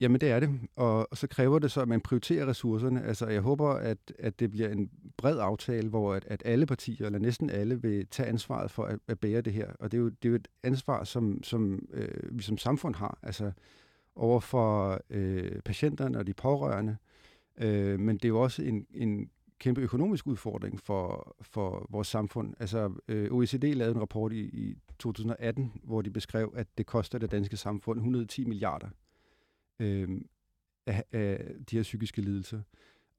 Jamen 0.00 0.20
det 0.20 0.30
er 0.30 0.40
det, 0.40 0.60
og, 0.76 1.08
så 1.12 1.26
kræver 1.26 1.58
det 1.58 1.70
så, 1.70 1.80
at 1.80 1.88
man 1.88 2.00
prioriterer 2.00 2.46
ressourcerne. 2.46 3.02
Altså 3.04 3.26
jeg 3.26 3.40
håber, 3.40 3.68
at, 3.68 3.98
at 4.18 4.40
det 4.40 4.50
bliver 4.50 4.68
en 4.68 4.90
bred 5.16 5.38
aftale, 5.38 5.88
hvor 5.88 6.14
at, 6.14 6.24
at 6.28 6.42
alle 6.44 6.66
partier, 6.66 7.06
eller 7.06 7.18
næsten 7.18 7.50
alle, 7.50 7.82
vil 7.82 8.06
tage 8.06 8.28
ansvaret 8.28 8.70
for 8.70 8.84
at, 8.84 8.98
at 9.08 9.20
bære 9.20 9.40
det 9.40 9.52
her. 9.52 9.72
Og 9.80 9.92
det 9.92 9.98
er 9.98 10.02
jo, 10.02 10.08
det 10.08 10.24
er 10.24 10.28
jo 10.28 10.34
et 10.34 10.48
ansvar, 10.62 11.04
som, 11.04 11.42
som 11.42 11.88
øh, 11.92 12.38
vi 12.38 12.42
som 12.42 12.58
samfund 12.58 12.94
har, 12.94 13.18
altså 13.22 13.52
over 14.16 14.40
for 14.40 15.00
øh, 15.10 15.62
patienterne 15.64 16.18
og 16.18 16.26
de 16.26 16.34
pårørende. 16.34 16.96
Øh, 17.60 18.00
men 18.00 18.16
det 18.16 18.24
er 18.24 18.28
jo 18.28 18.40
også 18.40 18.62
en, 18.62 18.86
en 18.94 19.30
kæmpe 19.58 19.80
økonomisk 19.80 20.26
udfordring 20.26 20.80
for, 20.80 21.36
for 21.42 21.86
vores 21.90 22.08
samfund. 22.08 22.54
Altså 22.60 22.92
øh, 23.08 23.32
OECD 23.32 23.64
lavede 23.64 23.94
en 23.94 24.00
rapport 24.00 24.32
i, 24.32 24.40
i 24.40 24.76
2018, 25.00 25.72
hvor 25.84 26.02
de 26.02 26.10
beskrev, 26.10 26.52
at 26.56 26.66
det 26.78 26.86
koster 26.86 27.18
det 27.18 27.30
danske 27.30 27.56
samfund 27.56 27.98
110 27.98 28.44
milliarder 28.44 28.88
øh, 29.80 30.08
af, 30.86 31.04
af 31.12 31.44
de 31.70 31.76
her 31.76 31.82
psykiske 31.82 32.20
lidelser. 32.20 32.60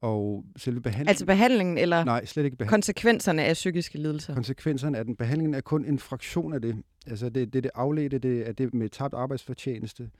Og 0.00 0.44
selve 0.56 0.80
behandlingen... 0.80 1.08
Altså 1.08 1.26
behandlingen, 1.26 1.78
eller 1.78 2.04
nej, 2.04 2.24
slet 2.24 2.44
ikke 2.44 2.56
behandling. 2.56 2.70
konsekvenserne 2.70 3.44
af 3.44 3.54
psykiske 3.54 3.98
lidelser? 3.98 4.34
Konsekvenserne 4.34 4.98
af 4.98 5.04
den. 5.04 5.16
Behandlingen 5.16 5.54
er 5.54 5.60
kun 5.60 5.84
en 5.84 5.98
fraktion 5.98 6.52
af 6.52 6.62
det. 6.62 6.82
Altså 7.06 7.28
det, 7.28 7.52
det, 7.52 7.64
det 7.64 7.70
afledte, 7.74 8.18
det 8.18 8.48
er 8.48 8.52
det 8.52 8.74
med 8.74 8.88
tabt 8.88 9.14
arbejdsfortjeneste, 9.14 10.10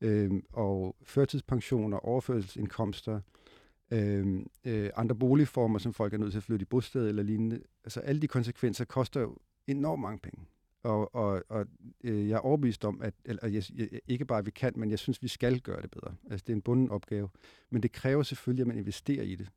øh, 0.00 0.30
og 0.52 0.96
førtidspensioner, 1.02 1.98
overførselsindkomster, 1.98 3.20
øh, 3.90 4.40
øh, 4.64 4.90
andre 4.96 5.14
boligformer, 5.14 5.78
som 5.78 5.94
folk 5.94 6.14
er 6.14 6.18
nødt 6.18 6.32
til 6.32 6.38
at 6.38 6.42
flytte 6.42 6.62
i 6.62 6.66
bosted 6.66 7.08
eller 7.08 7.22
lignende. 7.22 7.60
Altså 7.84 8.00
alle 8.00 8.22
de 8.22 8.28
konsekvenser 8.28 8.84
koster 8.84 9.20
jo 9.20 9.36
enormt 9.66 10.02
mange 10.02 10.18
penge. 10.18 10.44
Og, 10.82 11.14
og, 11.14 11.42
og 11.48 11.66
øh, 12.04 12.28
jeg 12.28 12.34
er 12.34 12.40
overbevist 12.40 12.84
om, 12.84 13.02
at 13.02 13.14
eller, 13.24 13.48
jeg, 13.48 13.62
jeg, 13.74 13.88
ikke 14.08 14.24
bare 14.24 14.38
at 14.38 14.46
vi 14.46 14.50
kan, 14.50 14.72
men 14.76 14.90
jeg 14.90 14.98
synes, 14.98 15.22
vi 15.22 15.28
skal 15.28 15.60
gøre 15.60 15.82
det 15.82 15.90
bedre. 15.90 16.14
Altså 16.30 16.44
det 16.46 16.52
er 16.52 16.56
en 16.56 16.62
bunden 16.62 16.90
opgave. 16.90 17.28
Men 17.70 17.82
det 17.82 17.92
kræver 17.92 18.22
selvfølgelig, 18.22 18.62
at 18.62 18.66
man 18.66 18.78
investerer 18.78 19.22
i 19.22 19.34
det. 19.34 19.48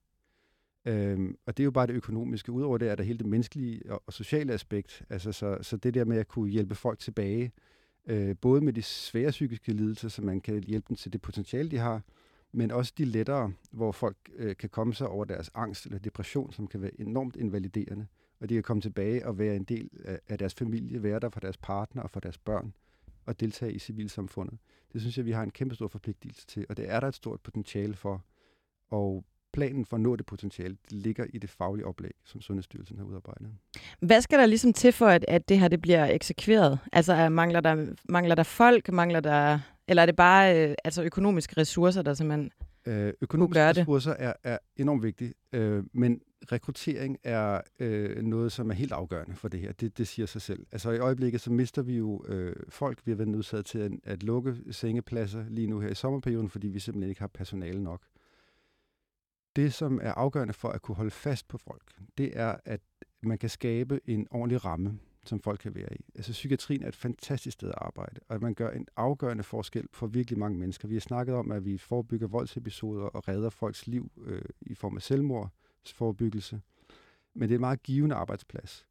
Øhm, 0.85 1.37
og 1.45 1.57
det 1.57 1.63
er 1.63 1.65
jo 1.65 1.71
bare 1.71 1.87
det 1.87 1.93
økonomiske. 1.93 2.51
Udover 2.51 2.77
det 2.77 2.89
er 2.89 2.95
der 2.95 3.03
hele 3.03 3.17
det 3.17 3.25
menneskelige 3.25 3.91
og, 3.91 4.03
og 4.05 4.13
sociale 4.13 4.53
aspekt. 4.53 5.03
Altså 5.09 5.31
så, 5.31 5.57
så 5.61 5.77
det 5.77 5.93
der 5.93 6.05
med 6.05 6.17
at 6.17 6.27
kunne 6.27 6.49
hjælpe 6.49 6.75
folk 6.75 6.99
tilbage, 6.99 7.51
øh, 8.07 8.35
både 8.41 8.61
med 8.61 8.73
de 8.73 8.81
svære 8.81 9.29
psykiske 9.31 9.73
lidelser, 9.73 10.09
så 10.09 10.21
man 10.21 10.41
kan 10.41 10.63
hjælpe 10.63 10.85
dem 10.89 10.95
til 10.95 11.13
det 11.13 11.21
potentiale, 11.21 11.71
de 11.71 11.77
har, 11.77 12.01
men 12.51 12.71
også 12.71 12.93
de 12.97 13.05
lettere, 13.05 13.53
hvor 13.71 13.91
folk 13.91 14.17
øh, 14.35 14.55
kan 14.55 14.69
komme 14.69 14.93
sig 14.93 15.07
over 15.07 15.25
deres 15.25 15.51
angst 15.53 15.85
eller 15.85 15.99
depression, 15.99 16.53
som 16.53 16.67
kan 16.67 16.81
være 16.81 17.01
enormt 17.01 17.35
invaliderende 17.35 18.07
og 18.41 18.49
de 18.49 18.53
kan 18.53 18.63
komme 18.63 18.81
tilbage 18.81 19.27
og 19.27 19.37
være 19.37 19.55
en 19.55 19.63
del 19.63 19.89
af, 20.27 20.37
deres 20.37 20.53
familie, 20.53 21.03
være 21.03 21.19
der 21.19 21.29
for 21.29 21.39
deres 21.39 21.57
partner 21.57 22.01
og 22.01 22.09
for 22.09 22.19
deres 22.19 22.37
børn, 22.37 22.73
og 23.25 23.39
deltage 23.39 23.73
i 23.73 23.79
civilsamfundet. 23.79 24.57
Det 24.93 25.01
synes 25.01 25.17
jeg, 25.17 25.25
vi 25.25 25.31
har 25.31 25.43
en 25.43 25.51
kæmpe 25.51 25.75
stor 25.75 25.87
forpligtelse 25.87 26.47
til, 26.47 26.65
og 26.69 26.77
det 26.77 26.89
er 26.89 26.99
der 26.99 27.07
et 27.07 27.15
stort 27.15 27.41
potentiale 27.41 27.95
for. 27.95 28.23
Og 28.89 29.25
planen 29.53 29.85
for 29.85 29.97
at 29.97 30.01
nå 30.01 30.15
det 30.15 30.25
potentiale 30.25 30.77
det 30.83 30.91
ligger 30.91 31.25
i 31.33 31.37
det 31.37 31.49
faglige 31.49 31.85
oplæg, 31.85 32.11
som 32.25 32.41
Sundhedsstyrelsen 32.41 32.97
har 32.97 33.05
udarbejdet. 33.05 33.47
Hvad 33.99 34.21
skal 34.21 34.39
der 34.39 34.45
ligesom 34.45 34.73
til 34.73 34.91
for, 34.91 35.07
at, 35.07 35.25
at 35.27 35.49
det 35.49 35.59
her 35.59 35.67
det 35.67 35.81
bliver 35.81 36.05
eksekveret? 36.05 36.79
Altså 36.93 37.29
mangler 37.29 37.61
der, 37.61 37.95
mangler 38.09 38.35
der 38.35 38.43
folk, 38.43 38.93
mangler 38.93 39.19
der, 39.19 39.59
eller 39.87 40.01
er 40.01 40.05
det 40.05 40.15
bare 40.15 40.69
øh, 40.69 40.75
altså 40.83 41.03
økonomiske 41.03 41.57
ressourcer, 41.57 42.01
der 42.01 42.13
simpelthen 42.13 42.51
øh, 42.85 43.13
Økonomiske 43.21 43.69
ressourcer 43.69 44.11
er, 44.11 44.33
er 44.43 44.57
enormt 44.75 45.03
vigtige, 45.03 45.33
øh, 45.53 45.83
men 45.93 46.21
rekruttering 46.51 47.17
er 47.23 47.61
øh, 47.79 48.23
noget, 48.23 48.51
som 48.51 48.69
er 48.69 48.73
helt 48.73 48.91
afgørende 48.91 49.35
for 49.35 49.47
det 49.47 49.59
her. 49.59 49.71
Det, 49.71 49.97
det 49.97 50.07
siger 50.07 50.25
sig 50.25 50.41
selv. 50.41 50.65
Altså 50.71 50.91
i 50.91 50.99
øjeblikket, 50.99 51.41
så 51.41 51.51
mister 51.51 51.81
vi 51.81 51.97
jo 51.97 52.25
øh, 52.27 52.55
folk. 52.69 53.01
Vi 53.05 53.11
har 53.11 53.15
været 53.15 53.27
nødsaget 53.27 53.65
til 53.65 53.79
at, 53.79 53.91
at 54.03 54.23
lukke 54.23 54.55
sengepladser 54.71 55.45
lige 55.49 55.67
nu 55.67 55.79
her 55.79 55.89
i 55.89 55.95
sommerperioden, 55.95 56.49
fordi 56.49 56.67
vi 56.67 56.79
simpelthen 56.79 57.09
ikke 57.09 57.21
har 57.21 57.27
personale 57.27 57.83
nok. 57.83 58.01
Det, 59.55 59.73
som 59.73 59.99
er 60.03 60.13
afgørende 60.13 60.53
for 60.53 60.69
at 60.69 60.81
kunne 60.81 60.95
holde 60.95 61.11
fast 61.11 61.47
på 61.47 61.57
folk, 61.57 61.91
det 62.17 62.39
er, 62.39 62.55
at 62.65 62.81
man 63.23 63.37
kan 63.37 63.49
skabe 63.49 63.99
en 64.05 64.27
ordentlig 64.31 64.65
ramme, 64.65 64.99
som 65.25 65.39
folk 65.39 65.59
kan 65.59 65.75
være 65.75 65.93
i. 65.95 66.05
Altså 66.15 66.31
psykiatrien 66.31 66.83
er 66.83 66.87
et 66.87 66.95
fantastisk 66.95 67.53
sted 67.53 67.67
at 67.67 67.75
arbejde, 67.77 68.19
og 68.27 68.35
at 68.35 68.41
man 68.41 68.53
gør 68.53 68.69
en 68.69 68.87
afgørende 68.95 69.43
forskel 69.43 69.87
for 69.91 70.07
virkelig 70.07 70.39
mange 70.39 70.59
mennesker. 70.59 70.87
Vi 70.87 70.95
har 70.95 71.01
snakket 71.01 71.35
om, 71.35 71.51
at 71.51 71.65
vi 71.65 71.77
forebygger 71.77 72.27
voldsepisoder 72.27 73.03
og 73.03 73.27
redder 73.27 73.49
folks 73.49 73.87
liv 73.87 74.11
øh, 74.25 74.41
i 74.61 74.75
form 74.75 74.95
af 74.95 75.01
selvmordsforebyggelse. 75.01 76.61
Men 77.33 77.49
det 77.49 77.55
er 77.55 77.57
en 77.57 77.61
meget 77.61 77.83
givende 77.83 78.15
arbejdsplads. 78.15 78.87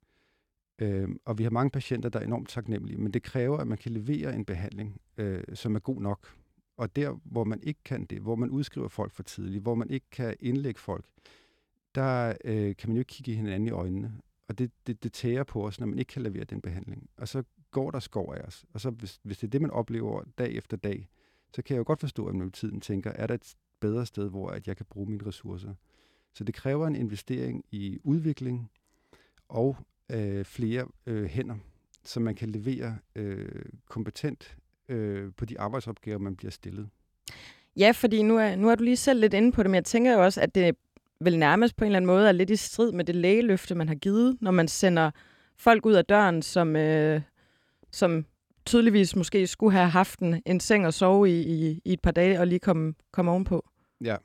Øh, 0.78 1.08
og 1.24 1.38
vi 1.38 1.42
har 1.42 1.50
mange 1.50 1.70
patienter, 1.70 2.08
der 2.08 2.18
er 2.18 2.24
enormt 2.24 2.48
taknemmelige, 2.48 2.98
men 2.98 3.12
det 3.12 3.22
kræver, 3.22 3.58
at 3.58 3.66
man 3.66 3.78
kan 3.78 3.92
levere 3.92 4.34
en 4.34 4.44
behandling, 4.44 5.00
øh, 5.16 5.42
som 5.54 5.74
er 5.74 5.80
god 5.80 6.02
nok. 6.02 6.34
Og 6.76 6.96
der, 6.96 7.18
hvor 7.24 7.44
man 7.44 7.60
ikke 7.62 7.80
kan 7.84 8.04
det, 8.04 8.20
hvor 8.20 8.36
man 8.36 8.50
udskriver 8.50 8.88
folk 8.88 9.12
for 9.12 9.22
tidligt, 9.22 9.62
hvor 9.62 9.74
man 9.74 9.90
ikke 9.90 10.06
kan 10.10 10.36
indlægge 10.40 10.80
folk, 10.80 11.04
der 11.94 12.34
øh, 12.44 12.76
kan 12.76 12.88
man 12.88 12.96
jo 12.96 13.00
ikke 13.00 13.08
kigge 13.08 13.34
hinanden 13.34 13.66
i 13.66 13.70
øjnene. 13.70 14.12
Og 14.50 14.58
det, 14.58 14.70
det, 14.86 15.02
det 15.02 15.12
tærer 15.12 15.44
på 15.44 15.66
os, 15.66 15.80
når 15.80 15.86
man 15.86 15.98
ikke 15.98 16.08
kan 16.08 16.22
levere 16.22 16.44
den 16.44 16.60
behandling. 16.60 17.10
Og 17.16 17.28
så 17.28 17.42
går 17.70 17.90
der 17.90 17.98
skov 17.98 18.34
af 18.36 18.40
os. 18.40 18.64
Og 18.72 18.80
så 18.80 18.90
hvis, 18.90 19.20
hvis 19.22 19.38
det 19.38 19.46
er 19.46 19.50
det, 19.50 19.60
man 19.60 19.70
oplever 19.70 20.22
dag 20.38 20.52
efter 20.52 20.76
dag, 20.76 21.08
så 21.54 21.62
kan 21.62 21.74
jeg 21.74 21.78
jo 21.78 21.84
godt 21.86 22.00
forstå, 22.00 22.26
at 22.26 22.34
man 22.34 22.44
med 22.44 22.52
tiden 22.52 22.80
tænker, 22.80 23.10
er 23.10 23.26
der 23.26 23.34
et 23.34 23.54
bedre 23.80 24.06
sted, 24.06 24.30
hvor 24.30 24.48
at 24.48 24.68
jeg 24.68 24.76
kan 24.76 24.86
bruge 24.90 25.10
mine 25.10 25.26
ressourcer? 25.26 25.74
Så 26.34 26.44
det 26.44 26.54
kræver 26.54 26.86
en 26.86 26.94
investering 26.94 27.64
i 27.70 27.98
udvikling 28.04 28.70
og 29.48 29.76
øh, 30.08 30.44
flere 30.44 30.86
øh, 31.06 31.24
hænder, 31.24 31.56
så 32.04 32.20
man 32.20 32.34
kan 32.34 32.48
levere 32.48 32.98
øh, 33.14 33.64
kompetent 33.86 34.56
øh, 34.88 35.32
på 35.36 35.44
de 35.44 35.60
arbejdsopgaver, 35.60 36.18
man 36.18 36.36
bliver 36.36 36.50
stillet. 36.50 36.88
Ja, 37.76 37.90
fordi 37.90 38.22
nu 38.22 38.38
er, 38.38 38.56
nu 38.56 38.68
er 38.68 38.74
du 38.74 38.84
lige 38.84 38.96
selv 38.96 39.20
lidt 39.20 39.34
inde 39.34 39.52
på 39.52 39.62
det, 39.62 39.70
men 39.70 39.74
jeg 39.74 39.84
tænker 39.84 40.12
jo 40.12 40.24
også, 40.24 40.40
at 40.40 40.54
det 40.54 40.76
vel 41.20 41.38
nærmest 41.38 41.76
på 41.76 41.84
en 41.84 41.86
eller 41.86 41.96
anden 41.96 42.06
måde 42.06 42.28
er 42.28 42.32
lidt 42.32 42.50
i 42.50 42.56
strid 42.56 42.92
med 42.92 43.04
det 43.04 43.16
lægeløfte, 43.16 43.74
man 43.74 43.88
har 43.88 43.94
givet, 43.94 44.36
når 44.40 44.50
man 44.50 44.68
sender 44.68 45.10
folk 45.56 45.86
ud 45.86 45.92
af 45.92 46.04
døren, 46.04 46.42
som, 46.42 46.76
øh, 46.76 47.20
som 47.90 48.24
tydeligvis 48.66 49.16
måske 49.16 49.46
skulle 49.46 49.72
have 49.72 49.88
haft 49.88 50.18
en, 50.18 50.42
en 50.46 50.60
seng 50.60 50.84
at 50.84 50.94
sove 50.94 51.30
i, 51.30 51.40
i, 51.40 51.80
i 51.84 51.92
et 51.92 52.00
par 52.00 52.10
dage 52.10 52.40
og 52.40 52.46
lige 52.46 52.58
komme, 52.58 52.94
komme 53.12 53.30
ovenpå. 53.30 53.68
Ja, 54.04 54.16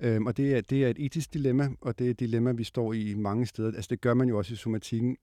øhm, 0.00 0.26
og 0.26 0.36
det 0.36 0.56
er, 0.56 0.60
det 0.60 0.84
er 0.84 0.88
et 0.88 0.96
etisk 0.98 1.34
dilemma, 1.34 1.68
og 1.80 1.98
det 1.98 2.06
er 2.06 2.10
et 2.10 2.20
dilemma, 2.20 2.52
vi 2.52 2.64
står 2.64 2.92
i 2.92 3.14
mange 3.14 3.46
steder. 3.46 3.72
Altså 3.72 3.88
det 3.90 4.00
gør 4.00 4.14
man 4.14 4.28
jo 4.28 4.38
også 4.38 4.52
i 4.52 4.56
somatikken. 4.56 5.16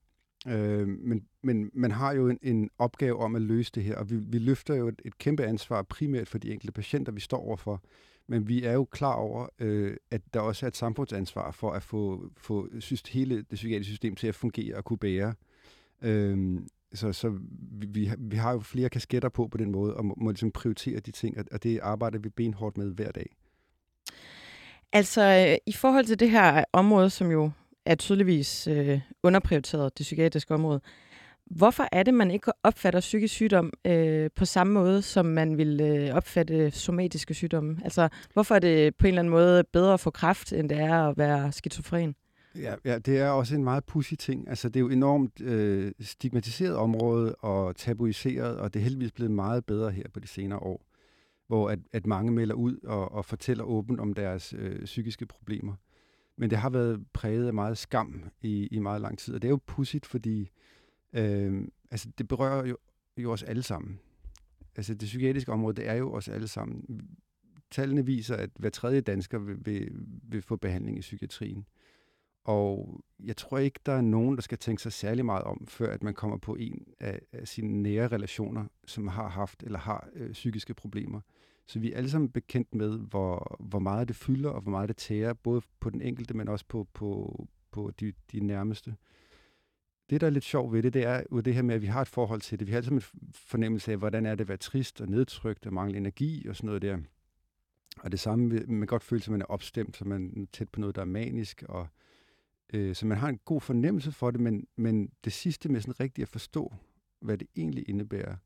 Øh, 0.48 0.88
men, 0.88 1.24
men 1.42 1.70
man 1.74 1.90
har 1.90 2.12
jo 2.12 2.28
en, 2.28 2.38
en 2.42 2.70
opgave 2.78 3.18
om 3.18 3.36
at 3.36 3.42
løse 3.42 3.72
det 3.74 3.84
her, 3.84 3.96
og 3.96 4.10
vi, 4.10 4.16
vi 4.16 4.38
løfter 4.38 4.74
jo 4.74 4.88
et, 4.88 5.02
et 5.04 5.18
kæmpe 5.18 5.44
ansvar 5.44 5.82
primært 5.82 6.28
for 6.28 6.38
de 6.38 6.52
enkelte 6.52 6.72
patienter, 6.72 7.12
vi 7.12 7.20
står 7.20 7.38
overfor. 7.38 7.82
Men 8.26 8.48
vi 8.48 8.64
er 8.64 8.72
jo 8.72 8.84
klar 8.84 9.14
over, 9.14 9.46
øh, 9.58 9.96
at 10.10 10.20
der 10.34 10.40
også 10.40 10.66
er 10.66 10.68
et 10.68 10.76
samfundsansvar 10.76 11.50
for 11.50 11.70
at 11.70 11.82
få, 11.82 12.30
få 12.36 12.68
syst, 12.80 13.08
hele 13.08 13.36
det 13.36 13.54
psykiatriske 13.54 13.90
system 13.90 14.16
til 14.16 14.26
at 14.26 14.34
fungere 14.34 14.76
og 14.76 14.84
kunne 14.84 14.98
bære. 14.98 15.34
Øh, 16.02 16.60
så 16.94 17.12
så 17.12 17.38
vi, 17.72 18.10
vi, 18.18 18.36
har 18.36 18.52
jo 18.52 18.60
flere 18.60 18.88
kasketter 18.88 19.28
på 19.28 19.48
på 19.48 19.58
den 19.58 19.70
måde, 19.70 19.94
og 19.94 20.04
må, 20.04 20.14
må 20.16 20.30
ligesom 20.30 20.50
prioritere 20.50 21.00
de 21.00 21.10
ting, 21.10 21.38
og, 21.38 21.44
og 21.52 21.62
det 21.62 21.80
arbejder 21.82 22.18
vi 22.18 22.28
benhårdt 22.28 22.76
med 22.76 22.90
hver 22.90 23.10
dag. 23.10 23.26
Altså, 24.92 25.48
øh, 25.50 25.56
i 25.66 25.72
forhold 25.72 26.04
til 26.04 26.20
det 26.20 26.30
her 26.30 26.64
område, 26.72 27.10
som 27.10 27.30
jo 27.30 27.50
er 27.86 27.94
tydeligvis 27.94 28.66
øh, 28.66 29.00
underprioriteret, 29.22 29.98
det 29.98 30.04
psykiatriske 30.04 30.54
område, 30.54 30.80
Hvorfor 31.46 31.88
er 31.92 32.02
det, 32.02 32.14
man 32.14 32.30
ikke 32.30 32.52
opfatter 32.62 33.00
psykisk 33.00 33.34
sygdom 33.34 33.72
øh, 33.86 34.30
på 34.36 34.44
samme 34.44 34.72
måde, 34.72 35.02
som 35.02 35.26
man 35.26 35.58
vil 35.58 35.80
øh, 35.80 36.14
opfatte 36.14 36.70
somatiske 36.70 37.34
sygdomme? 37.34 37.80
Altså, 37.84 38.08
hvorfor 38.32 38.54
er 38.54 38.58
det 38.58 38.96
på 38.96 39.06
en 39.06 39.08
eller 39.08 39.20
anden 39.20 39.30
måde 39.30 39.64
bedre 39.72 39.92
at 39.92 40.00
få 40.00 40.10
kræft, 40.10 40.52
end 40.52 40.68
det 40.68 40.78
er 40.78 41.08
at 41.08 41.18
være 41.18 41.52
skizofren? 41.52 42.14
Ja, 42.58 42.74
ja, 42.84 42.98
det 42.98 43.18
er 43.18 43.28
også 43.28 43.54
en 43.54 43.64
meget 43.64 43.84
pussy 43.84 44.14
ting. 44.14 44.48
Altså, 44.48 44.68
det 44.68 44.76
er 44.76 44.80
jo 44.80 44.88
enormt 44.88 45.40
øh, 45.40 45.92
stigmatiseret 46.00 46.76
område 46.76 47.34
og 47.34 47.76
tabuiseret, 47.76 48.58
og 48.58 48.74
det 48.74 48.80
er 48.80 48.84
heldigvis 48.84 49.12
blevet 49.12 49.32
meget 49.32 49.64
bedre 49.64 49.90
her 49.90 50.04
på 50.14 50.20
de 50.20 50.28
senere 50.28 50.58
år, 50.58 50.86
hvor 51.46 51.70
at, 51.70 51.78
at 51.92 52.06
mange 52.06 52.32
melder 52.32 52.54
ud 52.54 52.76
og, 52.84 53.12
og 53.12 53.24
fortæller 53.24 53.64
åbent 53.64 54.00
om 54.00 54.14
deres 54.14 54.54
øh, 54.58 54.84
psykiske 54.84 55.26
problemer. 55.26 55.74
Men 56.38 56.50
det 56.50 56.58
har 56.58 56.70
været 56.70 57.04
præget 57.12 57.46
af 57.46 57.54
meget 57.54 57.78
skam 57.78 58.24
i, 58.42 58.66
i 58.66 58.78
meget 58.78 59.00
lang 59.00 59.18
tid, 59.18 59.34
og 59.34 59.42
det 59.42 59.48
er 59.48 59.52
jo 59.52 59.60
pudsigt, 59.66 60.06
fordi 60.06 60.50
Øh, 61.14 61.68
altså, 61.90 62.08
det 62.18 62.28
berører 62.28 62.66
jo, 62.66 62.76
jo 63.18 63.32
os 63.32 63.42
alle 63.42 63.62
sammen. 63.62 63.98
Altså, 64.76 64.94
det 64.94 65.06
psykiatriske 65.06 65.52
område, 65.52 65.76
det 65.76 65.88
er 65.88 65.94
jo 65.94 66.12
os 66.12 66.28
alle 66.28 66.48
sammen. 66.48 67.00
Tallene 67.70 68.06
viser, 68.06 68.36
at 68.36 68.50
hver 68.58 68.70
tredje 68.70 69.00
dansker 69.00 69.38
vil, 69.38 69.56
vil, 69.66 69.90
vil 70.22 70.42
få 70.42 70.56
behandling 70.56 70.98
i 70.98 71.00
psykiatrien. 71.00 71.66
Og 72.44 73.00
jeg 73.20 73.36
tror 73.36 73.58
ikke, 73.58 73.80
der 73.86 73.92
er 73.92 74.00
nogen, 74.00 74.36
der 74.36 74.42
skal 74.42 74.58
tænke 74.58 74.82
sig 74.82 74.92
særlig 74.92 75.24
meget 75.24 75.44
om, 75.44 75.66
før 75.66 75.92
at 75.92 76.02
man 76.02 76.14
kommer 76.14 76.36
på 76.36 76.54
en 76.54 76.86
af, 77.00 77.20
af 77.32 77.48
sine 77.48 77.82
nære 77.82 78.08
relationer, 78.08 78.64
som 78.86 79.08
har 79.08 79.28
haft 79.28 79.62
eller 79.62 79.78
har 79.78 80.08
øh, 80.14 80.32
psykiske 80.32 80.74
problemer. 80.74 81.20
Så 81.66 81.78
vi 81.78 81.92
er 81.92 81.96
alle 81.96 82.10
sammen 82.10 82.30
bekendt 82.30 82.74
med, 82.74 82.98
hvor, 82.98 83.56
hvor 83.60 83.78
meget 83.78 84.08
det 84.08 84.16
fylder, 84.16 84.50
og 84.50 84.60
hvor 84.60 84.70
meget 84.70 84.88
det 84.88 84.96
tærer, 84.96 85.32
både 85.32 85.62
på 85.80 85.90
den 85.90 86.02
enkelte, 86.02 86.34
men 86.34 86.48
også 86.48 86.64
på, 86.68 86.88
på, 86.94 87.38
på 87.70 87.90
de, 88.00 88.12
de 88.32 88.40
nærmeste 88.40 88.96
det, 90.10 90.20
der 90.20 90.26
er 90.26 90.30
lidt 90.30 90.44
sjovt 90.44 90.72
ved 90.72 90.82
det, 90.82 90.94
det 90.94 91.04
er 91.04 91.22
jo 91.32 91.40
det 91.40 91.54
her 91.54 91.62
med, 91.62 91.74
at 91.74 91.82
vi 91.82 91.86
har 91.86 92.00
et 92.00 92.08
forhold 92.08 92.40
til 92.40 92.58
det. 92.58 92.66
Vi 92.66 92.72
har 92.72 92.76
altid 92.76 92.92
en 92.92 93.02
fornemmelse 93.32 93.92
af, 93.92 93.98
hvordan 93.98 94.26
er 94.26 94.34
det 94.34 94.40
at 94.40 94.48
være 94.48 94.56
trist 94.56 95.00
og 95.00 95.08
nedtrykt 95.08 95.66
og 95.66 95.72
mangle 95.72 95.96
energi 95.96 96.48
og 96.48 96.56
sådan 96.56 96.66
noget 96.66 96.82
der. 96.82 96.98
Og 98.00 98.12
det 98.12 98.20
samme, 98.20 98.46
med, 98.46 98.66
man 98.66 98.86
godt 98.86 99.02
føle, 99.04 99.22
at 99.22 99.28
man 99.28 99.40
er 99.40 99.46
opstemt, 99.46 99.96
så 99.96 100.04
man 100.04 100.32
er 100.36 100.46
tæt 100.52 100.68
på 100.68 100.80
noget, 100.80 100.96
der 100.96 101.00
er 101.00 101.06
manisk. 101.06 101.62
Og, 101.68 101.88
øh, 102.72 102.94
så 102.94 103.06
man 103.06 103.18
har 103.18 103.28
en 103.28 103.40
god 103.44 103.60
fornemmelse 103.60 104.12
for 104.12 104.30
det, 104.30 104.40
men, 104.40 104.66
men 104.76 105.10
det 105.24 105.32
sidste 105.32 105.68
med 105.68 105.80
sådan 105.80 106.00
rigtigt 106.00 106.22
at 106.22 106.28
forstå, 106.28 106.74
hvad 107.20 107.38
det 107.38 107.48
egentlig 107.56 107.88
indebærer, 107.88 108.36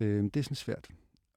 øh, 0.00 0.24
det 0.24 0.36
er 0.36 0.42
sådan 0.42 0.54
svært. 0.54 0.88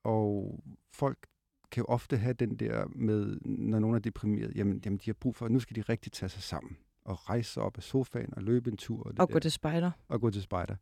Og 0.03 0.59
folk 0.91 1.27
kan 1.71 1.81
jo 1.81 1.85
ofte 1.85 2.17
have 2.17 2.33
den 2.33 2.55
der 2.55 2.85
med, 2.87 3.39
når 3.45 3.79
nogen 3.79 3.95
er 3.95 3.99
deprimeret, 3.99 4.55
jamen, 4.55 4.81
jamen 4.85 4.97
de 4.97 5.05
har 5.05 5.13
brug 5.13 5.35
for, 5.35 5.45
at 5.45 5.51
nu 5.51 5.59
skal 5.59 5.75
de 5.75 5.81
rigtig 5.81 6.11
tage 6.11 6.29
sig 6.29 6.43
sammen 6.43 6.77
og 7.05 7.29
rejse 7.29 7.53
sig 7.53 7.63
op 7.63 7.77
af 7.77 7.83
sofaen 7.83 8.33
og 8.33 8.43
løbe 8.43 8.71
en 8.71 8.77
tur. 8.77 9.03
Og, 9.03 9.11
det 9.11 9.19
og 9.19 9.29
gå 9.29 9.39
til 9.39 9.51
spejder. 9.51 9.91
Og 10.07 10.21
gå 10.21 10.29
til 10.29 10.41
spejder. 10.41 10.75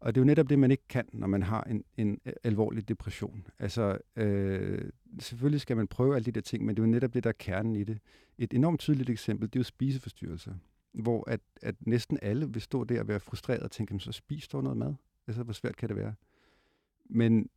Og 0.00 0.14
det 0.14 0.20
er 0.20 0.22
jo 0.22 0.26
netop 0.26 0.48
det, 0.48 0.58
man 0.58 0.70
ikke 0.70 0.88
kan, 0.88 1.04
når 1.12 1.26
man 1.26 1.42
har 1.42 1.62
en, 1.62 1.84
en 1.96 2.20
alvorlig 2.44 2.88
depression. 2.88 3.46
Altså, 3.58 3.98
øh, 4.16 4.90
selvfølgelig 5.20 5.60
skal 5.60 5.76
man 5.76 5.86
prøve 5.86 6.16
alle 6.16 6.24
de 6.24 6.32
der 6.32 6.40
ting, 6.40 6.64
men 6.64 6.76
det 6.76 6.82
er 6.82 6.86
jo 6.86 6.90
netop 6.90 7.14
det, 7.14 7.24
der 7.24 7.30
er 7.30 7.34
kernen 7.38 7.76
i 7.76 7.84
det. 7.84 7.98
Et 8.38 8.54
enormt 8.54 8.80
tydeligt 8.80 9.10
eksempel, 9.10 9.48
det 9.48 9.56
er 9.56 9.60
jo 9.60 9.64
spiseforstyrrelser, 9.64 10.54
hvor 10.92 11.30
at, 11.30 11.40
at 11.62 11.74
næsten 11.80 12.18
alle 12.22 12.52
vil 12.52 12.62
stå 12.62 12.84
der 12.84 13.00
og 13.00 13.08
være 13.08 13.20
frustreret 13.20 13.62
og 13.62 13.70
tænke, 13.70 14.00
så 14.00 14.12
spis 14.12 14.48
dog 14.48 14.62
noget 14.62 14.78
mad. 14.78 14.94
Altså, 15.26 15.42
hvor 15.42 15.52
svært 15.52 15.76
kan 15.76 15.88
det 15.88 15.96
være? 15.96 16.14
Men, 17.10 17.48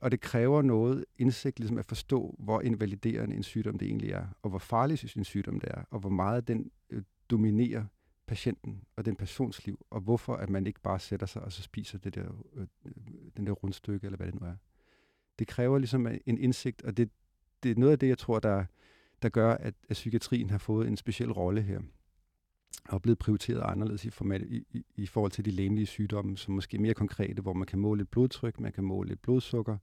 og 0.00 0.10
det 0.10 0.20
kræver 0.20 0.62
noget 0.62 1.04
indsigt 1.18 1.58
ligesom 1.58 1.78
at 1.78 1.84
forstå, 1.84 2.36
hvor 2.38 2.60
invaliderende 2.60 3.36
en 3.36 3.42
sygdom 3.42 3.78
det 3.78 3.88
egentlig 3.88 4.10
er, 4.10 4.26
og 4.42 4.50
hvor 4.50 4.58
farlig 4.58 5.16
en 5.16 5.24
sygdom 5.24 5.60
det 5.60 5.70
er, 5.70 5.82
og 5.90 6.00
hvor 6.00 6.10
meget 6.10 6.48
den 6.48 6.70
øh, 6.90 7.02
dominerer 7.30 7.84
patienten 8.26 8.82
og 8.96 9.04
den 9.04 9.16
persons 9.16 9.66
liv, 9.66 9.86
og 9.90 10.00
hvorfor 10.00 10.34
at 10.34 10.50
man 10.50 10.66
ikke 10.66 10.80
bare 10.80 10.98
sætter 10.98 11.26
sig 11.26 11.42
og 11.42 11.52
så 11.52 11.62
spiser 11.62 11.98
det 11.98 12.14
der, 12.14 12.44
øh, 12.54 12.66
øh 12.84 12.92
den 13.36 13.46
der 13.46 13.52
rundstykke, 13.52 14.04
eller 14.04 14.16
hvad 14.16 14.26
det 14.26 14.40
nu 14.40 14.46
er. 14.46 14.56
Det 15.38 15.46
kræver 15.46 15.78
ligesom 15.78 16.06
øh, 16.06 16.18
en 16.26 16.38
indsigt, 16.38 16.82
og 16.82 16.96
det, 16.96 17.10
det 17.62 17.70
er 17.70 17.74
noget 17.76 17.92
af 17.92 17.98
det, 17.98 18.08
jeg 18.08 18.18
tror, 18.18 18.38
der, 18.38 18.64
der 19.22 19.28
gør, 19.28 19.54
at, 19.54 19.74
at 19.88 19.94
psykiatrien 19.94 20.50
har 20.50 20.58
fået 20.58 20.88
en 20.88 20.96
speciel 20.96 21.32
rolle 21.32 21.62
her 21.62 21.80
og 22.88 23.02
blevet 23.02 23.18
prioriteret 23.18 23.62
anderledes 23.64 24.04
i, 24.04 24.10
format, 24.10 24.42
i, 24.42 24.66
i, 24.70 24.84
i 24.94 25.06
forhold 25.06 25.32
til 25.32 25.44
de 25.44 25.50
læmelige 25.50 25.86
sygdomme, 25.86 26.36
som 26.36 26.54
måske 26.54 26.76
er 26.76 26.80
mere 26.80 26.94
konkrete, 26.94 27.42
hvor 27.42 27.52
man 27.52 27.66
kan 27.66 27.78
måle 27.78 28.02
et 28.02 28.08
blodtryk, 28.08 28.60
man 28.60 28.72
kan 28.72 28.84
måle 28.84 29.12
et 29.12 29.20
blodsukker, 29.20 29.76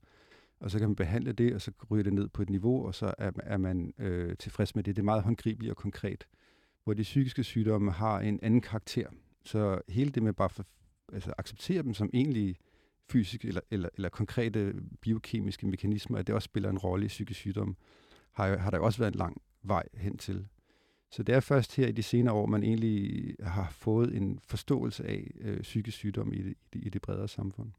og 0.60 0.70
så 0.70 0.78
kan 0.78 0.88
man 0.88 0.96
behandle 0.96 1.32
det, 1.32 1.54
og 1.54 1.60
så 1.60 1.72
ryger 1.90 2.04
det 2.04 2.12
ned 2.12 2.28
på 2.28 2.42
et 2.42 2.50
niveau, 2.50 2.86
og 2.86 2.94
så 2.94 3.14
er, 3.18 3.30
er 3.42 3.56
man 3.56 3.94
øh, 3.98 4.36
tilfreds 4.36 4.74
med 4.74 4.84
det. 4.84 4.96
Det 4.96 5.02
er 5.02 5.04
meget 5.04 5.22
håndgribeligt 5.22 5.70
og 5.70 5.76
konkret. 5.76 6.26
Hvor 6.84 6.94
de 6.94 7.02
psykiske 7.02 7.44
sygdomme 7.44 7.92
har 7.92 8.20
en 8.20 8.40
anden 8.42 8.60
karakter. 8.60 9.06
Så 9.44 9.80
hele 9.88 10.10
det 10.10 10.22
med 10.22 10.32
bare 10.32 10.50
for, 10.50 10.64
altså 11.12 11.32
acceptere 11.38 11.82
dem 11.82 11.94
som 11.94 12.10
egentlig 12.14 12.56
fysiske 13.10 13.48
eller, 13.48 13.60
eller, 13.70 13.88
eller 13.94 14.08
konkrete 14.08 14.74
biokemiske 15.00 15.66
mekanismer, 15.66 16.18
at 16.18 16.26
det 16.26 16.34
også 16.34 16.46
spiller 16.46 16.70
en 16.70 16.78
rolle 16.78 17.04
i 17.04 17.08
psykisk 17.08 17.40
sygdom, 17.40 17.76
har, 18.32 18.56
har 18.56 18.70
der 18.70 18.78
også 18.78 18.98
været 18.98 19.12
en 19.12 19.18
lang 19.18 19.42
vej 19.62 19.82
hen 19.94 20.18
til. 20.18 20.46
Så 21.10 21.22
det 21.22 21.34
er 21.34 21.40
først 21.40 21.76
her 21.76 21.86
i 21.86 21.92
de 21.92 22.02
senere 22.02 22.34
år, 22.34 22.46
man 22.46 22.62
egentlig 22.62 23.34
har 23.40 23.68
fået 23.70 24.16
en 24.16 24.38
forståelse 24.46 25.06
af 25.06 25.30
øh, 25.40 25.60
psykisk 25.62 25.96
sygdom 25.96 26.32
i 26.32 26.42
det, 26.42 26.50
i, 26.50 26.56
det, 26.72 26.86
i 26.86 26.88
det 26.88 27.02
bredere 27.02 27.28
samfund. 27.28 27.70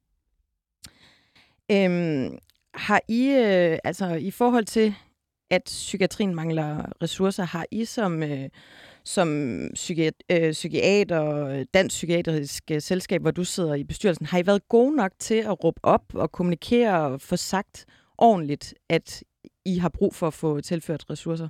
Øhm, 1.72 2.38
har 2.74 3.02
I, 3.08 3.28
øh, 3.28 3.80
altså 3.84 4.14
i 4.14 4.32
forhold 4.32 4.66
til, 4.66 4.96
at 5.50 5.62
psykiatrien 5.66 6.36
mangler 6.36 6.86
ressourcer, 7.02 7.44
har 7.44 7.66
I 7.72 7.86
som, 7.86 8.24
øh, 8.24 8.50
som 9.06 9.60
psykiat, 9.74 10.14
øh, 10.32 10.52
psykiater, 10.52 11.46
øh, 11.46 11.66
Dansk 11.74 11.94
Psykiatrisk 11.94 12.64
øh, 12.72 12.82
Selskab, 12.82 13.22
hvor 13.22 13.32
du 13.32 13.44
sidder 13.44 13.74
i 13.74 13.84
bestyrelsen, 13.84 14.26
har 14.26 14.38
I 14.38 14.46
været 14.46 14.70
gode 14.70 14.96
nok 14.96 15.12
til 15.20 15.36
at 15.36 15.64
råbe 15.64 15.80
op 15.84 16.16
og 16.16 16.32
kommunikere 16.32 17.02
og 17.02 17.22
få 17.22 17.36
sagt 17.36 17.86
ordentligt, 18.18 18.74
at 18.90 19.24
I 19.66 19.78
har 19.78 19.90
brug 19.90 20.16
for 20.16 20.28
at 20.28 20.34
få 20.34 20.62
tilført 20.62 21.10
ressourcer? 21.10 21.48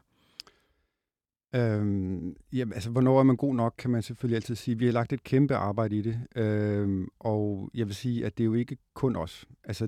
Øhm, 1.56 2.36
jamen, 2.54 2.74
altså, 2.74 2.90
hvornår 2.90 3.20
er 3.20 3.24
man 3.24 3.36
god 3.36 3.56
nok, 3.56 3.74
kan 3.78 3.90
man 3.90 4.02
selvfølgelig 4.02 4.36
altid 4.36 4.56
sige. 4.56 4.78
Vi 4.78 4.86
har 4.86 4.94
lagt 4.94 5.14
et 5.14 5.24
kæmpe 5.24 5.56
arbejde 5.56 5.98
i 5.98 6.02
det, 6.02 6.20
øhm, 6.36 7.08
og 7.20 7.70
jeg 7.74 7.88
vil 7.88 7.96
sige, 7.96 8.26
at 8.26 8.38
det 8.38 8.44
er 8.44 8.46
jo 8.46 8.54
ikke 8.54 8.78
kun 8.94 9.16
os. 9.16 9.46
Altså, 9.64 9.88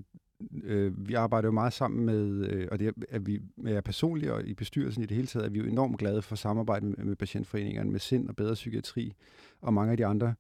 øh, 0.63 1.08
vi 1.08 1.13
arbejder 1.13 1.47
jo 1.47 1.52
meget 1.52 1.73
sammen 1.73 2.06
med, 2.06 2.50
øh, 2.50 2.67
og 2.71 2.80
det 2.80 2.93
er, 3.10 3.19
vi 3.19 3.41
er 3.65 3.82
personligt 3.82 4.32
og 4.32 4.43
i 4.45 4.54
bestyrelsen 4.54 5.04
i 5.04 5.06
det 5.06 5.15
hele 5.15 5.28
taget, 5.28 5.45
er 5.45 5.50
vi 5.50 5.60
jo 5.60 5.65
enormt 5.65 5.97
glade 5.97 6.21
for 6.21 6.36
samarbejde 6.36 6.86
med, 6.86 6.97
med 6.97 7.15
patientforeningerne, 7.15 7.91
med 7.91 8.00
sind 8.00 8.30
og 8.30 8.36
bedre 8.36 8.54
psykiatri 8.54 9.13
og 9.62 9.73
mange 9.73 9.91
af 9.91 9.97
de 9.97 10.06
andre 10.06 10.34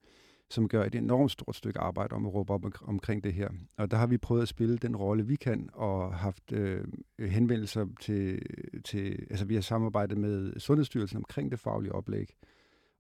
som 0.49 0.67
gør 0.67 0.83
et 0.83 0.95
enormt 0.95 1.31
stort 1.31 1.55
stykke 1.55 1.79
arbejde 1.79 2.15
om 2.15 2.25
at 2.25 2.33
råbe 2.33 2.53
op 2.53 2.65
omkring 2.81 3.23
det 3.23 3.33
her. 3.33 3.49
Og 3.77 3.91
der 3.91 3.97
har 3.97 4.07
vi 4.07 4.17
prøvet 4.17 4.41
at 4.41 4.47
spille 4.47 4.77
den 4.77 4.95
rolle, 4.95 5.25
vi 5.25 5.35
kan, 5.35 5.69
og 5.73 6.13
haft 6.15 6.51
øh, 6.51 6.83
henvendelser 7.19 7.85
til, 8.01 8.41
til, 8.85 9.25
altså 9.29 9.45
vi 9.45 9.53
har 9.53 9.61
samarbejdet 9.61 10.17
med 10.17 10.59
Sundhedsstyrelsen 10.59 11.17
omkring 11.17 11.51
det 11.51 11.59
faglige 11.59 11.91
oplæg, 11.91 12.33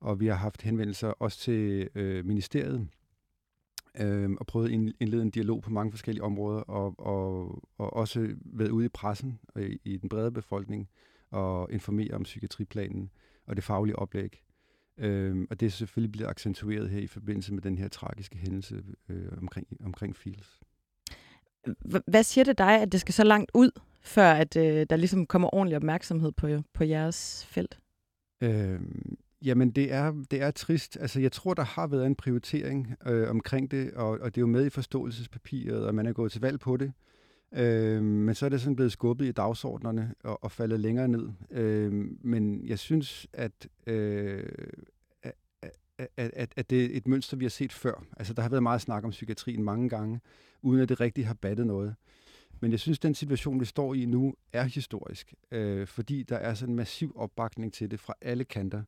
og 0.01 0.19
vi 0.19 0.27
har 0.27 0.35
haft 0.35 0.61
henvendelser 0.61 1.07
også 1.07 1.39
til 1.39 1.89
øh, 1.95 2.25
ministeriet, 2.25 2.87
øh, 3.99 4.31
og 4.39 4.47
prøvet 4.47 4.65
at 4.65 4.71
indlede 4.99 5.21
en 5.21 5.29
dialog 5.29 5.61
på 5.61 5.69
mange 5.69 5.91
forskellige 5.91 6.23
områder, 6.23 6.59
og, 6.59 6.95
og, 6.97 7.63
og 7.77 7.93
også 7.93 8.35
været 8.45 8.69
ude 8.69 8.85
i 8.85 8.89
pressen 8.89 9.39
og 9.47 9.63
i, 9.63 9.81
i 9.83 9.97
den 9.97 10.09
brede 10.09 10.31
befolkning, 10.31 10.89
og 11.31 11.71
informere 11.71 12.13
om 12.13 12.23
psykiatriplanen 12.23 13.09
og 13.47 13.55
det 13.55 13.63
faglige 13.63 13.95
oplæg. 13.99 14.43
Øhm, 14.97 15.47
og 15.49 15.59
det 15.59 15.65
er 15.65 15.69
selvfølgelig 15.69 16.11
blevet 16.11 16.29
accentueret 16.29 16.89
her 16.89 16.99
i 16.99 17.07
forbindelse 17.07 17.53
med 17.53 17.61
den 17.61 17.77
her 17.77 17.87
tragiske 17.87 18.37
hændelse 18.37 18.83
øh, 19.09 19.31
omkring, 19.41 19.67
omkring 19.83 20.15
Fields. 20.15 20.59
Hvad 22.07 22.23
siger 22.23 22.45
det 22.45 22.57
dig, 22.57 22.81
at 22.81 22.91
det 22.91 23.01
skal 23.01 23.13
så 23.13 23.23
langt 23.23 23.51
ud, 23.53 23.71
før 24.01 24.31
at 24.31 24.55
øh, 24.55 24.85
der 24.89 24.95
ligesom 24.95 25.25
kommer 25.25 25.55
ordentlig 25.55 25.75
opmærksomhed 25.75 26.31
på, 26.31 26.47
på 26.73 26.83
jeres 26.83 27.45
felt? 27.45 27.79
Øhm, 28.41 29.17
jamen, 29.41 29.71
det 29.71 29.93
er, 29.93 30.23
det 30.31 30.41
er 30.41 30.51
trist. 30.51 30.97
Altså, 31.01 31.19
jeg 31.19 31.31
tror, 31.31 31.53
der 31.53 31.63
har 31.63 31.87
været 31.87 32.05
en 32.05 32.15
prioritering 32.15 32.95
øh, 33.07 33.29
omkring 33.29 33.71
det, 33.71 33.93
og, 33.93 34.09
og 34.09 34.35
det 34.35 34.37
er 34.37 34.41
jo 34.41 34.47
med 34.47 34.65
i 34.65 34.69
forståelsespapiret, 34.69 35.85
og 35.85 35.95
man 35.95 36.05
er 36.05 36.13
gået 36.13 36.31
til 36.31 36.41
valg 36.41 36.59
på 36.59 36.77
det. 36.77 36.93
Øh, 37.53 38.03
men 38.03 38.35
så 38.35 38.45
er 38.45 38.49
det 38.49 38.61
sådan 38.61 38.75
blevet 38.75 38.91
skubbet 38.91 39.25
i 39.25 39.31
dagsordnerne 39.31 40.13
og, 40.23 40.43
og 40.43 40.51
faldet 40.51 40.79
længere 40.79 41.07
ned. 41.07 41.29
Øh, 41.51 41.93
men 42.21 42.67
jeg 42.67 42.79
synes, 42.79 43.27
at, 43.33 43.67
øh, 43.87 44.43
at, 45.97 46.11
at, 46.17 46.53
at 46.55 46.69
det 46.69 46.85
er 46.85 46.89
et 46.91 47.07
mønster, 47.07 47.37
vi 47.37 47.45
har 47.45 47.49
set 47.49 47.73
før. 47.73 48.03
Altså, 48.17 48.33
der 48.33 48.41
har 48.41 48.49
været 48.49 48.63
meget 48.63 48.81
snak 48.81 49.03
om 49.03 49.09
psykiatrien 49.09 49.63
mange 49.63 49.89
gange, 49.89 50.19
uden 50.61 50.81
at 50.81 50.89
det 50.89 50.99
rigtig 50.99 51.27
har 51.27 51.33
battet 51.33 51.67
noget. 51.67 51.95
Men 52.59 52.71
jeg 52.71 52.79
synes, 52.79 52.97
at 52.97 53.03
den 53.03 53.15
situation, 53.15 53.59
vi 53.59 53.65
står 53.65 53.93
i 53.93 54.05
nu, 54.05 54.33
er 54.53 54.63
historisk, 54.63 55.33
øh, 55.51 55.87
fordi 55.87 56.23
der 56.23 56.37
er 56.37 56.53
sådan 56.53 56.71
en 56.71 56.75
massiv 56.75 57.13
opbakning 57.15 57.73
til 57.73 57.91
det 57.91 57.99
fra 57.99 58.13
alle 58.21 58.43
kanter. 58.43 58.83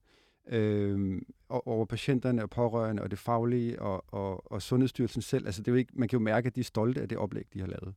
Øh, 0.49 1.21
over 1.49 1.85
patienterne 1.85 2.43
og 2.43 2.49
pårørende 2.49 3.03
og 3.03 3.12
det 3.12 3.19
faglige 3.19 3.81
og, 3.81 4.05
og, 4.07 4.51
og 4.51 4.62
Sundhedsstyrelsen 4.62 5.21
selv. 5.21 5.45
Altså, 5.45 5.62
det 5.62 5.67
er 5.67 5.71
jo 5.71 5.77
ikke, 5.77 5.91
man 5.95 6.07
kan 6.07 6.19
jo 6.19 6.23
mærke, 6.23 6.47
at 6.47 6.55
de 6.55 6.59
er 6.59 6.63
stolte 6.63 7.01
af 7.01 7.09
det 7.09 7.17
oplæg, 7.17 7.45
de 7.53 7.59
har 7.59 7.67
lavet. 7.67 7.93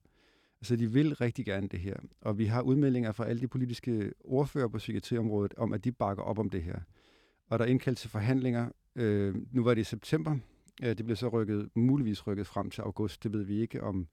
Så 0.62 0.76
de 0.76 0.92
vil 0.92 1.14
rigtig 1.14 1.44
gerne 1.44 1.68
det 1.68 1.80
her. 1.80 1.96
Og 2.20 2.38
vi 2.38 2.44
har 2.44 2.62
udmeldinger 2.62 3.12
fra 3.12 3.26
alle 3.26 3.40
de 3.40 3.48
politiske 3.48 4.12
ordfører 4.20 4.68
på 4.68 4.78
psykiatriområdet 4.78 5.54
om, 5.54 5.72
at 5.72 5.84
de 5.84 5.92
bakker 5.92 6.22
op 6.22 6.38
om 6.38 6.50
det 6.50 6.62
her. 6.62 6.80
Og 7.48 7.58
der 7.58 7.64
er 7.64 7.68
indkaldt 7.68 7.98
til 7.98 8.10
forhandlinger. 8.10 8.68
Øh, 8.96 9.34
nu 9.50 9.64
var 9.64 9.74
det 9.74 9.80
i 9.80 9.84
september. 9.84 10.36
Øh, 10.82 10.96
det 10.96 11.04
blev 11.04 11.16
så 11.16 11.28
rykket, 11.28 11.68
muligvis 11.74 12.26
rykket 12.26 12.46
frem 12.46 12.70
til 12.70 12.82
august. 12.82 13.24
Det 13.24 13.32
ved 13.32 13.42
vi 13.42 13.60
ikke, 13.60 13.82
om, 13.82 14.06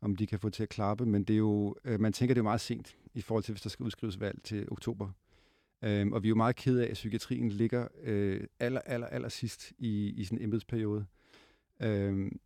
om 0.00 0.16
de 0.16 0.26
kan 0.26 0.38
få 0.38 0.50
til 0.50 0.62
at 0.62 0.68
klappe. 0.68 1.06
Men 1.06 1.24
det 1.24 1.34
er 1.34 1.38
jo, 1.38 1.76
øh, 1.84 2.00
man 2.00 2.12
tænker, 2.12 2.34
det 2.34 2.40
er 2.40 2.44
meget 2.44 2.60
sent 2.60 2.96
i 3.14 3.20
forhold 3.20 3.44
til, 3.44 3.52
hvis 3.52 3.62
der 3.62 3.70
skal 3.70 3.84
udskrives 3.84 4.20
valg 4.20 4.42
til 4.44 4.68
oktober. 4.70 5.10
Øhm, 5.82 6.12
og 6.12 6.22
vi 6.22 6.28
er 6.28 6.30
jo 6.30 6.34
meget 6.34 6.56
ked 6.56 6.78
af, 6.78 6.86
at 6.86 6.94
psykiatrien 6.94 7.48
ligger 7.48 7.88
øh, 8.02 8.46
aller, 8.60 8.80
aller, 8.80 9.06
aller 9.06 9.28
sidst 9.28 9.72
i, 9.78 10.10
i 10.10 10.24
sådan 10.24 10.38
en 10.38 10.44
embedsperiode. 10.44 11.06
Øhm, 11.80 12.40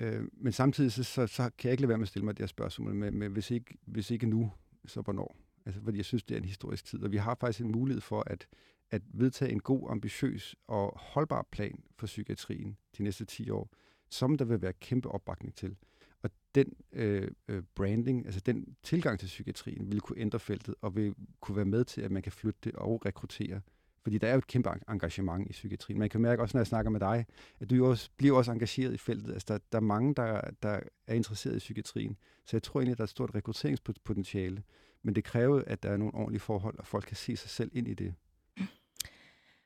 Øh, 0.00 0.22
men 0.32 0.52
samtidig 0.52 0.92
så, 0.92 1.04
så, 1.04 1.26
så 1.26 1.50
kan 1.58 1.68
jeg 1.68 1.72
ikke 1.72 1.82
lade 1.82 1.88
være 1.88 1.98
med 1.98 2.04
at 2.04 2.08
stille 2.08 2.24
mig 2.24 2.36
det 2.36 2.42
her 2.42 2.46
spørgsmål 2.46 2.94
men, 2.94 3.18
men 3.18 3.32
hvis, 3.32 3.50
ikke, 3.50 3.78
hvis 3.86 4.10
ikke 4.10 4.26
nu, 4.26 4.52
så 4.86 5.00
hvornår? 5.00 5.36
Altså, 5.66 5.80
fordi 5.84 5.96
jeg 5.96 6.04
synes, 6.04 6.22
det 6.22 6.34
er 6.34 6.38
en 6.38 6.44
historisk 6.44 6.84
tid, 6.84 7.02
og 7.02 7.12
vi 7.12 7.16
har 7.16 7.36
faktisk 7.40 7.60
en 7.60 7.72
mulighed 7.72 8.00
for 8.00 8.22
at, 8.26 8.48
at 8.90 9.02
vedtage 9.14 9.52
en 9.52 9.60
god, 9.60 9.90
ambitiøs 9.90 10.56
og 10.66 10.98
holdbar 11.00 11.48
plan 11.50 11.82
for 11.96 12.06
psykiatrien 12.06 12.76
de 12.98 13.02
næste 13.02 13.24
10 13.24 13.50
år, 13.50 13.70
som 14.10 14.36
der 14.36 14.44
vil 14.44 14.62
være 14.62 14.72
kæmpe 14.72 15.08
opbakning 15.10 15.54
til. 15.54 15.76
Og 16.22 16.30
den 16.54 16.72
øh, 16.92 17.30
øh, 17.48 17.62
branding, 17.74 18.26
altså 18.26 18.40
den 18.40 18.76
tilgang 18.82 19.18
til 19.18 19.26
psykiatrien, 19.26 19.92
vil 19.92 20.00
kunne 20.00 20.18
ændre 20.18 20.38
feltet, 20.38 20.74
og 20.80 20.96
vil 20.96 21.14
kunne 21.40 21.56
være 21.56 21.64
med 21.64 21.84
til, 21.84 22.00
at 22.00 22.10
man 22.10 22.22
kan 22.22 22.32
flytte 22.32 22.60
det 22.64 22.72
og 22.72 23.06
rekruttere 23.06 23.60
fordi 24.08 24.18
der 24.18 24.28
er 24.28 24.32
jo 24.32 24.38
et 24.38 24.46
kæmpe 24.46 24.70
engagement 24.88 25.48
i 25.48 25.52
psykiatrien. 25.52 25.98
Man 25.98 26.08
kan 26.08 26.20
mærke 26.20 26.42
også, 26.42 26.56
når 26.56 26.60
jeg 26.60 26.66
snakker 26.66 26.90
med 26.90 27.00
dig, 27.00 27.26
at 27.60 27.70
du 27.70 27.74
jo 27.74 27.90
også, 27.90 28.10
bliver 28.16 28.36
også 28.36 28.52
engageret 28.52 28.94
i 28.94 28.96
feltet. 28.96 29.32
Altså, 29.32 29.46
der, 29.48 29.58
der 29.72 29.78
er 29.78 29.82
mange, 29.82 30.14
der, 30.14 30.40
der 30.62 30.80
er 31.06 31.14
interesseret 31.14 31.56
i 31.56 31.58
psykiatrien. 31.58 32.16
Så 32.44 32.56
jeg 32.56 32.62
tror 32.62 32.80
egentlig, 32.80 32.92
at 32.92 32.98
der 32.98 33.02
er 33.02 33.06
et 33.06 33.10
stort 33.10 33.34
rekrutteringspotentiale. 33.34 34.62
Men 35.02 35.14
det 35.14 35.24
kræver, 35.24 35.62
at 35.66 35.82
der 35.82 35.90
er 35.90 35.96
nogle 35.96 36.14
ordentlige 36.14 36.40
forhold, 36.40 36.78
og 36.78 36.86
folk 36.86 37.04
kan 37.04 37.16
se 37.16 37.36
sig 37.36 37.50
selv 37.50 37.70
ind 37.74 37.88
i 37.88 37.94
det. 37.94 38.14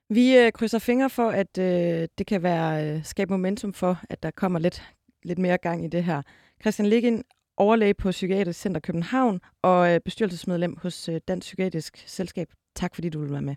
Vi 0.08 0.36
øh, 0.36 0.52
krydser 0.52 0.78
fingre 0.78 1.10
for, 1.10 1.30
at 1.30 1.58
øh, 1.58 2.08
det 2.18 2.26
kan 2.26 2.42
være 2.42 2.96
øh, 2.96 3.04
skabe 3.04 3.32
momentum 3.32 3.72
for, 3.72 4.00
at 4.10 4.22
der 4.22 4.30
kommer 4.30 4.58
lidt, 4.58 4.82
lidt 5.24 5.38
mere 5.38 5.58
gang 5.58 5.84
i 5.84 5.88
det 5.88 6.04
her. 6.04 6.22
Christian 6.60 6.88
Liggin, 6.88 7.22
overlæge 7.56 7.94
på 7.94 8.10
Psykiatrisk 8.10 8.60
Center 8.60 8.80
København 8.80 9.40
og 9.62 9.94
øh, 9.94 10.00
bestyrelsesmedlem 10.00 10.76
hos 10.82 11.08
øh, 11.08 11.20
Dansk 11.28 11.44
Psykiatrisk 11.44 12.04
Selskab. 12.06 12.48
Tak 12.74 12.94
fordi 12.94 13.08
du 13.08 13.18
ville 13.18 13.32
være 13.32 13.42
med. 13.42 13.54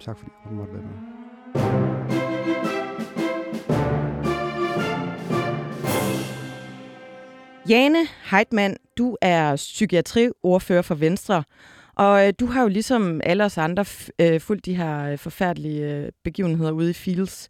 Tak 0.00 0.18
fordi 0.18 0.30
du 0.48 0.54
måtte 0.54 0.72
være 0.72 0.82
med. 0.82 1.24
Jane 7.68 7.98
Heitmann, 8.30 8.76
du 8.98 9.16
er 9.20 9.56
psykiatriordfører 9.56 10.82
for 10.82 10.94
Venstre, 10.94 11.44
og 11.94 12.26
øh, 12.26 12.32
du 12.40 12.46
har 12.46 12.62
jo 12.62 12.68
ligesom 12.68 13.20
alle 13.24 13.44
os 13.44 13.58
andre 13.58 13.84
øh, 14.18 14.40
fulgt 14.40 14.66
de 14.66 14.76
her 14.76 15.10
øh, 15.10 15.18
forfærdelige 15.18 15.94
øh, 15.94 16.12
begivenheder 16.24 16.70
ude 16.70 16.90
i 16.90 16.92
Fields. 16.92 17.48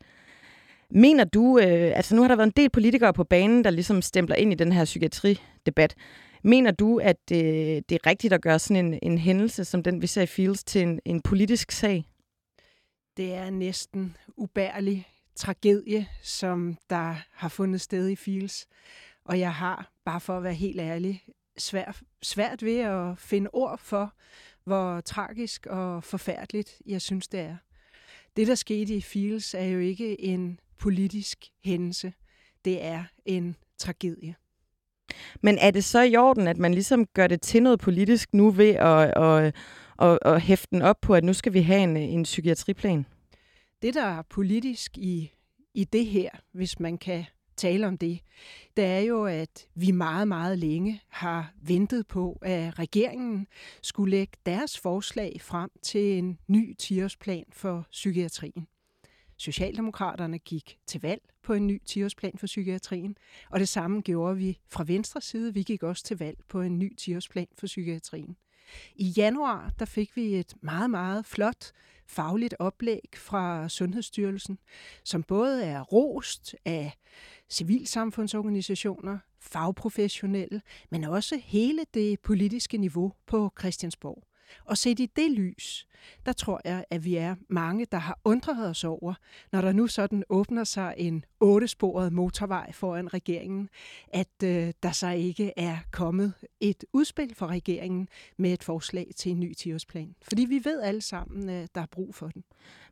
Mener 0.90 1.24
du, 1.24 1.58
øh, 1.58 1.92
altså 1.96 2.14
nu 2.14 2.22
har 2.22 2.28
der 2.28 2.36
været 2.36 2.46
en 2.46 2.52
del 2.56 2.70
politikere 2.70 3.12
på 3.12 3.24
banen, 3.24 3.64
der 3.64 3.70
ligesom 3.70 4.02
stempler 4.02 4.36
ind 4.36 4.52
i 4.52 4.56
den 4.56 4.72
her 4.72 4.84
psykiatridebat. 4.84 5.94
Mener 6.42 6.70
du, 6.70 6.98
at 6.98 7.16
øh, 7.32 7.38
det 7.88 7.92
er 7.92 8.06
rigtigt 8.06 8.32
at 8.32 8.42
gøre 8.42 8.58
sådan 8.58 8.86
en, 8.86 8.98
en 9.02 9.18
hændelse, 9.18 9.64
som 9.64 9.82
den 9.82 10.02
vi 10.02 10.06
ser 10.06 10.22
i 10.22 10.26
Fields, 10.26 10.64
til 10.64 10.82
en, 10.82 11.00
en 11.04 11.22
politisk 11.22 11.72
sag? 11.72 12.04
Det 13.16 13.34
er 13.34 13.50
næsten 13.50 14.16
ubærlig 14.36 15.08
tragedie, 15.36 16.06
som 16.22 16.76
der 16.90 17.14
har 17.32 17.48
fundet 17.48 17.80
sted 17.80 18.08
i 18.08 18.16
Fields. 18.16 18.66
Og 19.24 19.38
jeg 19.38 19.54
har, 19.54 19.92
bare 20.04 20.20
for 20.20 20.36
at 20.36 20.42
være 20.42 20.54
helt 20.54 20.80
ærlig, 20.80 21.22
svært, 21.58 22.02
svært 22.22 22.62
ved 22.62 22.78
at 22.78 23.18
finde 23.18 23.50
ord 23.52 23.78
for, 23.78 24.12
hvor 24.64 25.00
tragisk 25.00 25.66
og 25.66 26.04
forfærdeligt 26.04 26.82
jeg 26.86 27.02
synes, 27.02 27.28
det 27.28 27.40
er. 27.40 27.56
Det, 28.36 28.46
der 28.46 28.54
skete 28.54 28.94
i 28.94 29.00
Fields, 29.00 29.54
er 29.54 29.64
jo 29.64 29.78
ikke 29.78 30.20
en 30.20 30.60
politisk 30.78 31.38
hændelse. 31.64 32.12
Det 32.64 32.84
er 32.84 33.04
en 33.24 33.56
tragedie. 33.78 34.34
Men 35.42 35.58
er 35.58 35.70
det 35.70 35.84
så 35.84 36.02
i 36.02 36.16
orden, 36.16 36.46
at 36.46 36.58
man 36.58 36.74
ligesom 36.74 37.06
gør 37.06 37.26
det 37.26 37.40
til 37.40 37.62
noget 37.62 37.80
politisk 37.80 38.34
nu 38.34 38.50
ved 38.50 38.70
at, 38.70 39.22
at, 39.22 39.54
at, 39.98 40.18
at 40.22 40.40
hæfte 40.40 40.68
den 40.70 40.82
op 40.82 41.00
på, 41.00 41.14
at 41.14 41.24
nu 41.24 41.32
skal 41.32 41.52
vi 41.52 41.60
have 41.60 41.82
en, 41.82 41.96
en 41.96 42.22
psykiatriplan? 42.22 43.06
Det, 43.82 43.94
der 43.94 44.04
er 44.04 44.22
politisk 44.22 44.98
i, 44.98 45.32
i 45.74 45.84
det 45.84 46.06
her, 46.06 46.30
hvis 46.52 46.80
man 46.80 46.98
kan 46.98 47.24
tale 47.56 47.86
om 47.86 47.98
det, 47.98 48.20
det 48.76 48.84
er 48.84 48.98
jo, 48.98 49.24
at 49.24 49.68
vi 49.74 49.90
meget, 49.90 50.28
meget 50.28 50.58
længe 50.58 51.00
har 51.08 51.52
ventet 51.62 52.06
på, 52.06 52.38
at 52.42 52.78
regeringen 52.78 53.46
skulle 53.82 54.10
lægge 54.10 54.32
deres 54.46 54.78
forslag 54.78 55.40
frem 55.40 55.70
til 55.82 56.18
en 56.18 56.38
ny 56.48 56.76
10-årsplan 56.82 57.44
for 57.52 57.86
psykiatrien. 57.90 58.66
Socialdemokraterne 59.36 60.38
gik 60.38 60.78
til 60.86 61.00
valg 61.00 61.22
på 61.42 61.52
en 61.52 61.66
ny 61.66 61.82
10-årsplan 61.90 62.36
for 62.36 62.46
psykiatrien, 62.46 63.16
og 63.50 63.60
det 63.60 63.68
samme 63.68 64.00
gjorde 64.00 64.36
vi 64.36 64.58
fra 64.68 64.84
venstre 64.86 65.20
side. 65.20 65.54
Vi 65.54 65.62
gik 65.62 65.82
også 65.82 66.04
til 66.04 66.18
valg 66.18 66.38
på 66.48 66.60
en 66.60 66.78
ny 66.78 66.92
10-årsplan 67.00 67.46
for 67.58 67.66
psykiatrien. 67.66 68.36
I 68.96 69.04
januar 69.16 69.72
der 69.78 69.84
fik 69.84 70.16
vi 70.16 70.34
et 70.34 70.54
meget, 70.60 70.90
meget 70.90 71.26
flot 71.26 71.72
fagligt 72.06 72.54
oplæg 72.58 73.08
fra 73.16 73.68
Sundhedsstyrelsen, 73.68 74.58
som 75.04 75.22
både 75.22 75.64
er 75.64 75.82
rost 75.82 76.54
af 76.64 76.92
civilsamfundsorganisationer, 77.48 79.18
fagprofessionelle, 79.40 80.62
men 80.90 81.04
også 81.04 81.40
hele 81.44 81.84
det 81.94 82.20
politiske 82.20 82.78
niveau 82.78 83.12
på 83.26 83.52
Christiansborg. 83.58 84.22
Og 84.64 84.78
set 84.78 85.00
i 85.00 85.06
det 85.16 85.30
lys, 85.30 85.86
der 86.26 86.32
tror 86.32 86.60
jeg, 86.64 86.84
at 86.90 87.04
vi 87.04 87.16
er 87.16 87.34
mange, 87.48 87.86
der 87.92 87.98
har 87.98 88.18
undret 88.24 88.68
os 88.68 88.84
over, 88.84 89.14
når 89.52 89.60
der 89.60 89.72
nu 89.72 89.86
sådan 89.86 90.24
åbner 90.28 90.64
sig 90.64 90.94
en 90.96 91.24
ottesporet 91.40 92.12
motorvej 92.12 92.72
foran 92.72 93.14
regeringen, 93.14 93.68
at 94.08 94.42
øh, 94.44 94.72
der 94.82 94.92
så 94.92 95.08
ikke 95.08 95.52
er 95.56 95.76
kommet 95.90 96.32
et 96.60 96.84
udspil 96.92 97.34
for 97.34 97.46
regeringen 97.46 98.08
med 98.36 98.52
et 98.52 98.64
forslag 98.64 99.10
til 99.16 99.32
en 99.32 99.40
ny 99.40 99.52
10-årsplan. 99.58 100.14
Fordi 100.22 100.44
vi 100.44 100.60
ved 100.64 100.82
alle 100.82 101.02
sammen, 101.02 101.48
at 101.48 101.74
der 101.74 101.80
er 101.80 101.86
brug 101.86 102.14
for 102.14 102.28
den. 102.28 102.44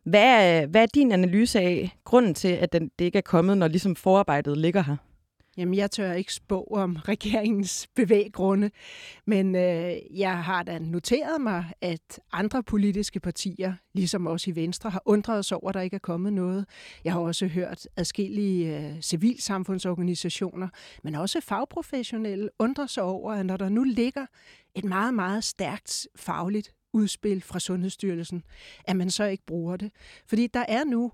Hvad 0.05 0.61
er, 0.61 0.67
hvad 0.67 0.83
er 0.83 0.87
din 0.87 1.12
analyse 1.12 1.61
af 1.61 1.97
grunden 2.05 2.35
til, 2.35 2.49
at 2.49 2.73
den, 2.73 2.91
det 2.99 3.05
ikke 3.05 3.19
er 3.19 3.23
kommet, 3.23 3.59
når 3.59 3.69
ligesom 3.69 3.97
forarbejdet 3.97 4.59
ligger 4.59 4.83
her? 4.83 4.97
Jamen, 5.57 5.75
jeg 5.75 5.91
tør 5.91 6.12
ikke 6.12 6.35
spå 6.35 6.69
om 6.71 6.97
regeringens 7.09 7.88
bevæggrunde, 7.95 8.71
men 9.27 9.57
øh, 9.57 9.97
jeg 10.11 10.45
har 10.45 10.62
da 10.62 10.79
noteret 10.79 11.41
mig, 11.41 11.73
at 11.81 12.21
andre 12.33 12.62
politiske 12.62 13.21
partier, 13.21 13.75
ligesom 13.95 14.27
også 14.27 14.51
i 14.51 14.57
Venstre, 14.57 14.91
har 14.91 15.03
undret 15.05 15.45
sig 15.45 15.57
over, 15.57 15.69
at 15.69 15.75
der 15.75 15.81
ikke 15.81 15.95
er 15.95 15.99
kommet 15.99 16.33
noget. 16.33 16.67
Jeg 17.05 17.12
har 17.12 17.21
også 17.21 17.47
hørt 17.47 17.87
adskillige 17.97 18.79
øh, 18.79 19.01
civilsamfundsorganisationer, 19.01 20.69
men 21.03 21.15
også 21.15 21.41
fagprofessionelle 21.41 22.49
undrer 22.59 22.87
sig 22.87 23.03
over, 23.03 23.33
at 23.33 23.47
når 23.47 23.57
der 23.57 23.69
nu 23.69 23.83
ligger 23.83 24.27
et 24.75 24.85
meget, 24.85 25.15
meget 25.15 25.45
stærkt 25.45 26.07
fagligt 26.17 26.75
udspil 26.93 27.43
fra 27.43 27.61
Sundhedsstyrelsen, 27.61 28.43
at 28.85 28.97
man 28.97 29.11
så 29.11 29.25
ikke 29.25 29.47
bruger 29.47 29.77
det. 29.77 29.91
Fordi 30.27 30.47
der 30.47 30.65
er 30.69 30.85
nu 30.85 31.12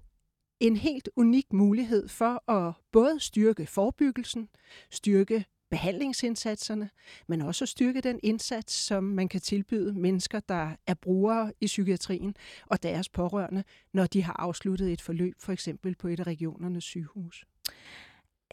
en 0.60 0.76
helt 0.76 1.08
unik 1.16 1.52
mulighed 1.52 2.08
for 2.08 2.50
at 2.50 2.74
både 2.92 3.20
styrke 3.20 3.66
forebyggelsen, 3.66 4.48
styrke 4.90 5.44
behandlingsindsatserne, 5.70 6.90
men 7.26 7.40
også 7.40 7.64
at 7.64 7.68
styrke 7.68 8.00
den 8.00 8.20
indsats, 8.22 8.74
som 8.74 9.04
man 9.04 9.28
kan 9.28 9.40
tilbyde 9.40 9.92
mennesker, 9.92 10.40
der 10.40 10.70
er 10.86 10.94
brugere 10.94 11.52
i 11.60 11.66
psykiatrien 11.66 12.36
og 12.66 12.82
deres 12.82 13.08
pårørende, 13.08 13.64
når 13.92 14.06
de 14.06 14.22
har 14.22 14.36
afsluttet 14.38 14.92
et 14.92 15.00
forløb, 15.00 15.34
for 15.40 15.52
eksempel 15.52 15.94
på 15.94 16.08
et 16.08 16.20
af 16.20 16.26
regionernes 16.26 16.84
sygehus. 16.84 17.44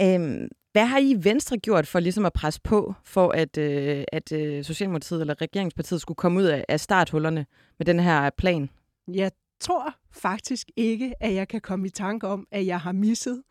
Øhm, 0.02 0.48
hvad 0.72 0.86
har 0.86 1.00
I 1.00 1.16
Venstre 1.24 1.58
gjort 1.58 1.88
for 1.88 2.00
ligesom 2.00 2.26
at 2.26 2.34
presse 2.34 2.62
på, 2.62 2.94
for 3.04 3.30
at, 3.30 3.58
øh, 3.58 4.04
at 4.12 4.32
øh, 4.32 4.64
Socialdemokratiet 4.64 5.22
eller 5.22 5.42
Regeringspartiet 5.42 6.02
skulle 6.02 6.16
komme 6.16 6.40
ud 6.40 6.46
af, 6.46 6.66
af 6.68 6.80
starthullerne 6.80 7.46
med 7.78 7.86
den 7.86 8.00
her 8.00 8.30
plan? 8.30 8.70
Jeg 9.08 9.32
tror 9.60 9.96
faktisk 10.12 10.72
ikke, 10.76 11.14
at 11.20 11.34
jeg 11.34 11.48
kan 11.48 11.62
komme 11.62 11.88
i 11.88 11.90
tanke 11.90 12.28
om, 12.28 12.48
at 12.52 12.66
jeg 12.66 12.80
har 12.80 12.92
misset 12.92 13.44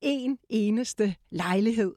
en 0.00 0.38
eneste 0.48 1.14
lejlighed 1.30 1.94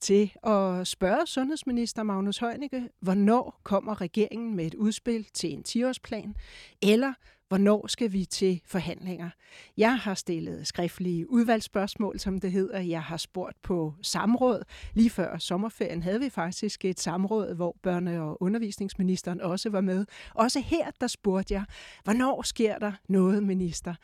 til 0.00 0.32
at 0.42 0.86
spørge 0.86 1.26
sundhedsminister 1.26 2.02
Magnus 2.02 2.38
Heunicke, 2.38 2.88
hvornår 3.00 3.60
kommer 3.62 4.00
regeringen 4.00 4.56
med 4.56 4.66
et 4.66 4.74
udspil 4.74 5.24
til 5.34 5.52
en 5.52 5.64
10-årsplan, 5.68 6.34
eller 6.82 7.12
hvornår 7.54 7.86
skal 7.86 8.12
vi 8.12 8.24
til 8.24 8.60
forhandlinger. 8.66 9.30
Jeg 9.76 9.98
har 9.98 10.14
stillet 10.14 10.66
skriftlige 10.66 11.30
udvalgsspørgsmål, 11.30 12.18
som 12.18 12.40
det 12.40 12.52
hedder. 12.52 12.80
Jeg 12.80 13.02
har 13.02 13.16
spurgt 13.16 13.62
på 13.62 13.94
samråd. 14.02 14.62
Lige 14.94 15.10
før 15.10 15.38
sommerferien 15.38 16.02
havde 16.02 16.20
vi 16.20 16.28
faktisk 16.28 16.84
et 16.84 17.00
samråd, 17.00 17.54
hvor 17.54 17.76
børne- 17.86 18.18
og 18.18 18.42
undervisningsministeren 18.42 19.40
også 19.40 19.70
var 19.70 19.80
med. 19.80 20.06
Også 20.34 20.60
her, 20.60 20.90
der 21.00 21.06
spurgte 21.06 21.54
jeg, 21.54 21.64
hvornår 22.04 22.42
sker 22.42 22.78
der 22.78 22.92
noget, 23.08 23.42
minister? 23.42 23.94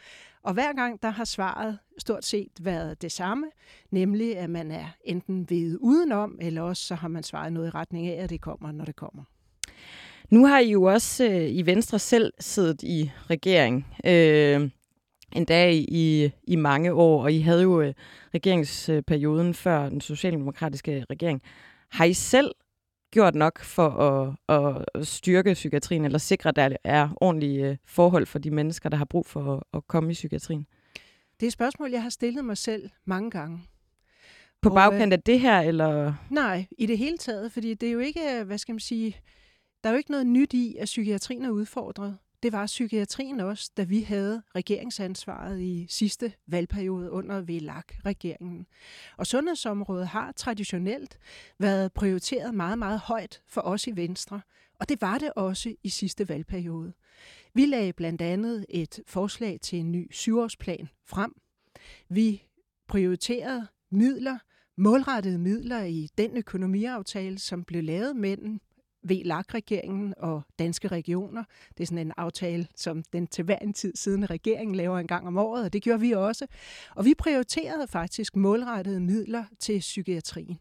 Og 0.43 0.55
hver 0.55 0.73
gang, 0.73 1.03
der 1.03 1.11
har 1.11 1.25
svaret 1.25 1.79
stort 1.99 2.25
set 2.25 2.53
været 2.61 3.03
det 3.03 3.13
samme, 3.13 3.47
nemlig 3.91 4.39
at 4.39 4.51
man 4.51 4.71
er 4.71 4.87
enten 5.05 5.51
ved 5.51 5.79
udenom, 5.81 6.39
eller 6.41 6.63
også 6.63 6.85
så 6.85 6.95
har 6.95 7.09
man 7.09 7.23
svaret 7.23 7.53
noget 7.53 7.67
i 7.67 7.71
retning 7.71 8.07
af, 8.07 8.23
at 8.23 8.31
det 8.31 8.41
kommer, 8.41 8.73
når 8.73 8.85
det 8.85 8.97
kommer. 8.97 9.25
Nu 10.31 10.47
har 10.47 10.59
I 10.59 10.71
jo 10.71 10.83
også 10.83 11.25
øh, 11.25 11.51
i 11.51 11.67
Venstre 11.67 11.99
selv 11.99 12.33
siddet 12.41 12.83
i 12.83 13.11
regering. 13.31 13.87
Øh, 14.05 14.71
endda 15.37 15.71
i, 15.73 16.31
i 16.45 16.57
mange 16.57 16.93
år, 16.93 17.23
og 17.23 17.33
I 17.33 17.41
havde 17.41 17.63
jo 17.63 17.81
øh, 17.81 17.95
regeringsperioden 18.35 19.55
før 19.55 19.89
den 19.89 20.01
socialdemokratiske 20.01 21.05
regering. 21.11 21.43
Har 21.89 22.05
I 22.05 22.13
selv 22.13 22.51
gjort 23.11 23.35
nok 23.35 23.61
for 23.61 23.89
at, 23.89 24.37
at 24.97 25.07
styrke 25.07 25.55
psykiatrien, 25.55 26.05
eller 26.05 26.19
sikre, 26.19 26.49
at 26.49 26.57
der 26.57 26.77
er 26.85 27.09
ordentlige 27.17 27.69
øh, 27.69 27.77
forhold 27.87 28.27
for 28.27 28.39
de 28.39 28.51
mennesker, 28.51 28.89
der 28.89 28.97
har 28.97 29.05
brug 29.05 29.27
for 29.27 29.57
at, 29.57 29.63
at 29.75 29.87
komme 29.87 30.11
i 30.11 30.15
psykiatrien? 30.15 30.67
Det 31.41 31.47
er 31.47 31.49
et 31.49 31.53
spørgsmål, 31.53 31.91
jeg 31.91 32.03
har 32.03 32.11
stillet 32.11 32.45
mig 32.45 32.57
selv 32.57 32.91
mange 33.05 33.31
gange. 33.31 33.61
På 34.63 34.69
øh, 34.69 34.75
bagkant 34.75 35.13
af 35.13 35.23
det 35.23 35.41
her, 35.41 35.61
eller? 35.61 36.15
Nej, 36.31 36.67
i 36.79 36.87
det 36.87 36.99
hele 36.99 37.19
taget, 37.19 37.53
fordi 37.53 37.75
det 37.75 37.89
er 37.89 37.93
jo 37.93 37.99
ikke, 37.99 38.45
hvad 38.45 38.59
skal 38.59 38.73
man 38.73 38.81
sige, 38.81 39.17
der 39.85 39.91
er 39.91 39.93
jo 39.93 39.99
ikke 39.99 40.11
noget 40.11 40.27
nyt 40.27 40.53
i, 40.53 40.77
at 40.77 40.85
psykiatrien 40.85 41.45
er 41.45 41.51
udfordret. 41.51 42.19
Det 42.43 42.53
var 42.53 42.67
psykiatrien 42.67 43.41
også, 43.41 43.71
da 43.77 43.83
vi 43.83 44.01
havde 44.01 44.43
regeringsansvaret 44.55 45.61
i 45.61 45.87
sidste 45.89 46.33
valgperiode 46.47 47.11
under 47.11 47.41
VLAG-regeringen. 47.41 48.67
Og 49.17 49.27
sundhedsområdet 49.27 50.09
har 50.09 50.33
traditionelt 50.33 51.19
været 51.59 51.93
prioriteret 51.93 52.55
meget, 52.55 52.79
meget 52.79 53.01
højt 53.01 53.43
for 53.47 53.61
os 53.61 53.87
i 53.87 53.97
Venstre. 53.97 54.41
Og 54.81 54.89
det 54.89 55.01
var 55.01 55.19
det 55.19 55.33
også 55.37 55.75
i 55.83 55.89
sidste 55.89 56.29
valgperiode. 56.29 56.93
Vi 57.55 57.67
lagde 57.67 57.93
blandt 57.93 58.23
andet 58.23 58.67
et 58.69 59.01
forslag 59.07 59.59
til 59.61 59.79
en 59.79 59.93
ny 59.93 60.09
syvårsplan 60.13 60.89
frem. 61.07 61.35
Vi 62.09 62.43
prioriterede 62.89 63.67
midler, 63.91 64.39
målrettede 64.77 65.39
midler 65.39 65.83
i 65.83 66.09
den 66.19 66.37
økonomiaftale, 66.37 67.39
som 67.39 67.65
blev 67.65 67.83
lavet 67.83 68.17
mellem 68.17 68.61
VLAG-regeringen 69.03 70.15
og 70.17 70.43
danske 70.59 70.89
regioner. 70.89 71.45
Det 71.79 71.83
er 71.83 71.87
sådan 71.87 72.07
en 72.07 72.13
aftale, 72.17 72.69
som 72.77 73.03
den 73.03 73.27
til 73.27 73.45
hver 73.45 73.59
en 73.59 73.73
tid 73.73 73.97
siden 73.97 74.31
regeringen 74.31 74.75
laver 74.77 74.99
en 74.99 75.07
gang 75.07 75.27
om 75.27 75.39
året, 75.39 75.65
og 75.65 75.73
det 75.73 75.83
gjorde 75.83 76.01
vi 76.01 76.13
også. 76.13 76.47
Og 76.97 77.05
vi 77.05 77.15
prioriterede 77.15 77.89
faktisk 77.89 78.37
målrettede 78.37 79.01
midler 79.01 79.45
til 79.61 79.79
psykiatrien. 79.79 80.59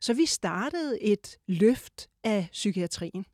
Så 0.00 0.14
vi 0.14 0.26
startede 0.26 1.02
et 1.02 1.36
løft 1.48 2.08
af 2.24 2.48
psykiatrien. 2.52 3.24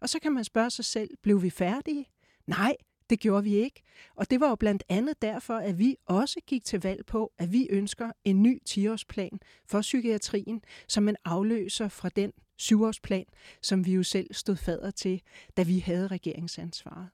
Og 0.00 0.08
så 0.08 0.18
kan 0.18 0.32
man 0.32 0.44
spørge 0.44 0.70
sig 0.70 0.84
selv, 0.84 1.10
blev 1.22 1.42
vi 1.42 1.50
færdige? 1.50 2.06
Nej, 2.46 2.76
det 3.10 3.20
gjorde 3.20 3.44
vi 3.44 3.54
ikke. 3.54 3.82
Og 4.16 4.30
det 4.30 4.40
var 4.40 4.48
jo 4.48 4.54
blandt 4.54 4.84
andet 4.88 5.22
derfor, 5.22 5.54
at 5.54 5.78
vi 5.78 5.96
også 6.06 6.40
gik 6.46 6.64
til 6.64 6.82
valg 6.82 7.06
på, 7.06 7.32
at 7.38 7.52
vi 7.52 7.66
ønsker 7.70 8.10
en 8.24 8.42
ny 8.42 8.62
10-årsplan 8.68 9.38
for 9.66 9.80
psykiatrien, 9.80 10.62
som 10.88 11.08
en 11.08 11.16
afløser 11.24 11.88
fra 11.88 12.08
den 12.08 12.32
syvårsplan, 12.58 13.24
som 13.62 13.86
vi 13.86 13.94
jo 13.94 14.02
selv 14.02 14.34
stod 14.34 14.56
fader 14.56 14.90
til, 14.90 15.20
da 15.56 15.62
vi 15.62 15.78
havde 15.78 16.06
regeringsansvaret. 16.06 17.08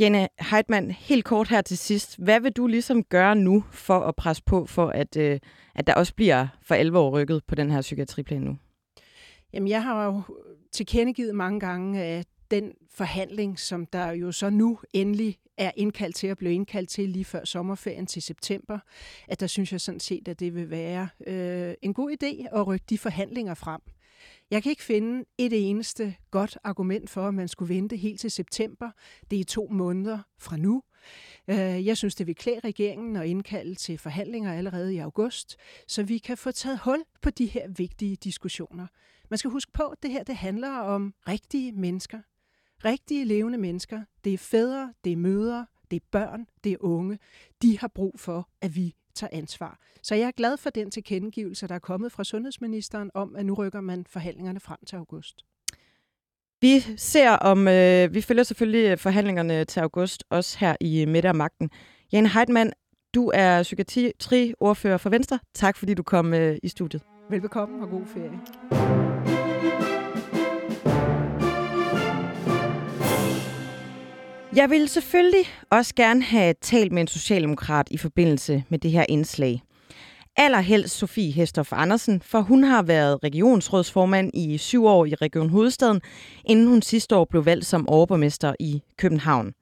Jenne 0.00 0.28
Heidmann, 0.40 0.90
helt 0.90 1.24
kort 1.24 1.48
her 1.48 1.62
til 1.62 1.78
sidst. 1.78 2.18
Hvad 2.18 2.40
vil 2.40 2.52
du 2.52 2.66
ligesom 2.66 3.04
gøre 3.04 3.36
nu 3.36 3.64
for 3.70 4.00
at 4.00 4.16
presse 4.16 4.42
på 4.46 4.66
for, 4.66 4.86
at, 4.86 5.16
øh, 5.16 5.40
at 5.74 5.86
der 5.86 5.94
også 5.94 6.14
bliver 6.14 6.46
for 6.62 6.74
alvor 6.74 7.10
rykket 7.10 7.44
på 7.44 7.54
den 7.54 7.70
her 7.70 7.80
psykiatriplan 7.80 8.42
nu? 8.42 8.56
Jamen, 9.52 9.68
jeg 9.68 9.82
har 9.82 10.04
jo 10.04 10.22
tilkendegivet 10.72 11.34
mange 11.34 11.60
gange, 11.60 12.02
at 12.02 12.26
den 12.50 12.72
forhandling, 12.90 13.58
som 13.58 13.86
der 13.86 14.10
jo 14.10 14.32
så 14.32 14.50
nu 14.50 14.78
endelig 14.92 15.38
er 15.56 15.70
indkaldt 15.76 16.16
til 16.16 16.26
at 16.26 16.38
blive 16.38 16.52
indkaldt 16.52 16.88
til 16.88 17.08
lige 17.08 17.24
før 17.24 17.44
sommerferien 17.44 18.06
til 18.06 18.22
september, 18.22 18.78
at 19.28 19.40
der 19.40 19.46
synes 19.46 19.72
jeg 19.72 19.80
sådan 19.80 20.00
set, 20.00 20.28
at 20.28 20.40
det 20.40 20.54
vil 20.54 20.70
være 20.70 21.08
øh, 21.26 21.74
en 21.82 21.94
god 21.94 22.10
idé 22.10 22.58
at 22.58 22.66
rykke 22.66 22.86
de 22.90 22.98
forhandlinger 22.98 23.54
frem. 23.54 23.80
Jeg 24.50 24.62
kan 24.62 24.70
ikke 24.70 24.82
finde 24.82 25.24
et 25.38 25.70
eneste 25.70 26.16
godt 26.30 26.58
argument 26.64 27.10
for, 27.10 27.28
at 27.28 27.34
man 27.34 27.48
skulle 27.48 27.74
vente 27.74 27.96
helt 27.96 28.20
til 28.20 28.30
september. 28.30 28.90
Det 29.30 29.40
er 29.40 29.44
to 29.44 29.68
måneder 29.70 30.18
fra 30.38 30.56
nu. 30.56 30.82
Øh, 31.48 31.86
jeg 31.86 31.96
synes, 31.96 32.14
det 32.14 32.26
vil 32.26 32.34
klæde 32.34 32.60
regeringen 32.64 33.16
at 33.16 33.26
indkalde 33.26 33.74
til 33.74 33.98
forhandlinger 33.98 34.52
allerede 34.52 34.94
i 34.94 34.98
august, 34.98 35.56
så 35.86 36.02
vi 36.02 36.18
kan 36.18 36.36
få 36.36 36.52
taget 36.52 36.78
hul 36.78 37.04
på 37.22 37.30
de 37.30 37.46
her 37.46 37.68
vigtige 37.68 38.16
diskussioner. 38.16 38.86
Man 39.30 39.38
skal 39.38 39.50
huske 39.50 39.72
på, 39.72 39.82
at 39.82 40.02
det 40.02 40.10
her 40.10 40.22
det 40.22 40.36
handler 40.36 40.70
om 40.70 41.14
rigtige 41.28 41.72
mennesker. 41.72 42.20
Rigtige 42.84 43.24
levende 43.24 43.58
mennesker. 43.58 44.04
Det 44.24 44.34
er 44.34 44.38
fædre, 44.38 44.92
det 45.04 45.12
er 45.12 45.16
mødre, 45.16 45.66
det 45.90 45.96
er 45.96 46.06
børn, 46.10 46.46
det 46.64 46.72
er 46.72 46.76
unge. 46.80 47.18
De 47.62 47.78
har 47.78 47.88
brug 47.88 48.20
for, 48.20 48.48
at 48.60 48.76
vi 48.76 48.94
tager 49.14 49.30
ansvar. 49.32 49.78
Så 50.02 50.14
jeg 50.14 50.26
er 50.26 50.30
glad 50.30 50.56
for 50.56 50.70
den 50.70 50.90
tilkendegivelse, 50.90 51.68
der 51.68 51.74
er 51.74 51.78
kommet 51.78 52.12
fra 52.12 52.24
sundhedsministeren 52.24 53.10
om, 53.14 53.36
at 53.36 53.46
nu 53.46 53.54
rykker 53.54 53.80
man 53.80 54.06
forhandlingerne 54.08 54.60
frem 54.60 54.78
til 54.86 54.96
august. 54.96 55.44
Vi 56.60 56.80
ser 56.96 57.30
om, 57.30 57.68
øh, 57.68 58.14
vi 58.14 58.20
følger 58.20 58.42
selvfølgelig 58.42 58.98
forhandlingerne 58.98 59.64
til 59.64 59.80
august, 59.80 60.24
også 60.30 60.58
her 60.58 60.76
i 60.80 61.04
Midte 61.04 61.28
af 61.28 61.34
Magten. 61.34 61.70
Jane 62.12 62.28
Heidmann, 62.28 62.72
du 63.14 63.30
er 63.34 63.62
psykiatriordfører 63.62 64.96
for 64.96 65.10
Venstre. 65.10 65.38
Tak 65.54 65.76
fordi 65.76 65.94
du 65.94 66.02
kom 66.02 66.34
øh, 66.34 66.56
i 66.62 66.68
studiet. 66.68 67.02
Velbekomme 67.30 67.82
og 67.82 67.90
god 67.90 68.06
ferie. 68.06 69.03
Jeg 74.56 74.70
vil 74.70 74.88
selvfølgelig 74.88 75.46
også 75.70 75.94
gerne 75.94 76.22
have 76.22 76.54
talt 76.60 76.92
med 76.92 77.00
en 77.00 77.06
socialdemokrat 77.06 77.88
i 77.90 77.96
forbindelse 77.96 78.64
med 78.68 78.78
det 78.78 78.90
her 78.90 79.04
indslag. 79.08 79.62
Allerhelst 80.36 80.96
Sofie 80.96 81.32
Hestorf 81.32 81.72
Andersen, 81.72 82.22
for 82.22 82.40
hun 82.40 82.64
har 82.64 82.82
været 82.82 83.18
regionsrådsformand 83.24 84.30
i 84.34 84.58
syv 84.58 84.84
år 84.84 85.04
i 85.04 85.14
Region 85.14 85.50
Hovedstaden, 85.50 86.00
inden 86.44 86.66
hun 86.66 86.82
sidste 86.82 87.16
år 87.16 87.26
blev 87.30 87.46
valgt 87.46 87.66
som 87.66 87.88
overborgmester 87.88 88.54
i 88.60 88.82
København. 88.98 89.52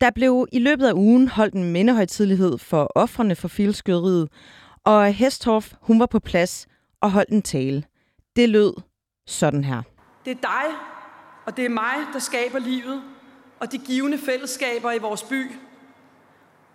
Der 0.00 0.10
blev 0.10 0.46
i 0.52 0.58
løbet 0.58 0.86
af 0.86 0.92
ugen 0.92 1.28
holdt 1.28 1.54
en 1.54 1.72
mindehøjtidlighed 1.72 2.58
for 2.58 2.92
offrene 2.94 3.34
for 3.34 3.48
filskyderiet, 3.48 4.28
og 4.84 5.12
Hestorf, 5.12 5.72
hun 5.80 6.00
var 6.00 6.06
på 6.06 6.18
plads 6.18 6.66
og 7.00 7.10
holdt 7.10 7.30
en 7.30 7.42
tale. 7.42 7.84
Det 8.36 8.48
lød 8.48 8.72
sådan 9.26 9.64
her. 9.64 9.82
Det 10.24 10.30
er 10.30 10.40
dig, 10.42 10.76
og 11.46 11.56
det 11.56 11.64
er 11.64 11.68
mig, 11.68 11.94
der 12.12 12.18
skaber 12.18 12.58
livet 12.58 13.02
og 13.62 13.72
de 13.72 13.78
givende 13.78 14.18
fællesskaber 14.18 14.92
i 14.92 14.98
vores 14.98 15.22
by. 15.22 15.52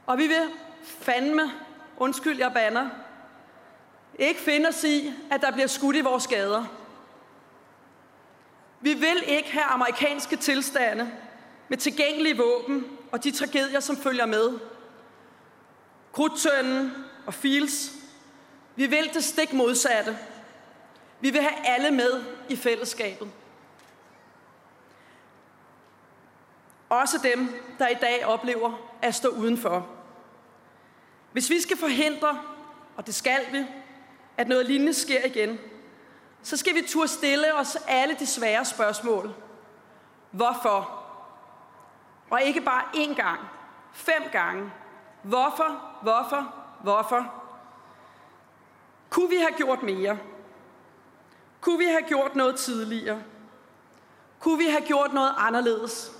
Og 0.06 0.17
vi 0.17 0.28
vil 0.28 0.50
fandme, 0.84 1.52
undskyld 1.97 2.38
jeg 2.38 2.52
banner, 2.54 2.89
ikke 4.19 4.39
finde 4.39 4.67
os 4.69 4.84
i, 4.84 5.13
at 5.32 5.41
der 5.41 5.52
bliver 5.52 5.67
skudt 5.67 5.95
i 5.95 6.02
vores 6.02 6.28
gader. 6.28 6.65
Vi 8.82 8.93
vil 8.93 9.23
ikke 9.28 9.52
have 9.52 9.63
amerikanske 9.63 10.36
tilstande 10.36 11.12
med 11.69 11.78
tilgængelige 11.78 12.38
våben 12.38 12.86
og 13.12 13.23
de 13.23 13.32
tragedier, 13.32 13.80
som 13.80 13.97
følger 13.97 14.26
med. 14.26 14.60
Krudtønden 16.12 16.91
og 17.26 17.34
Fields. 17.34 17.91
Vi 18.76 18.86
vil 18.86 19.10
det 19.13 19.23
stik 19.23 19.54
modsatte. 19.54 20.17
Vi 21.21 21.30
vil 21.30 21.41
have 21.41 21.67
alle 21.67 21.91
med 21.91 22.23
i 22.50 22.56
fællesskabet. 22.56 23.28
Også 26.89 27.17
dem, 27.17 27.50
der 27.80 27.88
i 27.88 27.93
dag 27.93 28.26
oplever 28.26 28.73
at 29.02 29.15
stå 29.15 29.30
udenfor. 29.30 29.88
Hvis 31.32 31.50
vi 31.50 31.62
skal 31.62 31.78
forhindre, 31.78 32.39
og 32.95 33.08
det 33.08 33.15
skal 33.15 33.41
vi, 33.52 33.65
at 34.38 34.47
noget 34.47 34.65
lignende 34.65 34.93
sker 34.93 35.26
igen, 35.26 35.60
så 36.43 36.58
skal 36.58 36.76
vi 36.76 36.82
turde 36.88 37.08
stille 37.08 37.54
os 37.56 37.78
alle 37.88 38.15
de 38.19 38.26
svære 38.26 38.65
spørgsmål. 38.65 39.34
Hvorfor? 40.32 41.04
Og 42.30 42.41
ikke 42.41 42.62
bare 42.62 42.84
én 42.95 43.15
gang, 43.15 43.39
fem 43.93 44.23
gange. 44.32 44.71
Hvorfor, 45.23 45.82
hvorfor, 46.02 46.54
hvorfor? 46.84 47.34
Kunne 49.10 49.30
vi 49.30 49.36
have 49.36 49.54
gjort 49.58 49.84
mere? 49.84 50.17
Kunne 51.62 51.78
vi 51.78 51.86
have 51.86 52.02
gjort 52.08 52.36
noget 52.36 52.56
tidligere? 52.56 53.23
Kunne 54.39 54.58
vi 54.58 54.65
have 54.65 54.82
gjort 54.82 55.13
noget 55.13 55.34
anderledes? 55.38 56.17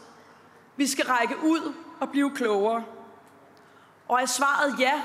Vi 0.78 0.88
skal 0.88 1.06
række 1.06 1.36
ud 1.44 1.74
og 2.02 2.10
blive 2.10 2.32
klogere. 2.36 2.84
Og 4.08 4.22
er 4.22 4.26
svaret 4.26 4.80
ja 4.80 5.02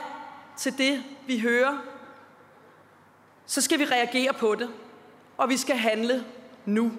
til 0.57 0.79
det, 0.79 1.03
vi 1.27 1.39
hører, 1.41 1.79
så 3.47 3.61
skal 3.61 3.79
vi 3.79 3.85
reagere 3.85 4.33
på 4.33 4.55
det, 4.55 4.69
og 5.39 5.49
vi 5.49 5.57
skal 5.57 5.77
handle 5.77 6.25
nu. 6.67 6.93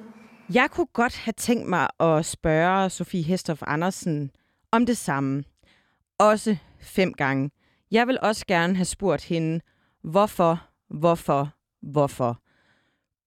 Jeg 0.54 0.72
kunne 0.72 0.88
godt 0.94 1.16
have 1.18 1.34
tænkt 1.34 1.70
mig 1.70 1.88
at 2.00 2.26
spørge 2.26 2.90
Sofie 2.90 3.24
Hestoff 3.24 3.64
Andersen 3.68 4.32
om 4.72 4.86
det 4.86 4.98
samme. 4.98 5.44
Også 6.18 6.58
fem 6.82 7.14
gange. 7.14 7.52
Jeg 7.92 8.08
vil 8.08 8.18
også 8.22 8.46
gerne 8.46 8.76
have 8.76 8.86
spurgt 8.86 9.24
hende, 9.24 9.62
hvorfor, 10.04 10.68
hvorfor, 10.90 11.50
hvorfor. 11.82 12.40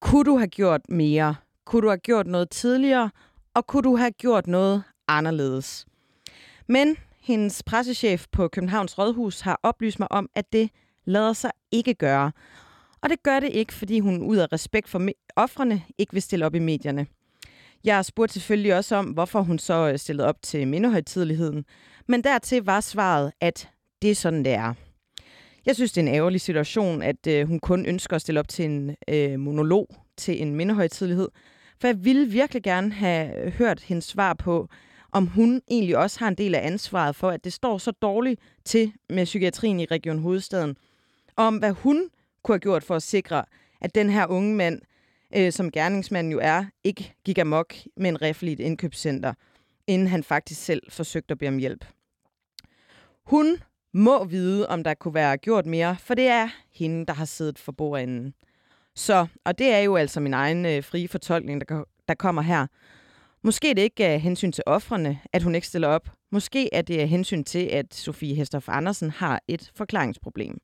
Kunne 0.01 0.25
du 0.25 0.37
have 0.37 0.49
gjort 0.49 0.81
mere? 0.89 1.35
Kunne 1.65 1.83
du 1.83 1.89
have 1.89 1.99
gjort 1.99 2.27
noget 2.27 2.51
tidligere? 2.51 3.11
Og 3.55 3.67
kunne 3.67 3.83
du 3.83 3.97
have 3.97 4.11
gjort 4.11 4.47
noget 4.47 4.85
anderledes? 5.09 5.87
Men 6.67 6.97
hendes 7.21 7.63
pressechef 7.63 8.27
på 8.33 8.49
Københavns 8.49 8.99
Rådhus 8.99 9.41
har 9.41 9.61
oplyst 9.63 9.99
mig 9.99 10.13
om, 10.13 10.29
at 10.35 10.53
det 10.53 10.71
lader 11.05 11.33
sig 11.33 11.51
ikke 11.73 11.95
gøre. 11.95 12.33
Og 13.01 13.11
det 13.11 13.23
gør 13.23 13.41
det 13.41 13.51
ikke, 13.53 13.73
fordi 13.73 14.01
hun 14.01 14.23
ud 14.23 14.37
af 14.37 14.53
respekt 14.53 14.89
for 14.89 15.09
offrene 15.37 15.83
ikke 15.99 16.13
vil 16.13 16.23
stille 16.23 16.47
op 16.47 16.55
i 16.55 16.59
medierne. 16.59 17.07
Jeg 17.85 18.05
spurgte 18.05 18.33
selvfølgelig 18.33 18.75
også 18.75 18.97
om, 18.97 19.07
hvorfor 19.07 19.41
hun 19.41 19.59
så 19.59 19.89
øh, 19.89 19.99
stillede 19.99 20.29
op 20.29 20.43
til 20.43 20.69
mindehøjtideligheden. 20.69 21.65
Men 22.09 22.25
dertil 22.25 22.63
var 22.63 22.81
svaret, 22.81 23.33
at 23.41 23.69
det 24.03 24.11
er 24.11 24.15
sådan, 24.15 24.45
det 24.45 24.53
er. 24.53 24.75
Jeg 25.67 25.75
synes, 25.75 25.93
det 25.93 26.03
er 26.03 26.07
en 26.09 26.15
ærgerlig 26.15 26.41
situation, 26.41 27.03
at 27.03 27.27
øh, 27.27 27.49
hun 27.49 27.61
kun 27.61 27.87
ønsker 27.87 28.17
at 28.17 28.23
stille 28.23 28.41
op 28.41 28.49
til 28.49 28.65
en 28.65 28.97
øh, 29.09 29.41
monolog 29.41 29.89
til 30.17 30.43
en 30.43 30.55
mindehøjtidelighed. 30.55 31.29
For 31.81 31.89
jeg 31.89 32.05
ville 32.05 32.27
virkelig 32.27 32.63
gerne 32.63 32.93
have 32.93 33.45
øh, 33.45 33.53
hørt 33.53 33.81
hendes 33.81 34.05
svar 34.05 34.35
på, 34.35 34.69
om 35.17 35.27
hun 35.27 35.63
egentlig 35.71 35.97
også 35.97 36.19
har 36.19 36.29
en 36.29 36.35
del 36.35 36.55
af 36.55 36.67
ansvaret 36.67 37.17
for, 37.17 37.31
at 37.31 37.45
det 37.45 37.53
står 37.53 37.79
så 37.79 37.91
dårligt 37.91 38.41
til 38.65 38.93
med 39.11 39.25
psykiatrien 39.25 39.81
i 39.81 39.85
Region 39.85 40.19
Hovedstaden. 40.19 40.77
Og 41.37 41.45
om 41.45 41.57
hvad 41.57 41.73
hun 41.73 42.09
kunne 42.43 42.55
have 42.55 42.61
gjort 42.61 42.85
for 42.85 42.95
at 42.95 43.03
sikre, 43.03 43.45
at 43.81 43.95
den 43.95 44.11
her 44.11 44.27
unge 44.27 44.55
mand, 44.55 44.81
øh, 45.37 45.53
som 45.53 45.71
gerningsmanden 45.71 46.33
jo 46.33 46.39
er, 46.43 46.65
ikke 46.85 47.15
gik 47.25 47.39
amok 47.39 47.75
med 47.97 48.11
en 48.11 48.23
rifle 48.23 48.51
i 48.51 48.53
et 48.53 48.61
indkøbscenter, 48.61 49.35
inden 49.87 50.09
han 50.09 50.25
faktisk 50.25 50.65
selv 50.65 50.83
forsøgte 50.91 51.33
at 51.33 51.39
bede 51.39 51.49
om 51.49 51.59
hjælp. 51.59 51.85
Hun 53.27 53.57
må 53.93 54.25
vide, 54.25 54.69
om 54.69 54.85
der 54.85 54.95
kunne 54.95 55.15
være 55.15 55.37
gjort 55.37 55.67
mere, 55.67 55.97
for 56.01 56.15
det 56.15 56.27
er 56.27 56.49
hende, 56.75 57.07
der 57.07 57.13
har 57.13 57.25
siddet 57.25 57.59
for 57.59 57.73
bordenden. 57.73 58.35
Så, 58.95 59.27
og 59.45 59.59
det 59.59 59.73
er 59.73 59.79
jo 59.79 59.97
altså 59.97 60.21
min 60.21 60.35
egen 60.35 60.67
øh, 60.67 60.85
frie 60.85 61.09
fortolkning, 61.09 61.69
der, 61.69 61.85
der 62.09 62.15
kommer 62.15 62.43
her. 62.43 62.67
Måske 63.47 63.71
er 63.71 63.75
det 63.75 63.83
ikke 63.83 64.07
af 64.07 64.21
hensyn 64.21 64.53
til 64.53 64.65
offrene, 64.67 65.19
at 65.33 65.43
hun 65.43 65.55
ikke 65.55 65.67
stiller 65.67 65.89
op. 65.89 66.09
Måske 66.33 66.75
er 66.75 66.83
det 66.83 66.99
af 66.99 67.09
hensyn 67.09 67.45
til, 67.45 67.59
at 67.59 67.95
Sofie 67.95 68.35
Hestorf 68.35 68.69
Andersen 68.69 69.11
har 69.11 69.41
et 69.49 69.73
forklaringsproblem. 69.75 70.59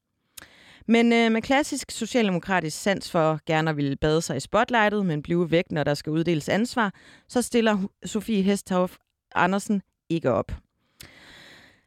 Men 0.89 1.13
øh, 1.13 1.33
med 1.33 1.43
klassisk 1.43 1.91
socialdemokratisk 1.91 2.83
sans 2.83 3.11
for 3.11 3.41
gerne 3.47 3.71
at 3.71 3.77
ville 3.77 3.97
bade 3.97 4.23
sig 4.23 4.37
i 4.37 4.41
spotlightet, 4.41 5.07
men 5.07 5.23
blive 5.23 5.51
væk, 5.51 5.65
når 5.71 5.85
der 5.85 5.95
skal 5.95 6.11
uddeles 6.13 6.49
ansvar, 6.49 6.95
så 7.29 7.43
stiller 7.43 7.89
Sofie 8.05 8.43
Hesthoff 8.43 8.97
Andersen 9.35 9.83
ikke 10.09 10.31
op. 10.31 10.53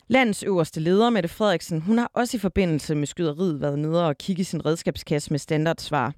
Landets 0.07 0.43
øverste 0.43 0.79
leder, 0.79 1.09
Mette 1.09 1.29
Frederiksen, 1.29 1.81
hun 1.81 1.97
har 1.97 2.11
også 2.13 2.37
i 2.37 2.39
forbindelse 2.39 2.95
med 2.95 3.07
skyderiet 3.07 3.61
været 3.61 3.79
nede 3.79 4.07
og 4.07 4.17
kigge 4.17 4.41
i 4.41 4.43
sin 4.43 4.65
redskabskasse 4.65 5.31
med 5.31 5.39
standardsvar. 5.39 6.13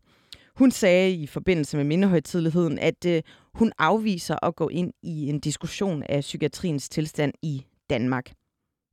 Hun 0.57 0.71
sagde 0.71 1.11
i 1.11 1.27
forbindelse 1.27 1.77
med 1.77 1.85
mindehøjtidligheden, 1.85 2.79
at 2.79 3.05
øh, 3.05 3.23
hun 3.53 3.71
afviser 3.77 4.45
at 4.45 4.55
gå 4.55 4.69
ind 4.69 4.93
i 5.03 5.29
en 5.29 5.39
diskussion 5.39 6.03
af 6.03 6.21
psykiatriens 6.21 6.89
tilstand 6.89 7.33
i 7.41 7.65
Danmark. 7.89 8.25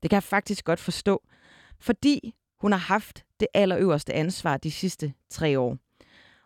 Det 0.02 0.10
kan 0.10 0.16
jeg 0.16 0.22
faktisk 0.22 0.64
godt 0.64 0.80
forstå, 0.80 1.22
fordi 1.80 2.34
hun 2.60 2.72
har 2.72 2.78
haft 2.78 3.24
det 3.40 3.48
allerøverste 3.54 4.12
ansvar 4.14 4.56
de 4.56 4.70
sidste 4.70 5.12
tre 5.30 5.58
år. 5.58 5.78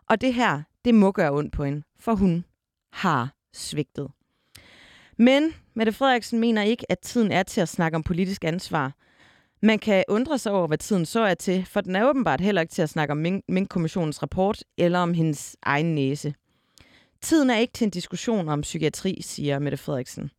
Og 0.09 0.21
det 0.21 0.33
her, 0.33 0.63
det 0.85 0.95
må 0.95 1.11
gøre 1.11 1.31
ondt 1.31 1.53
på 1.53 1.63
hende, 1.63 1.83
for 1.99 2.15
hun 2.15 2.45
har 2.93 3.35
svigtet. 3.53 4.07
Men 5.17 5.53
Mette 5.73 5.93
Frederiksen 5.93 6.39
mener 6.39 6.61
ikke, 6.61 6.91
at 6.91 6.99
tiden 6.99 7.31
er 7.31 7.43
til 7.43 7.61
at 7.61 7.69
snakke 7.69 7.95
om 7.95 8.03
politisk 8.03 8.43
ansvar. 8.43 8.93
Man 9.61 9.79
kan 9.79 10.03
undre 10.07 10.37
sig 10.37 10.51
over, 10.51 10.67
hvad 10.67 10.77
tiden 10.77 11.05
så 11.05 11.19
er 11.19 11.33
til, 11.33 11.65
for 11.65 11.81
den 11.81 11.95
er 11.95 12.09
åbenbart 12.09 12.41
heller 12.41 12.61
ikke 12.61 12.73
til 12.73 12.81
at 12.81 12.89
snakke 12.89 13.11
om 13.11 13.41
Mink-kommissionens 13.47 14.21
rapport 14.21 14.63
eller 14.77 14.99
om 14.99 15.13
hendes 15.13 15.57
egen 15.61 15.95
næse. 15.95 16.33
Tiden 17.21 17.49
er 17.49 17.57
ikke 17.57 17.73
til 17.73 17.85
en 17.85 17.91
diskussion 17.91 18.49
om 18.49 18.61
psykiatri, 18.61 19.21
siger 19.21 19.59
Mette 19.59 19.77
Frederiksen. 19.77 20.31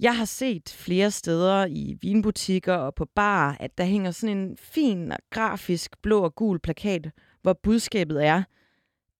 Jeg 0.00 0.16
har 0.16 0.24
set 0.24 0.68
flere 0.76 1.10
steder 1.10 1.66
i 1.66 1.98
vinbutikker 2.02 2.74
og 2.74 2.94
på 2.94 3.04
bar, 3.14 3.56
at 3.60 3.78
der 3.78 3.84
hænger 3.84 4.10
sådan 4.10 4.36
en 4.36 4.56
fin 4.56 5.12
grafisk 5.30 6.02
blå 6.02 6.20
og 6.20 6.34
gul 6.34 6.58
plakat, 6.58 7.10
hvor 7.42 7.52
budskabet 7.52 8.26
er, 8.26 8.42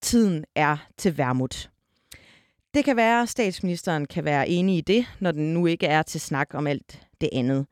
tiden 0.01 0.44
er 0.55 0.76
til 0.96 1.18
værmut. 1.18 1.70
Det 2.74 2.84
kan 2.84 2.96
være, 2.96 3.22
at 3.22 3.28
statsministeren 3.28 4.07
kan 4.07 4.24
være 4.24 4.49
enig 4.49 4.76
i 4.76 4.80
det, 4.80 5.07
når 5.20 5.32
den 5.32 5.55
nu 5.55 5.66
ikke 5.66 5.86
er 5.86 6.03
til 6.03 6.20
snak 6.20 6.55
om 6.55 6.66
alt 6.66 7.01
det 7.20 7.28
andet. 7.32 7.66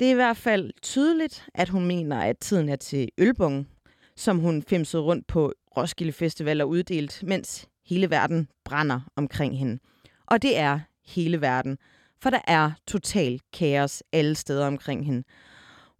Det 0.00 0.06
er 0.06 0.10
i 0.10 0.14
hvert 0.14 0.36
fald 0.36 0.70
tydeligt, 0.82 1.48
at 1.54 1.68
hun 1.68 1.86
mener, 1.86 2.20
at 2.20 2.38
tiden 2.38 2.68
er 2.68 2.76
til 2.76 3.08
ølbung, 3.18 3.68
som 4.16 4.38
hun 4.38 4.62
femsede 4.62 5.02
rundt 5.02 5.26
på 5.26 5.52
Roskilde 5.76 6.12
Festival 6.12 6.60
og 6.60 6.68
uddelt, 6.68 7.22
mens 7.22 7.68
hele 7.86 8.10
verden 8.10 8.48
brænder 8.64 9.00
omkring 9.16 9.58
hende. 9.58 9.78
Og 10.26 10.42
det 10.42 10.58
er 10.58 10.80
hele 11.06 11.40
verden, 11.40 11.78
for 12.22 12.30
der 12.30 12.40
er 12.46 12.70
total 12.86 13.40
kaos 13.52 14.02
alle 14.12 14.34
steder 14.34 14.66
omkring 14.66 15.06
hende. 15.06 15.24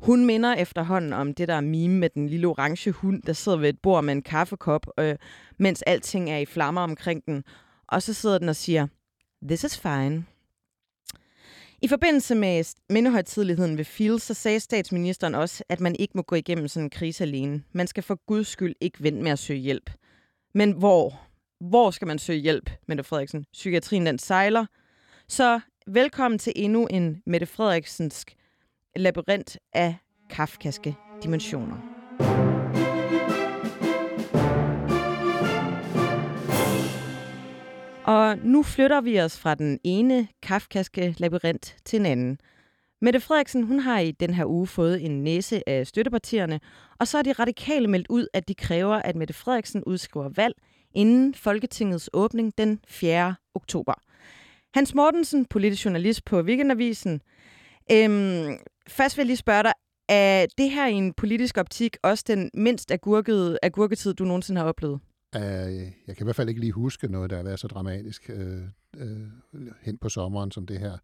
Hun 0.01 0.27
minder 0.27 0.55
efterhånden 0.55 1.13
om 1.13 1.35
det 1.35 1.49
der 1.49 1.61
meme 1.61 1.99
med 1.99 2.11
den 2.11 2.29
lille 2.29 2.47
orange 2.47 2.91
hund, 2.91 3.23
der 3.23 3.33
sidder 3.33 3.59
ved 3.59 3.69
et 3.69 3.81
bord 3.83 4.05
med 4.05 4.13
en 4.13 4.23
kaffekop, 4.23 4.87
øh, 5.01 5.17
mens 5.59 5.83
alting 5.83 6.31
er 6.31 6.39
i 6.39 6.45
flammer 6.47 6.81
omkring 6.81 7.27
den, 7.27 7.45
og 7.89 8.03
så 8.03 8.13
sidder 8.15 8.39
den 8.39 8.49
og 8.49 8.57
siger, 8.57 8.87
this 9.43 9.65
is 9.65 9.79
fine. 9.79 10.25
I 11.83 11.89
forbindelse 11.89 12.35
med 12.35 12.75
mindehøjtidligheden 12.91 13.79
ved 13.79 13.85
Fields, 13.85 14.23
så 14.23 14.35
sagde 14.35 14.61
statsministeren 14.61 15.35
også, 15.35 15.65
at 15.69 15.81
man 15.81 15.97
ikke 15.99 16.13
må 16.15 16.23
gå 16.23 16.37
igennem 16.37 16.69
sådan 16.69 16.87
en 16.87 16.91
krise 16.91 17.25
alene. 17.25 17.63
Man 17.73 17.87
skal 17.87 18.03
for 18.03 18.21
guds 18.27 18.49
skyld 18.49 18.75
ikke 18.81 19.03
vente 19.03 19.23
med 19.23 19.31
at 19.33 19.39
søge 19.39 19.61
hjælp. 19.61 19.91
Men 20.55 20.73
hvor? 20.73 21.21
Hvor 21.61 21.91
skal 21.91 22.07
man 22.07 22.19
søge 22.19 22.39
hjælp, 22.41 22.71
Mette 22.89 23.05
Frederiksen? 23.05 23.45
Psykiatrien 23.53 24.07
den 24.07 24.19
sejler. 24.19 24.67
Så 25.29 25.61
velkommen 25.87 26.39
til 26.39 26.53
endnu 26.57 26.87
en 26.87 27.23
Mette 27.27 27.47
Frederiksensk 27.47 28.35
labyrint 28.97 29.59
af 29.73 29.97
kafkaske 30.31 30.97
dimensioner. 31.23 31.98
Og 38.09 38.39
nu 38.39 38.63
flytter 38.63 39.01
vi 39.01 39.21
os 39.21 39.39
fra 39.39 39.55
den 39.55 39.79
ene 39.85 40.29
kafkaske 40.43 41.15
labyrint 41.19 41.77
til 41.85 42.01
en 42.01 42.07
anden. 42.07 42.41
Mette 43.01 43.21
Frederiksen 43.21 43.63
hun 43.63 43.81
har 43.81 43.99
i 43.99 44.11
den 44.11 44.35
her 44.35 44.45
uge 44.45 44.67
fået 44.67 45.05
en 45.05 45.25
næse 45.25 45.69
af 45.69 45.87
støttepartierne, 45.87 46.61
og 46.99 47.09
så 47.09 47.19
er 47.19 47.23
de 47.23 47.33
radikale 47.33 47.89
meldt 47.89 48.07
ud, 48.11 48.27
at 48.33 48.49
de 48.49 48.55
kræver, 48.55 48.97
at 48.97 49.17
Mette 49.17 49.35
Frederiksen 49.35 49.85
udskriver 49.85 50.29
valg 50.29 50.55
inden 50.95 51.35
Folketingets 51.35 52.11
åbning 52.13 52.53
den 52.59 52.81
4. 52.89 53.35
oktober. 53.55 53.95
Hans 54.75 54.95
Mortensen, 54.95 55.47
politisk 55.47 55.85
journalist 55.85 56.25
på 56.25 56.41
Weekendavisen. 56.41 57.21
Øhm, 57.93 58.59
først 58.89 59.17
vil 59.17 59.23
jeg 59.23 59.27
lige 59.27 59.37
spørge 59.37 59.63
dig, 59.63 59.73
er 60.09 60.47
det 60.59 60.71
her 60.71 60.87
i 60.87 60.93
en 60.93 61.13
politisk 61.15 61.59
optik 61.59 61.97
også 62.03 62.25
den 62.27 62.51
mindst 62.55 62.93
agurkede 62.93 63.59
agurketid, 63.63 64.15
du 64.15 64.25
nogensinde 64.25 64.61
har 64.61 64.69
oplevet? 64.69 65.01
Uh, 65.37 65.43
jeg 66.07 66.17
kan 66.17 66.21
i 66.21 66.25
hvert 66.25 66.37
fald 66.37 66.49
ikke 66.49 66.61
lige 66.61 66.73
huske 66.73 67.09
noget, 67.09 67.31
der 67.31 67.37
har 67.37 67.43
været 67.43 67.61
så 67.61 67.69
dramatisk 67.69 68.31
uh, 68.35 69.03
uh, 69.03 69.69
hen 69.81 69.99
på 69.99 70.09
sommeren 70.09 70.51
som 70.51 70.67
det 70.67 70.79
her. 70.79 70.99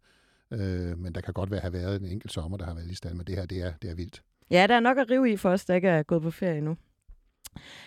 Uh, 0.51 0.99
men 0.99 1.15
der 1.15 1.21
kan 1.21 1.33
godt 1.33 1.51
være 1.51 1.59
have 1.59 1.73
været 1.73 2.01
en 2.01 2.07
enkelt 2.07 2.33
sommer, 2.33 2.57
der 2.57 2.65
har 2.65 2.73
været 2.73 2.87
lige 2.87 2.95
stand, 2.95 3.15
men 3.15 3.27
det 3.27 3.35
her, 3.35 3.45
det 3.45 3.61
er, 3.61 3.73
det 3.81 3.89
er 3.89 3.95
vildt. 3.95 4.23
Ja, 4.51 4.67
der 4.67 4.75
er 4.75 4.79
nok 4.79 4.97
at 4.97 5.09
rive 5.09 5.31
i 5.31 5.37
for 5.37 5.49
os, 5.49 5.65
der 5.65 5.75
ikke 5.75 5.87
er 5.87 6.03
gået 6.03 6.21
på 6.21 6.31
ferie 6.31 6.57
endnu. 6.57 6.77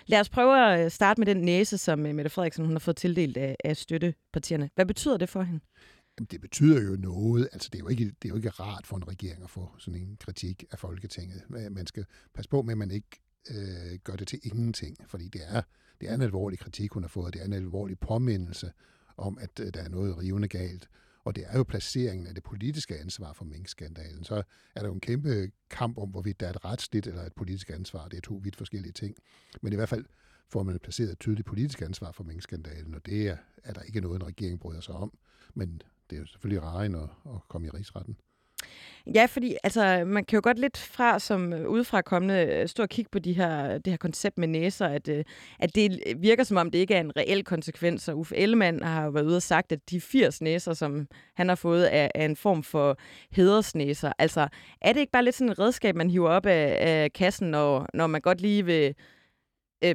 Lad 0.06 0.20
os 0.20 0.28
prøve 0.28 0.74
at 0.74 0.92
starte 0.92 1.20
med 1.20 1.26
den 1.26 1.36
næse, 1.36 1.78
som 1.78 1.98
Mette 1.98 2.30
Frederiksen 2.30 2.64
hun 2.64 2.74
har 2.74 2.78
fået 2.78 2.96
tildelt 2.96 3.36
af, 3.36 3.56
af 3.64 3.76
støttepartierne. 3.76 4.70
Hvad 4.74 4.86
betyder 4.86 5.16
det 5.16 5.28
for 5.28 5.42
hende? 5.42 5.60
Jamen, 6.18 6.28
det 6.30 6.40
betyder 6.40 6.82
jo 6.82 6.96
noget. 6.96 7.48
Altså, 7.52 7.68
det 7.72 7.78
er 7.78 7.82
jo, 7.82 7.88
ikke, 7.88 8.04
det 8.04 8.24
er 8.24 8.28
jo 8.28 8.36
ikke 8.36 8.48
rart 8.48 8.86
for 8.86 8.96
en 8.96 9.08
regering 9.08 9.42
at 9.42 9.50
få 9.50 9.70
sådan 9.78 10.00
en 10.00 10.16
kritik 10.20 10.64
af 10.70 10.78
Folketinget. 10.78 11.42
Man 11.48 11.86
skal 11.86 12.04
passe 12.34 12.48
på 12.48 12.62
med, 12.62 12.72
at 12.72 12.78
man 12.78 12.90
ikke 12.90 13.20
øh, 13.50 13.98
gør 14.04 14.16
det 14.16 14.28
til 14.28 14.40
ingenting, 14.42 14.96
fordi 15.06 15.28
det 15.28 15.42
er, 15.48 15.62
det 16.00 16.08
er 16.08 16.14
en 16.14 16.22
alvorlig 16.22 16.58
kritik, 16.58 16.92
hun 16.92 17.02
har 17.02 17.08
fået. 17.08 17.34
Det 17.34 17.40
er 17.40 17.46
en 17.46 17.52
alvorlig 17.52 17.98
påmindelse 17.98 18.72
om, 19.16 19.38
at 19.40 19.60
øh, 19.60 19.74
der 19.74 19.80
er 19.80 19.88
noget 19.88 20.18
rivende 20.18 20.48
galt. 20.48 20.88
Og 21.24 21.36
det 21.36 21.44
er 21.46 21.58
jo 21.58 21.62
placeringen 21.62 22.26
af 22.26 22.34
det 22.34 22.44
politiske 22.44 22.98
ansvar 22.98 23.32
for 23.32 23.44
minkskandalen. 23.44 24.24
Så 24.24 24.42
er 24.74 24.80
der 24.80 24.86
jo 24.86 24.94
en 24.94 25.00
kæmpe 25.00 25.50
kamp 25.70 25.98
om, 25.98 26.08
hvorvidt 26.08 26.40
der 26.40 26.46
er 26.46 26.50
et 26.50 26.64
retsligt 26.64 27.06
eller 27.06 27.22
et 27.22 27.32
politisk 27.32 27.70
ansvar. 27.70 28.08
Det 28.08 28.16
er 28.16 28.20
to 28.20 28.34
vidt 28.34 28.56
forskellige 28.56 28.92
ting. 28.92 29.16
Men 29.62 29.72
i 29.72 29.76
hvert 29.76 29.88
fald 29.88 30.04
får 30.48 30.62
man 30.62 30.78
placeret 30.78 31.12
et 31.12 31.18
tydeligt 31.18 31.46
politisk 31.46 31.82
ansvar 31.82 32.12
for 32.12 32.24
minkskandalen, 32.24 32.94
og 32.94 33.06
det 33.06 33.28
er, 33.28 33.36
er 33.64 33.72
der 33.72 33.82
ikke 33.82 34.00
noget, 34.00 34.16
en 34.20 34.26
regering 34.26 34.60
bryder 34.60 34.80
sig 34.80 34.94
om. 34.94 35.18
Men 35.54 35.82
det 36.10 36.16
er 36.16 36.20
jo 36.20 36.26
selvfølgelig 36.26 36.62
rare 36.62 36.84
at, 36.84 37.34
at 37.34 37.40
komme 37.48 37.66
i 37.66 37.70
rigsretten. 37.70 38.16
Ja, 39.14 39.26
fordi 39.26 39.56
altså, 39.64 40.04
man 40.06 40.24
kan 40.24 40.36
jo 40.36 40.40
godt 40.44 40.58
lidt 40.58 40.78
fra 40.78 41.18
som 41.18 41.52
øh, 41.52 41.68
udefra 41.68 42.02
kommende 42.02 42.46
øh, 42.46 42.68
stå 42.68 42.82
og 42.82 42.88
kigge 42.88 43.08
på 43.10 43.18
de 43.18 43.32
her, 43.32 43.78
det 43.78 43.92
her 43.92 43.96
koncept 43.96 44.38
med 44.38 44.48
næser, 44.48 44.86
at, 44.86 45.08
øh, 45.08 45.24
at 45.58 45.74
det 45.74 46.02
virker 46.16 46.44
som 46.44 46.56
om, 46.56 46.70
det 46.70 46.78
ikke 46.78 46.94
er 46.94 47.00
en 47.00 47.16
reel 47.16 47.44
konsekvens. 47.44 48.08
Og 48.08 48.18
Uffe 48.18 48.36
Ellemann 48.36 48.82
har 48.82 49.10
været 49.10 49.26
ude 49.26 49.36
og 49.36 49.42
sagt, 49.42 49.72
at 49.72 49.90
de 49.90 50.00
80 50.00 50.42
næser, 50.42 50.74
som 50.74 51.06
han 51.34 51.48
har 51.48 51.56
fået, 51.56 51.94
er, 51.94 52.08
er 52.14 52.24
en 52.24 52.36
form 52.36 52.62
for 52.62 52.98
hedersnæser. 53.32 54.12
Altså, 54.18 54.48
er 54.80 54.92
det 54.92 55.00
ikke 55.00 55.12
bare 55.12 55.24
lidt 55.24 55.36
sådan 55.36 55.52
et 55.52 55.58
redskab, 55.58 55.96
man 55.96 56.10
hiver 56.10 56.30
op 56.30 56.46
af, 56.46 56.76
af 56.80 57.12
kassen, 57.12 57.50
når, 57.50 57.86
når 57.94 58.06
man 58.06 58.20
godt 58.20 58.40
lige 58.40 58.64
vil 58.64 58.94
øh, 59.84 59.94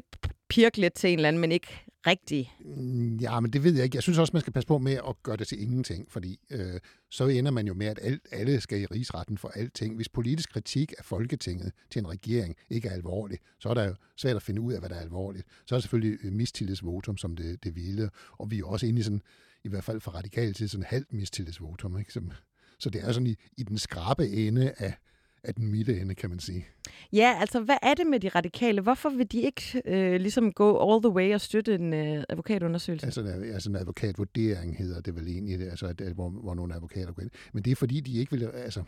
pirke 0.50 0.78
lidt 0.78 0.94
til 0.94 1.10
en 1.10 1.20
eller 1.20 1.28
anden, 1.28 1.42
men 1.42 1.52
ikke 1.52 1.86
rigtig? 2.08 2.56
Mm, 2.66 3.18
ja, 3.18 3.40
men 3.40 3.54
det 3.54 3.64
ved 3.64 3.74
jeg 3.74 3.84
ikke. 3.84 3.96
Jeg 3.96 4.04
synes 4.04 4.18
også, 4.18 4.34
man 4.34 4.42
skal 4.42 4.54
passe 4.54 4.68
på 4.68 4.78
med 4.78 4.94
at 4.94 5.24
gøre 5.24 5.38
det 5.38 5.48
til 5.48 5.62
ingenting, 5.62 6.12
fordi 6.12 6.40
øh, 6.50 6.80
så 7.10 7.28
ender 7.28 7.52
man 7.52 7.68
jo 7.68 7.74
med, 7.74 7.88
at 7.88 8.00
alt, 8.02 8.28
alle 8.32 8.62
skal 8.62 8.82
i 8.82 8.86
rigsretten 8.86 9.38
for 9.38 9.48
alting. 9.56 9.96
Hvis 9.96 10.10
politisk 10.10 10.54
kritik 10.54 10.94
af 10.98 11.06
Folketinget 11.06 11.72
til 11.92 12.00
en 12.00 12.10
regering 12.10 12.56
ikke 12.70 12.88
er 12.88 12.94
alvorlig, 12.94 13.38
så 13.60 13.70
er 13.70 13.74
der 13.74 13.84
jo 13.84 13.96
svært 14.18 14.36
at 14.36 14.42
finde 14.42 14.62
ud 14.62 14.74
af, 14.74 14.80
hvad 14.80 14.90
der 14.90 14.96
er 14.96 15.02
alvorligt. 15.02 15.48
Så 15.66 15.76
er 15.76 15.80
det 15.80 15.84
selvfølgelig 15.84 16.26
øh, 16.26 16.34
mistillidsvotum, 16.34 17.18
som 17.18 17.36
det, 17.36 17.64
det 17.64 17.76
ville, 17.76 18.10
og 18.32 18.52
vi 18.52 18.60
er 18.60 18.66
også 18.66 18.86
inde 18.86 19.00
i 19.00 19.04
sådan, 19.04 19.22
i 19.64 19.70
hvert 19.70 19.84
fald 19.84 20.02
fra 20.02 20.12
radikal 20.12 20.54
til 20.54 20.70
sådan 20.70 20.86
halvt 20.88 21.14
mistillidsvotum, 21.14 22.00
ikke? 22.00 22.14
Som, 22.14 22.32
så 22.80 22.90
det 22.90 23.04
er 23.04 23.12
sådan 23.12 23.28
i, 23.28 23.36
i 23.58 23.64
den 23.64 23.78
skrabe 23.78 24.30
ende 24.30 24.74
af, 24.78 24.98
af 25.44 25.56
den 25.56 25.72
midte 25.72 26.00
ende, 26.00 26.16
kan 26.16 26.30
man 26.30 26.40
sige. 26.40 26.68
Ja, 27.14 27.38
altså 27.40 27.60
hvad 27.60 27.78
er 27.82 27.94
det 27.94 28.08
med 28.08 28.20
de 28.20 28.30
radikale? 28.30 28.82
Hvorfor 28.82 29.10
vil 29.10 29.32
de 29.32 29.42
ikke 29.42 29.82
øh, 29.86 30.22
ligesom 30.22 30.52
gå 30.52 30.92
all 30.92 31.02
the 31.02 31.10
way 31.10 31.34
og 31.34 31.42
støtte 31.42 31.76
en 31.76 31.94
øh, 31.94 32.24
advokatundersøgelse? 32.30 33.06
Altså, 33.06 33.22
altså 33.54 33.70
en 33.70 33.76
advokatvurdering 33.76 34.78
hedder 34.78 35.02
det 35.02 35.16
vel 35.16 35.28
egentlig, 35.28 35.70
altså, 35.70 35.88
at, 35.88 36.02
hvor, 36.02 36.30
hvor 36.30 36.54
nogle 36.54 36.76
advokater 36.76 37.14
går 37.14 37.22
ind. 37.22 37.32
Men 37.54 37.64
det 37.64 37.72
er 37.72 37.76
fordi, 37.76 38.00
de 38.00 38.20
ikke 38.20 38.32
vil... 38.32 38.44
Altså, 38.44 38.84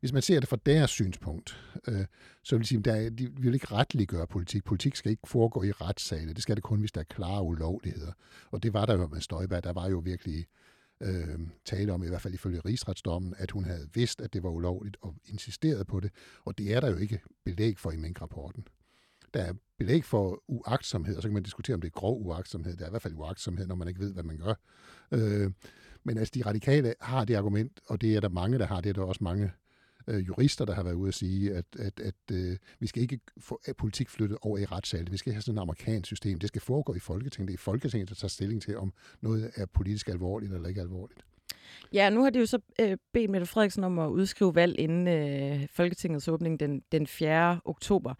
hvis 0.00 0.12
man 0.12 0.22
ser 0.22 0.40
det 0.40 0.48
fra 0.48 0.58
deres 0.66 0.90
synspunkt, 0.90 1.58
øh, 1.88 2.04
så 2.42 2.56
vil 2.56 2.62
de 2.62 2.68
sige, 2.68 2.80
der, 2.80 3.10
de 3.10 3.28
vil 3.36 3.54
ikke 3.54 3.66
retliggøre 3.66 4.26
politik. 4.26 4.64
Politik 4.64 4.96
skal 4.96 5.10
ikke 5.10 5.22
foregå 5.28 5.62
i 5.62 5.72
retssale. 5.72 6.34
Det 6.34 6.42
skal 6.42 6.56
det 6.56 6.64
kun, 6.64 6.80
hvis 6.80 6.92
der 6.92 7.00
er 7.00 7.04
klare 7.04 7.42
ulovligheder. 7.42 8.12
Og 8.50 8.62
det 8.62 8.72
var 8.72 8.86
der 8.86 8.94
jo 8.94 9.06
med 9.06 9.20
Støjberg. 9.20 9.64
Der 9.64 9.72
var 9.72 9.88
jo 9.88 9.98
virkelig 9.98 10.46
øh, 11.00 11.38
tale 11.64 11.92
om, 11.92 12.04
i 12.04 12.08
hvert 12.08 12.22
fald 12.22 12.34
ifølge 12.34 12.60
rigsretsdommen, 12.60 13.34
at 13.38 13.50
hun 13.50 13.64
havde 13.64 13.88
vidst, 13.94 14.20
at 14.20 14.32
det 14.32 14.42
var 14.42 14.50
ulovligt 14.50 14.96
og 15.00 15.14
insisteret 15.24 15.86
på 15.86 16.00
det, 16.00 16.10
og 16.44 16.58
det 16.58 16.74
er 16.74 16.80
der 16.80 16.90
jo 16.90 16.96
ikke 16.96 17.20
belæg 17.44 17.78
for 17.78 17.90
i 17.90 17.96
minkrapporten. 17.96 18.68
Der 19.34 19.42
er 19.42 19.52
belæg 19.78 20.04
for 20.04 20.42
uagtsomhed, 20.48 21.16
og 21.16 21.22
så 21.22 21.28
kan 21.28 21.34
man 21.34 21.42
diskutere, 21.42 21.74
om 21.74 21.80
det 21.80 21.88
er 21.88 22.00
grov 22.00 22.26
uagtsomhed. 22.26 22.76
Der 22.76 22.84
er 22.84 22.88
i 22.88 22.90
hvert 22.90 23.02
fald 23.02 23.14
uagtsomhed, 23.14 23.66
når 23.66 23.74
man 23.74 23.88
ikke 23.88 24.00
ved, 24.00 24.12
hvad 24.12 24.22
man 24.22 24.38
gør. 24.38 24.54
Øh, 25.12 25.50
men 26.04 26.18
altså, 26.18 26.32
de 26.34 26.42
radikale 26.42 26.94
har 27.00 27.24
det 27.24 27.34
argument, 27.34 27.80
og 27.88 28.00
det 28.00 28.16
er 28.16 28.20
der 28.20 28.28
mange, 28.28 28.58
der 28.58 28.66
har. 28.66 28.80
Det 28.80 28.90
er 28.90 28.92
der 28.92 29.02
også 29.02 29.24
mange 29.24 29.52
øh, 30.08 30.26
jurister, 30.26 30.64
der 30.64 30.74
har 30.74 30.82
været 30.82 30.94
ude 30.94 31.08
at 31.08 31.14
sige, 31.14 31.54
at, 31.54 31.64
at, 31.78 32.00
at 32.00 32.14
øh, 32.32 32.56
vi 32.80 32.86
skal 32.86 33.02
ikke 33.02 33.20
få 33.38 33.60
politik 33.78 34.10
flyttet 34.10 34.38
over 34.42 34.58
i 34.58 34.64
retssalet. 34.64 35.12
Vi 35.12 35.16
skal 35.16 35.32
have 35.32 35.42
sådan 35.42 35.58
et 35.58 35.62
amerikansk 35.62 36.06
system. 36.06 36.38
Det 36.38 36.48
skal 36.48 36.62
foregå 36.62 36.94
i 36.94 36.98
Folketinget. 36.98 37.48
Det 37.48 37.54
er 37.54 37.62
Folketinget, 37.62 38.08
der 38.08 38.14
tager 38.14 38.28
stilling 38.28 38.62
til, 38.62 38.76
om 38.76 38.92
noget 39.20 39.50
er 39.54 39.66
politisk 39.66 40.08
alvorligt 40.08 40.52
eller 40.52 40.68
ikke 40.68 40.80
alvorligt. 40.80 41.20
Ja, 41.92 42.10
nu 42.10 42.22
har 42.22 42.30
de 42.30 42.38
jo 42.38 42.46
så 42.46 42.58
øh, 42.80 42.96
bedt 43.12 43.30
Mette 43.30 43.46
Frederiksen 43.46 43.84
om 43.84 43.98
at 43.98 44.08
udskrive 44.08 44.54
valg 44.54 44.78
inden 44.78 45.08
øh, 45.08 45.68
Folketingets 45.70 46.28
åbning 46.28 46.60
den, 46.60 46.82
den 46.92 47.06
4. 47.06 47.60
oktober. 47.64 48.14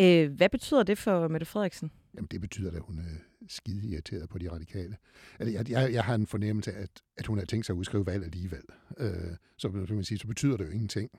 Øh, 0.00 0.32
hvad 0.32 0.48
betyder 0.48 0.82
det 0.82 0.98
for 0.98 1.28
Mette 1.28 1.46
Frederiksen? 1.46 1.90
Jamen, 2.14 2.28
det 2.30 2.40
betyder, 2.40 2.70
at 2.70 2.80
hun 2.80 2.98
er 2.98 3.31
skide 3.48 3.88
irriteret 3.88 4.28
på 4.28 4.38
de 4.38 4.50
radikale. 4.50 4.96
Altså, 5.38 5.52
jeg, 5.52 5.70
jeg, 5.70 5.92
jeg 5.92 6.04
har 6.04 6.14
en 6.14 6.26
fornemmelse 6.26 6.72
af, 6.72 6.82
at, 6.82 7.02
at 7.16 7.26
hun 7.26 7.38
har 7.38 7.44
tænkt 7.44 7.66
sig 7.66 7.74
at 7.74 7.76
udskrive 7.76 8.06
valg 8.06 8.24
alligevel. 8.24 8.64
Øh, 8.98 9.36
så, 9.56 9.84
så, 9.86 9.94
man 9.94 10.04
sige, 10.04 10.18
så 10.18 10.26
betyder 10.26 10.56
det 10.56 10.66
jo 10.66 10.70
ingenting. 10.70 11.10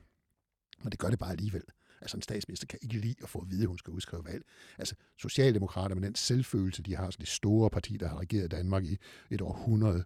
Men 0.84 0.92
det 0.92 1.00
gør 1.00 1.10
det 1.10 1.20
bare 1.20 1.32
alligevel. 1.32 1.64
Altså 2.02 2.18
en 2.18 2.22
statsminister 2.22 2.68
kan 2.68 2.80
ikke 2.82 2.98
lide 2.98 3.16
at 3.24 3.30
få 3.30 3.40
at 3.40 3.50
vide, 3.50 3.62
at 3.62 3.68
hun 3.68 3.78
skal 3.78 3.92
udskrive 3.92 4.26
valg. 4.26 4.44
Altså 4.78 4.96
Socialdemokrater 5.18 5.96
med 5.96 6.04
den 6.04 6.16
selvfølelse, 6.16 6.84
de 6.84 6.96
har, 6.96 7.10
så 7.10 7.18
det 7.20 7.28
store 7.28 7.70
parti, 7.70 7.98
der 7.98 8.08
har 8.08 8.20
regeret 8.20 8.52
Danmark 8.52 8.86
i 8.86 8.98
et 9.30 9.42
århundrede, 9.42 10.04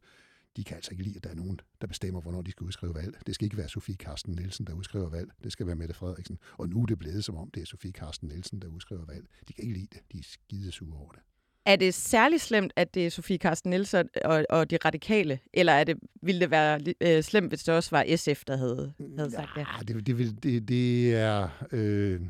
de 0.58 0.64
kan 0.64 0.76
altså 0.76 0.92
ikke 0.92 1.04
lide, 1.04 1.16
at 1.18 1.24
der 1.24 1.30
er 1.30 1.36
nogen, 1.36 1.60
der 1.82 1.88
bestemmer, 1.88 2.22
hvornår 2.22 2.42
de 2.42 2.52
skal 2.52 2.64
udskrive 2.64 2.96
valg. 2.96 3.18
Det 3.28 3.36
skal 3.36 3.46
ikke 3.46 3.58
være 3.58 3.70
Sofie 3.70 3.96
Karsten 3.96 4.34
Nielsen, 4.34 4.68
der 4.68 4.74
udskriver 4.74 5.10
valg. 5.10 5.32
Det 5.44 5.52
skal 5.52 5.68
være 5.68 5.76
Mette 5.76 5.94
Frederiksen. 5.94 6.40
Og 6.58 6.70
nu 6.70 6.82
er 6.82 6.86
det 6.86 7.00
blevet 7.00 7.26
som 7.26 7.36
om, 7.36 7.52
det 7.52 7.62
er 7.62 7.66
Sofie 7.66 7.92
Karsten 7.92 8.28
Nielsen, 8.28 8.62
der 8.62 8.68
udskriver 8.68 9.06
valg. 9.06 9.28
De 9.48 9.54
kan 9.54 9.64
ikke 9.64 9.74
lide 9.74 9.88
det. 9.92 10.00
De 10.12 10.18
er 10.18 10.24
skide 10.24 10.72
sure 10.72 11.00
over 11.00 11.12
det. 11.12 11.22
Er 11.68 11.76
det 11.76 11.94
særlig 11.94 12.42
slemt, 12.42 12.74
at 12.76 12.94
det 12.94 13.06
er 13.06 13.10
Sofie 13.10 13.38
Carsten 13.38 13.70
Nielsen 13.70 14.10
og, 14.26 14.46
og 14.50 14.70
de 14.70 14.78
radikale, 14.86 15.40
eller 15.54 15.74
er 15.74 15.84
det, 15.84 15.98
ville 16.22 16.42
det 16.42 16.52
være 16.52 16.80
øh, 17.02 17.24
slemt, 17.24 17.48
hvis 17.48 17.64
det 17.64 17.74
også 17.74 17.90
var 17.92 18.16
SF, 18.16 18.44
der 18.46 18.58
havde, 18.58 18.94
havde 19.18 19.32
sagt? 19.32 19.50
Ja, 19.58 19.66
det, 19.88 20.08
det, 20.08 20.18
vil, 20.18 20.44
det, 20.44 20.68
det 20.68 21.16
er... 21.16 21.50
Øh, 21.72 22.22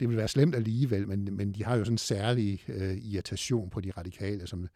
det 0.00 0.08
vil 0.08 0.16
være 0.16 0.28
slemt 0.28 0.54
alligevel, 0.54 1.08
men, 1.08 1.36
men 1.36 1.52
de 1.52 1.64
har 1.64 1.76
jo 1.76 1.84
sådan 1.84 1.94
en 1.94 1.98
særlig 1.98 2.64
øh, 2.68 2.96
irritation 2.96 3.70
på 3.70 3.80
de 3.80 3.90
radikale, 3.90 4.46
som, 4.46 4.68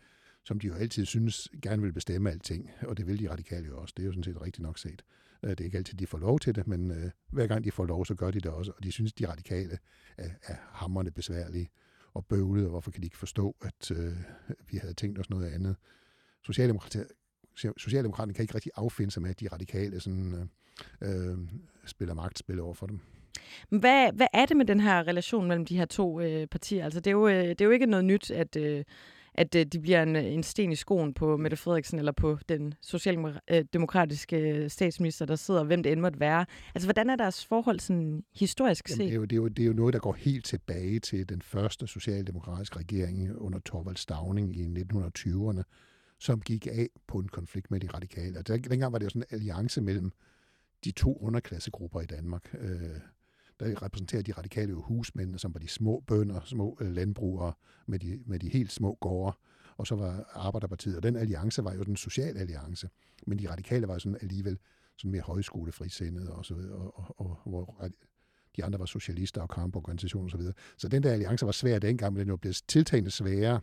som 0.45 0.61
de 0.61 0.66
jo 0.66 0.74
altid 0.74 1.05
synes 1.07 1.49
gerne 1.62 1.82
vil 1.82 1.93
bestemme 1.93 2.30
alting, 2.30 2.70
og 2.82 2.97
det 2.97 3.07
vil 3.07 3.20
de 3.20 3.30
radikale 3.30 3.66
jo 3.66 3.80
også. 3.80 3.95
Det 3.97 4.03
er 4.03 4.07
jo 4.07 4.12
sådan 4.12 4.24
set 4.24 4.43
rigtigt 4.43 4.62
nok 4.62 4.78
set. 4.78 5.03
Øh, 5.43 5.51
det 5.51 5.61
er 5.61 5.64
ikke 5.64 5.78
altid, 5.78 5.99
de 5.99 6.07
får 6.07 6.18
lov 6.18 6.41
til 6.41 6.55
det, 6.55 6.66
men 6.66 6.91
øh, 6.91 7.11
hver 7.30 7.47
gang 7.47 7.64
de 7.64 7.70
får 7.70 7.85
lov, 7.85 8.07
så 8.07 8.14
gør 8.14 8.30
de 8.30 8.41
det 8.41 8.51
også, 8.51 8.72
og 8.76 8.85
de 8.85 8.93
synes, 8.93 9.12
de 9.12 9.28
radikale 9.28 9.78
er, 10.18 10.28
er 10.43 10.55
hammerne 10.72 11.11
besværlige 11.11 11.70
og 12.15 12.27
bøvlede, 12.27 12.67
og 12.67 12.71
hvorfor 12.71 12.91
kan 12.91 13.01
de 13.01 13.07
ikke 13.07 13.19
forstå, 13.19 13.57
at 13.62 13.91
øh, 13.91 14.12
vi 14.71 14.77
havde 14.77 14.95
tænkt 14.95 15.19
os 15.19 15.31
noget 15.31 15.47
andet. 15.47 15.77
Socialdemokraterne 16.43 17.07
Socialdemokraterne 17.77 18.35
kan 18.35 18.43
ikke 18.43 18.55
rigtig 18.55 18.73
affinde 18.77 19.11
sig 19.11 19.23
med, 19.23 19.31
at 19.31 19.41
de 19.41 19.49
radikale 19.49 20.01
sådan, 20.01 20.49
øh, 21.03 21.31
øh, 21.31 21.39
spiller 21.87 22.15
magtspil 22.15 22.61
over 22.61 22.75
for 22.75 22.87
dem. 22.87 23.01
Hvad, 23.69 24.12
hvad 24.12 24.27
er 24.33 24.47
det 24.47 24.57
med 24.57 24.65
den 24.65 24.81
her 24.81 25.07
relation 25.07 25.49
mellem 25.49 25.67
de 25.67 25.77
her 25.77 25.85
to 25.85 26.21
øh, 26.21 26.47
partier? 26.47 26.85
Altså, 26.85 27.01
det, 27.01 27.07
er 27.07 27.12
jo, 27.12 27.29
øh, 27.29 27.49
det 27.49 27.61
er 27.61 27.65
jo 27.65 27.71
ikke 27.71 27.87
noget 27.87 28.05
nyt, 28.05 28.31
at, 28.31 28.57
øh, 28.57 28.85
at 29.35 29.55
øh, 29.55 29.66
de 29.66 29.80
bliver 29.80 30.03
en, 30.03 30.16
en 30.16 30.43
sten 30.43 30.72
i 30.72 30.76
skoen 30.76 31.14
på 31.14 31.37
Mette 31.37 31.57
Frederiksen 31.57 31.99
eller 31.99 32.12
på 32.12 32.39
den 32.49 32.74
socialdemokratiske 32.82 34.68
statsminister, 34.68 35.26
der 35.26 35.37
sidder, 35.37 35.64
hvem 35.64 35.82
det 35.82 35.93
end 35.93 36.01
måtte 36.01 36.20
være. 36.20 36.47
Altså, 36.74 36.87
hvordan 36.87 37.11
er 37.11 37.16
deres 37.16 37.47
forhold 37.47 37.80
sådan 37.80 38.24
historisk 38.35 38.89
set? 38.89 38.99
Jamen, 38.99 39.09
det, 39.09 39.12
er 39.12 39.16
jo, 39.16 39.24
det, 39.24 39.32
er 39.32 39.37
jo, 39.37 39.49
det 39.49 39.62
er 39.62 39.66
jo 39.66 39.72
noget, 39.72 39.95
der 39.95 40.01
går 40.01 40.12
helt 40.12 40.45
tilbage 40.45 41.01
til 41.01 41.28
den 41.28 41.43
første 41.43 41.87
socialdemokratiske 41.87 42.78
regering 42.78 43.37
under 43.37 43.59
Torvald 43.59 43.97
Stavning 43.97 44.57
i 44.57 44.66
1920'erne, 44.66 45.62
som 46.18 46.41
gik 46.41 46.66
af 46.66 46.89
på 47.07 47.18
en 47.18 47.28
konflikt 47.28 47.70
med 47.70 47.80
de 47.80 47.87
radikale. 47.87 48.39
Og 48.39 48.49
dengang 48.49 48.93
var 48.93 48.99
det 48.99 49.05
jo 49.05 49.11
sådan 49.11 49.24
en 49.30 49.35
alliance 49.35 49.80
mellem 49.80 50.12
de 50.85 50.91
to 50.91 51.18
underklassegrupper 51.20 52.01
i 52.01 52.07
Danmark. 52.07 52.55
Øh, 52.61 53.01
der 53.65 53.83
repræsenterer 53.83 54.23
de 54.23 54.33
radikale 54.33 54.71
jo 54.71 54.83
husmændene, 54.83 55.39
som 55.39 55.55
var 55.55 55.61
de 55.61 55.69
små 55.69 56.05
bønder, 56.07 56.41
små 56.45 56.79
øh, 56.81 56.93
landbrugere 56.93 57.53
med 57.87 57.99
de, 57.99 58.21
med 58.27 58.39
de 58.39 58.49
helt 58.49 58.73
små 58.73 58.99
gårde. 59.01 59.37
Og 59.77 59.87
så 59.87 59.95
var 59.95 60.31
Arbejderpartiet, 60.33 60.97
og 60.97 61.03
den 61.03 61.17
alliance 61.17 61.65
var 61.65 61.75
jo 61.75 61.83
den 61.83 61.97
sociale 61.97 62.41
alliance. 62.41 62.89
Men 63.27 63.39
de 63.39 63.51
radikale 63.51 63.89
var 63.89 63.99
sådan 63.99 64.19
alligevel 64.23 64.59
sådan 64.97 65.11
mere 65.11 65.23
højskolefrisindede 65.23 66.33
og 66.33 66.45
så 66.45 66.55
videre, 66.55 66.77
og, 66.77 66.95
og, 66.97 67.17
og, 67.17 67.41
hvor 67.45 67.89
de 68.57 68.65
andre 68.65 68.79
var 68.79 68.87
socialister 68.87 69.41
og 69.41 69.49
kamporganisationer 69.49 70.25
og 70.25 70.31
så 70.31 70.37
videre. 70.37 70.55
Så 70.77 70.89
den 70.89 71.03
der 71.03 71.12
alliance 71.12 71.47
var 71.47 71.53
svær 71.53 71.79
dengang, 71.79 72.12
men 72.12 72.21
den 72.21 72.33
er 72.33 72.37
blevet 72.37 72.62
tiltagende 72.69 73.11
sværere, 73.11 73.61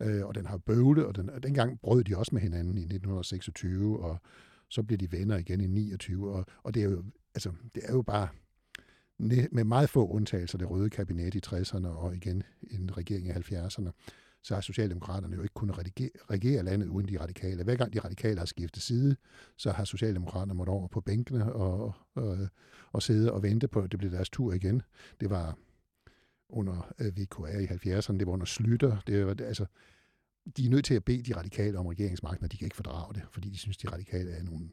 øh, 0.00 0.26
og 0.26 0.34
den 0.34 0.46
har 0.46 0.56
bøvlet, 0.56 1.04
og, 1.04 1.16
den, 1.16 1.30
og 1.30 1.42
dengang 1.42 1.80
brød 1.80 2.04
de 2.04 2.16
også 2.16 2.34
med 2.34 2.42
hinanden 2.42 2.78
i 2.78 2.80
1926, 2.80 4.00
og 4.00 4.20
så 4.68 4.82
blev 4.82 4.98
de 4.98 5.12
venner 5.12 5.36
igen 5.36 5.60
i 5.60 5.66
29, 5.66 6.32
og, 6.32 6.46
og 6.62 6.74
det 6.74 6.82
er 6.82 6.90
jo, 6.90 7.04
altså, 7.34 7.52
det 7.74 7.82
er 7.86 7.92
jo 7.92 8.02
bare, 8.02 8.28
med 9.52 9.64
meget 9.64 9.90
få 9.90 10.08
undtagelser, 10.08 10.58
det 10.58 10.70
røde 10.70 10.90
kabinet 10.90 11.34
i 11.34 11.40
60'erne 11.46 11.86
og 11.86 12.16
igen 12.16 12.42
en 12.70 12.96
regering 12.96 13.26
i 13.26 13.30
70'erne, 13.30 13.90
så 14.42 14.54
har 14.54 14.60
Socialdemokraterne 14.60 15.36
jo 15.36 15.42
ikke 15.42 15.54
kunnet 15.54 15.78
regere, 15.78 16.10
regere 16.30 16.62
landet 16.62 16.88
uden 16.88 17.08
de 17.08 17.20
radikale. 17.20 17.64
Hver 17.64 17.76
gang 17.76 17.92
de 17.92 18.00
radikale 18.00 18.38
har 18.38 18.46
skiftet 18.46 18.82
side, 18.82 19.16
så 19.56 19.70
har 19.70 19.84
Socialdemokraterne 19.84 20.54
måttet 20.54 20.74
over 20.74 20.88
på 20.88 21.00
bænkene 21.00 21.52
og, 21.52 21.94
og, 22.14 22.38
øh, 22.38 22.48
og 22.92 23.02
sidde 23.02 23.32
og 23.32 23.42
vente 23.42 23.68
på, 23.68 23.80
at 23.80 23.90
det 23.90 23.98
blev 23.98 24.10
deres 24.10 24.30
tur 24.30 24.52
igen. 24.52 24.82
Det 25.20 25.30
var 25.30 25.58
under 26.48 26.92
øh, 26.98 27.16
VKR 27.16 27.46
i 27.46 27.66
70'erne, 27.66 28.18
det 28.18 28.26
var 28.26 28.32
under 28.32 28.46
Slytter. 28.46 29.00
Det 29.06 29.26
var, 29.26 29.36
altså, 29.40 29.66
de 30.56 30.66
er 30.66 30.70
nødt 30.70 30.84
til 30.84 30.94
at 30.94 31.04
bede 31.04 31.22
de 31.22 31.36
radikale 31.36 31.78
om 31.78 31.86
regeringsmagten, 31.86 32.44
og 32.44 32.52
de 32.52 32.56
kan 32.56 32.66
ikke 32.66 32.76
fordrage 32.76 33.14
det, 33.14 33.22
fordi 33.30 33.50
de 33.50 33.58
synes, 33.58 33.76
de 33.76 33.88
radikale 33.88 34.30
er 34.30 34.42
nogle 34.42 34.68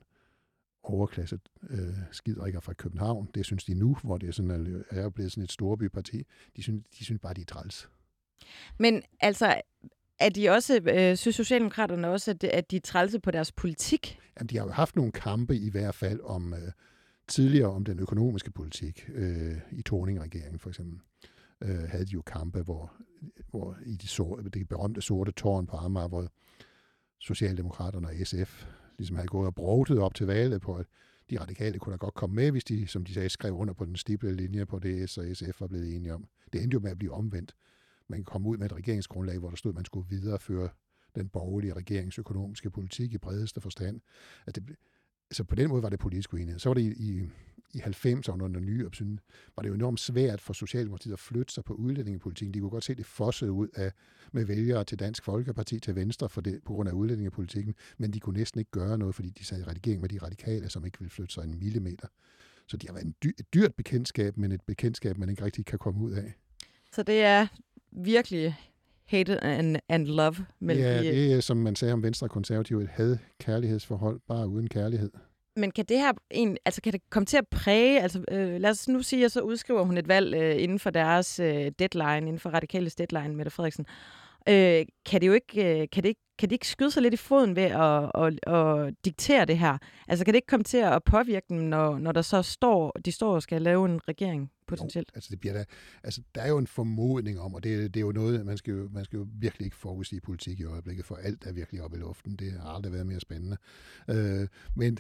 overklasse 0.90 1.40
øh, 1.70 1.80
skidrikker 2.12 2.60
fra 2.60 2.74
København. 2.74 3.30
Det 3.36 3.46
synes 3.46 3.64
de 3.64 3.74
nu, 3.74 3.98
hvor 4.04 4.18
det 4.18 4.30
er, 4.30 4.34
sådan, 4.34 4.84
er 4.90 5.10
blevet 5.10 5.32
sådan 5.32 5.44
et 5.44 5.52
storbyparti. 5.52 6.24
De 6.56 6.64
synes, 6.64 6.84
de 7.00 7.06
synes 7.06 7.22
bare, 7.22 7.34
de 7.34 7.42
er 7.42 7.46
træls. 7.46 7.90
Men 8.80 9.04
altså, 9.20 9.62
er 10.20 10.30
de 10.30 10.50
også, 10.50 10.82
øh, 10.94 11.18
synes 11.18 11.36
Socialdemokraterne 11.36 12.08
også, 12.08 12.32
at, 12.32 12.44
at 12.44 12.72
de 12.72 12.76
er 12.76 12.82
trælse 12.82 13.20
på 13.20 13.32
deres 13.32 13.52
politik? 13.52 14.20
Jamen, 14.40 14.48
de 14.48 14.58
har 14.58 14.66
jo 14.66 14.72
haft 14.72 14.96
nogle 14.96 15.12
kampe 15.12 15.58
i 15.58 15.70
hvert 15.70 15.96
fald 15.96 16.20
om 16.24 16.54
øh, 16.54 16.72
tidligere 17.28 17.70
om 17.70 17.86
den 17.86 18.00
økonomiske 18.00 18.52
politik. 18.52 19.10
Øh, 19.14 19.58
I 19.72 19.82
Torning-regeringen 19.82 20.60
for 20.60 20.70
eksempel 20.70 21.00
øh, 21.62 21.84
havde 21.90 22.06
de 22.06 22.12
jo 22.12 22.22
kampe, 22.22 22.62
hvor, 22.62 22.94
hvor 23.50 23.78
i 23.86 23.96
de 23.96 24.08
sorte, 24.08 24.50
det 24.50 24.70
berømte 24.70 25.02
sorte 25.02 25.32
tårn 25.32 25.68
på 25.68 25.78
Amager, 25.78 26.08
hvor 26.08 26.28
Socialdemokraterne 27.20 28.08
og 28.08 28.14
SF 28.24 28.66
ligesom 28.98 29.16
havde 29.16 29.28
gået 29.28 29.48
og 29.48 29.56
brotet 29.56 30.00
op 30.00 30.16
til 30.16 30.28
valget 30.28 30.62
på, 30.62 30.76
at 30.76 30.86
de 31.30 31.40
radikale 31.40 31.80
kunne 31.80 31.92
da 31.92 31.98
godt 31.98 32.14
komme 32.14 32.36
med, 32.36 32.52
hvis 32.52 32.64
de, 32.64 32.88
som 32.88 33.06
de 33.06 33.14
sagde, 33.14 33.30
skrev 33.30 33.54
under 33.54 33.74
på 33.74 33.86
den 33.86 33.96
stiple 33.96 34.36
linje 34.36 34.66
på 34.66 34.80
det, 34.80 35.10
S 35.10 35.18
og 35.18 35.26
SF 35.34 35.62
var 35.62 35.68
blevet 35.68 35.96
enige 35.96 36.14
om. 36.14 36.28
Det 36.54 36.64
endte 36.64 36.76
jo 36.76 36.80
med 36.80 36.92
at 36.92 36.98
blive 36.98 37.14
omvendt. 37.14 37.56
Man 38.08 38.24
kom 38.24 38.46
ud 38.46 38.58
med 38.58 38.66
et 38.66 38.74
regeringsgrundlag, 38.74 39.40
hvor 39.40 39.50
der 39.50 39.58
stod, 39.58 39.72
at 39.72 39.76
man 39.76 39.86
skulle 39.86 40.10
videreføre 40.10 40.70
den 41.16 41.30
borgerlige 41.30 41.74
regeringsøkonomiske 41.74 42.70
politik 42.70 43.14
i 43.14 43.18
bredeste 43.18 43.62
forstand. 43.62 44.02
At 44.46 44.56
det, 44.56 44.76
så 45.32 45.44
på 45.44 45.56
den 45.56 45.70
måde 45.70 45.84
var 45.84 45.90
det 45.90 46.00
politisk 46.00 46.34
uenighed. 46.34 46.60
Så 46.60 46.70
var 46.70 46.74
det 46.74 46.82
i, 46.82 47.10
i, 47.10 47.30
i 47.74 47.78
90'erne 47.80 48.44
under 48.44 48.60
nye 48.60 48.86
opsyn, 48.86 49.18
var 49.56 49.64
det 49.64 49.70
jo 49.70 49.74
enormt 49.74 50.00
svært 50.00 50.42
for 50.42 50.54
Socialdemokratiet 50.54 51.14
at 51.14 51.20
flytte 51.20 51.54
sig 51.54 51.64
på 51.64 51.74
udlændingepolitikken. 51.74 52.54
De 52.54 52.60
kunne 52.60 52.70
godt 52.70 52.84
se, 52.84 52.92
at 52.92 52.98
det 52.98 53.06
fossede 53.06 53.52
ud 53.52 53.68
af, 53.76 53.92
med 54.32 54.46
vælgere 54.46 54.84
til 54.84 55.00
Dansk 55.00 55.24
Folkeparti 55.24 55.80
til 55.80 55.96
venstre 55.96 56.30
for 56.30 56.42
det, 56.42 56.60
på 56.66 56.74
grund 56.74 56.90
af 56.90 56.94
udlændingepolitikken, 56.94 57.76
men 57.98 58.14
de 58.14 58.20
kunne 58.20 58.38
næsten 58.38 58.60
ikke 58.60 58.72
gøre 58.72 58.98
noget, 58.98 59.16
fordi 59.16 59.30
de 59.30 59.46
sad 59.46 59.60
i 59.60 59.64
regering 59.64 60.02
med 60.02 60.10
de 60.10 60.18
radikale, 60.18 60.70
som 60.70 60.86
ikke 60.86 61.00
ville 61.00 61.12
flytte 61.12 61.34
sig 61.34 61.44
en 61.44 61.60
millimeter. 61.60 62.08
Så 62.68 62.78
de 62.78 62.88
har 62.88 62.94
været 62.94 63.06
en 63.06 63.16
dy, 63.24 63.28
et 63.28 63.54
dyrt 63.54 63.76
bekendtskab, 63.76 64.38
men 64.38 64.52
et 64.52 64.62
bekendtskab, 64.62 65.18
man 65.18 65.30
ikke 65.30 65.46
rigtig 65.46 65.66
kan 65.66 65.80
komme 65.80 66.04
ud 66.04 66.12
af. 66.12 66.34
Så 66.94 67.04
det 67.04 67.22
er 67.22 67.48
virkelig 67.92 68.56
hate 69.06 69.44
and, 69.44 69.78
and 69.90 70.06
love 70.08 70.36
mellem 70.60 70.86
Ja, 70.86 71.02
det 71.02 71.34
er, 71.34 71.40
som 71.40 71.58
man 71.58 71.76
sagde 71.76 71.94
om 71.94 72.04
Venstre 72.04 72.26
og 72.26 72.32
Konservative, 72.32 72.84
et 72.84 72.90
had-kærlighedsforhold, 72.90 74.20
bare 74.28 74.48
uden 74.48 74.68
kærlighed. 74.68 75.12
Men 75.58 75.72
kan 75.72 75.86
det 75.86 75.98
her 75.98 76.12
en, 76.32 76.58
altså 76.66 76.82
kan 76.82 76.94
det 76.94 77.02
komme 77.10 77.26
til 77.26 77.38
at 77.38 77.48
præge, 77.48 78.02
altså 78.02 78.24
øh, 78.32 78.62
lad 78.62 78.70
os 78.70 78.88
nu 78.88 79.02
sige, 79.02 79.26
at 79.26 79.32
så 79.32 79.42
udskriver 79.42 79.84
hun 79.84 79.98
et 79.98 80.08
valg 80.08 80.36
øh, 80.36 80.64
inden 80.64 80.80
for 80.80 80.90
deres 80.90 81.40
øh, 81.40 81.72
deadline, 81.80 82.18
inden 82.18 82.40
for 82.40 82.50
radikales 82.50 82.96
deadline, 82.96 83.36
Mette 83.36 83.52
Frederiksen. 83.52 83.86
Øh, 84.50 84.86
kan 85.06 85.22
det 85.22 85.28
jo 85.28 85.34
ikke, 85.34 85.82
øh, 85.82 85.88
kan 85.92 86.04
det 86.04 86.10
ikke 86.10 86.22
kan 86.38 86.50
det 86.50 86.54
ikke 86.54 86.68
skyde 86.68 86.92
sig 86.92 87.02
lidt 87.04 87.14
i 87.14 87.18
foden 87.18 87.56
ved 87.56 87.64
at, 87.64 88.12
at, 88.16 88.54
at 88.54 88.94
diktere 89.06 89.46
det 89.46 89.58
her? 89.58 89.78
Altså 90.08 90.26
kan 90.26 90.34
det 90.34 90.38
ikke 90.38 90.48
komme 90.48 90.64
til 90.64 90.78
at 90.78 91.04
påvirke 91.04 91.46
dem, 91.50 91.58
når, 91.58 92.00
når 92.00 92.12
der 92.12 92.22
så 92.22 92.42
står, 92.42 92.92
de 93.06 93.12
står 93.12 93.36
og 93.36 93.44
skal 93.44 93.62
lave 93.62 93.86
en 93.86 94.08
regering 94.08 94.52
potentielt? 94.68 95.12
Jo, 95.14 95.18
altså, 95.18 95.28
det 95.32 95.40
bliver 95.40 95.54
der, 95.54 95.64
altså 96.04 96.22
der 96.36 96.42
er 96.42 96.48
jo 96.48 96.58
en 96.58 96.68
formodning 96.68 97.40
om, 97.40 97.54
og 97.54 97.64
det, 97.64 97.94
det 97.94 98.00
er 98.00 98.06
jo 98.06 98.12
noget, 98.12 98.46
man 98.46 98.58
skal 98.58 98.74
jo, 98.74 98.90
man 98.92 99.06
skal 99.06 99.18
jo 99.18 99.28
virkelig 99.34 99.66
ikke 99.66 99.78
forudsige 99.78 100.22
politik 100.22 100.60
i 100.60 100.64
øjeblikket, 100.64 101.06
for 101.06 101.16
alt 101.16 101.46
er 101.46 101.54
virkelig 101.54 101.82
oppe 101.82 101.98
i 101.98 102.00
luften. 102.00 102.36
Det 102.36 102.52
har 102.52 102.70
aldrig 102.70 102.94
været 102.94 103.06
mere 103.06 103.20
spændende. 103.20 103.58
Øh, 104.10 104.48
men 104.76 104.98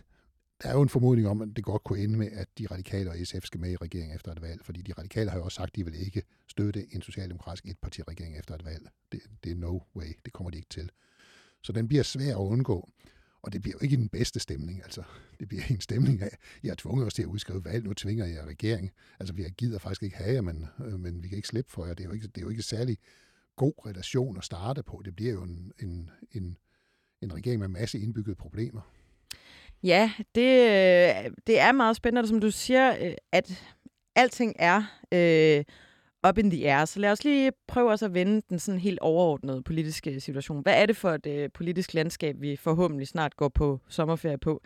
der 0.64 0.70
er 0.70 0.74
jo 0.74 0.82
en 0.82 0.89
formodning 0.89 1.28
om, 1.28 1.41
at 1.41 1.49
det 1.55 1.64
godt 1.64 1.84
kunne 1.84 1.99
ende 1.99 2.18
med, 2.18 2.32
at 2.32 2.47
de 2.58 2.68
radikale 2.68 3.10
og 3.10 3.16
SF 3.24 3.43
skal 3.45 3.60
med 3.60 3.72
i 3.72 3.76
regeringen 3.76 4.16
efter 4.16 4.32
et 4.32 4.41
valg, 4.41 4.66
fordi 4.66 4.82
de 4.82 4.93
radikale 4.93 5.30
har 5.30 5.38
jo 5.38 5.43
også 5.43 5.55
sagt, 5.55 5.70
at 5.70 5.76
de 5.76 5.86
vil 5.86 6.05
ikke 6.05 6.24
støtte 6.47 6.95
en 6.95 7.01
socialdemokratisk 7.01 7.66
etpartiregering 7.66 8.38
efter 8.38 8.55
et 8.55 8.66
valg. 8.66 8.89
Det, 9.12 9.22
det 9.43 9.51
er 9.51 9.55
no 9.55 9.80
way, 9.95 10.14
det 10.26 10.34
kommer 10.34 10.49
de 10.49 10.58
ikke 10.58 10.70
til. 10.70 10.91
Så 11.64 11.72
den 11.72 11.88
bliver 11.88 12.03
svær 12.03 12.36
at 12.36 12.41
undgå. 12.41 12.89
og 13.41 13.53
det 13.53 13.62
bliver 13.62 13.76
jo 13.76 13.84
ikke 13.84 13.93
i 13.93 13.99
den 13.99 14.10
bedste 14.10 14.39
stemning, 14.39 14.84
altså. 14.84 15.03
Det 15.39 15.47
bliver 15.47 15.64
en 15.70 15.82
stemning 15.82 16.22
af, 16.22 16.38
jeg 16.64 16.70
har 16.70 16.76
tvunget 16.76 17.08
os 17.08 17.14
til 17.14 17.22
at 17.22 17.28
udskrive 17.28 17.66
valg, 17.66 17.84
nu 17.84 17.93
tvinger 17.93 18.26
jeg 18.26 18.45
regering. 18.45 18.91
Altså, 19.20 19.34
vi 19.34 19.43
gider 19.58 19.80
faktisk 19.80 20.03
ikke 20.03 20.18
have 20.18 20.34
jer, 20.34 20.41
men, 20.41 20.66
øh, 20.86 20.99
men 20.99 21.24
vi 21.24 21.28
kan 21.28 21.36
ikke 21.36 21.47
slippe 21.47 21.72
for 21.72 21.86
jer. 21.86 21.93
Det 21.93 22.03
er 22.03 22.08
jo 22.08 22.14
ikke, 22.14 22.28
det 22.28 22.38
er 22.38 22.41
jo 22.41 22.49
ikke 22.49 22.64
særlig 22.64 22.97
god 23.55 23.74
relation 23.86 24.38
at 24.38 24.43
starte 24.43 24.84
på. 24.84 25.01
Det 25.05 25.16
bliver 25.16 25.34
jo 25.34 25.43
en, 25.43 25.72
en, 25.80 26.10
en, 26.32 26.58
en 27.22 27.34
regering 27.34 27.60
med 27.60 27.68
masse 27.68 27.99
indbyggede 27.99 28.36
problemer. 28.36 28.82
Ja, 29.84 30.11
det, 30.36 30.61
øh, 30.61 31.32
det 31.47 31.59
er 31.59 31.71
meget 31.71 31.95
spændende, 31.95 32.28
som 32.28 32.41
du 32.41 32.51
siger, 32.51 32.95
øh, 33.01 33.13
at 33.32 33.63
alting 34.15 34.55
er 34.59 34.84
øh, 35.13 35.63
up 36.30 36.38
in 36.38 36.51
the 36.51 36.71
air. 36.71 36.86
Så 36.86 36.99
lad 36.99 37.11
os 37.11 37.23
lige 37.23 37.51
prøve 37.67 37.91
også 37.91 38.05
at 38.05 38.13
vende 38.13 38.41
den 38.49 38.59
sådan 38.59 38.80
helt 38.80 38.99
overordnede 38.99 39.63
politiske 39.63 40.19
situation. 40.19 40.61
Hvad 40.61 40.82
er 40.82 40.86
det 40.86 40.97
for 40.97 41.11
et 41.11 41.28
øh, 41.28 41.49
politisk 41.53 41.93
landskab, 41.93 42.36
vi 42.39 42.55
forhåbentlig 42.55 43.07
snart 43.07 43.38
går 43.38 43.49
på 43.49 43.80
sommerferie 43.89 44.38
på? 44.38 44.61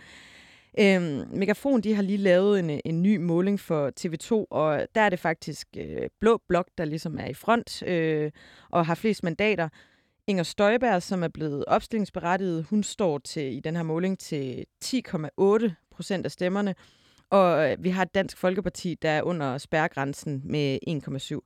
Øhm, 0.79 1.23
Megafon 1.33 1.81
de 1.81 1.95
har 1.95 2.01
lige 2.01 2.17
lavet 2.17 2.59
en, 2.59 2.81
en 2.85 3.01
ny 3.01 3.17
måling 3.17 3.59
for 3.59 3.91
TV2, 3.99 4.45
og 4.49 4.87
der 4.95 5.01
er 5.01 5.09
det 5.09 5.19
faktisk 5.19 5.67
øh, 5.77 6.09
Blå 6.19 6.41
Blok, 6.47 6.67
der 6.77 6.85
ligesom 6.85 7.17
er 7.19 7.27
i 7.27 7.33
front 7.33 7.83
øh, 7.83 8.31
og 8.71 8.85
har 8.85 8.95
flest 8.95 9.23
mandater. 9.23 9.69
Inger 10.27 10.43
Støjberg, 10.43 11.03
som 11.03 11.23
er 11.23 11.27
blevet 11.27 11.65
opstillingsberettiget, 11.65 12.63
hun 12.63 12.83
står 12.83 13.17
til 13.17 13.57
i 13.57 13.59
den 13.59 13.75
her 13.75 13.83
måling 13.83 14.19
til 14.19 14.65
10,8 14.85 15.71
procent 15.91 16.25
af 16.25 16.31
stemmerne. 16.31 16.75
Og 17.29 17.71
øh, 17.71 17.83
vi 17.83 17.89
har 17.89 18.01
et 18.01 18.15
Dansk 18.15 18.37
Folkeparti, 18.37 18.95
der 19.01 19.09
er 19.09 19.21
under 19.21 19.57
spærregrænsen 19.57 20.41
med 20.45 20.79
1,7. 20.87 21.39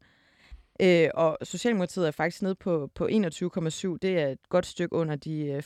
Øh, 0.82 1.10
og 1.14 1.38
Socialdemokratiet 1.44 2.08
er 2.08 2.12
faktisk 2.12 2.42
nede 2.42 2.56
på, 2.56 2.92
på 2.96 3.06
21,7. 3.06 3.12
Det 4.02 4.04
er 4.04 4.28
et 4.28 4.50
godt 4.50 4.66
stykke 4.66 4.96
under 4.96 5.16
de 5.16 5.46
øh, 5.46 5.64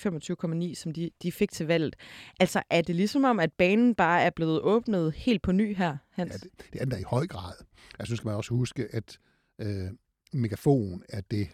25,9, 0.69 0.75
som 0.75 0.93
de, 0.93 1.09
de 1.23 1.31
fik 1.31 1.51
til 1.51 1.67
valget. 1.67 1.95
Altså 2.39 2.63
er 2.69 2.81
det 2.81 2.95
ligesom 2.95 3.23
om, 3.23 3.39
at 3.39 3.53
banen 3.53 3.95
bare 3.95 4.21
er 4.21 4.29
blevet 4.29 4.61
åbnet 4.61 5.13
helt 5.13 5.41
på 5.41 5.51
ny 5.51 5.75
her, 5.75 5.97
Hans? 6.09 6.31
Ja, 6.31 6.37
det, 6.37 6.73
det 6.73 6.81
er 6.81 6.85
den 6.85 6.91
der 6.91 6.97
i 6.97 7.03
høj 7.07 7.27
grad. 7.27 7.53
Altså 7.99 8.13
nu 8.13 8.17
skal 8.17 8.27
man 8.27 8.35
også 8.35 8.53
huske, 8.53 8.87
at 8.91 9.19
øh, 9.59 9.87
Megafon 10.33 11.03
er 11.09 11.21
det 11.31 11.47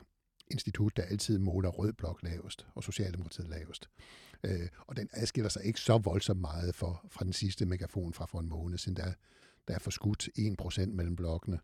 institut, 0.51 0.97
der 0.97 1.03
altid 1.03 1.39
måler 1.39 1.69
rød 1.69 1.93
blok 1.93 2.23
lavest 2.23 2.65
og 2.75 2.83
Socialdemokratiet 2.83 3.49
lavest. 3.49 3.89
Øh, 4.43 4.67
og 4.87 4.97
den 4.97 5.09
adskiller 5.13 5.49
sig 5.49 5.65
ikke 5.65 5.79
så 5.79 5.97
voldsomt 5.97 6.41
meget 6.41 6.75
for, 6.75 7.05
fra 7.11 7.25
den 7.25 7.33
sidste 7.33 7.65
megafon 7.65 8.13
fra 8.13 8.25
for 8.25 8.39
en 8.39 8.49
måned 8.49 8.77
siden, 8.77 8.95
der, 8.95 9.13
der 9.67 9.75
er 9.75 9.79
forskudt 9.79 10.29
1% 10.39 10.85
mellem 10.85 11.15
blokkene. 11.15 11.59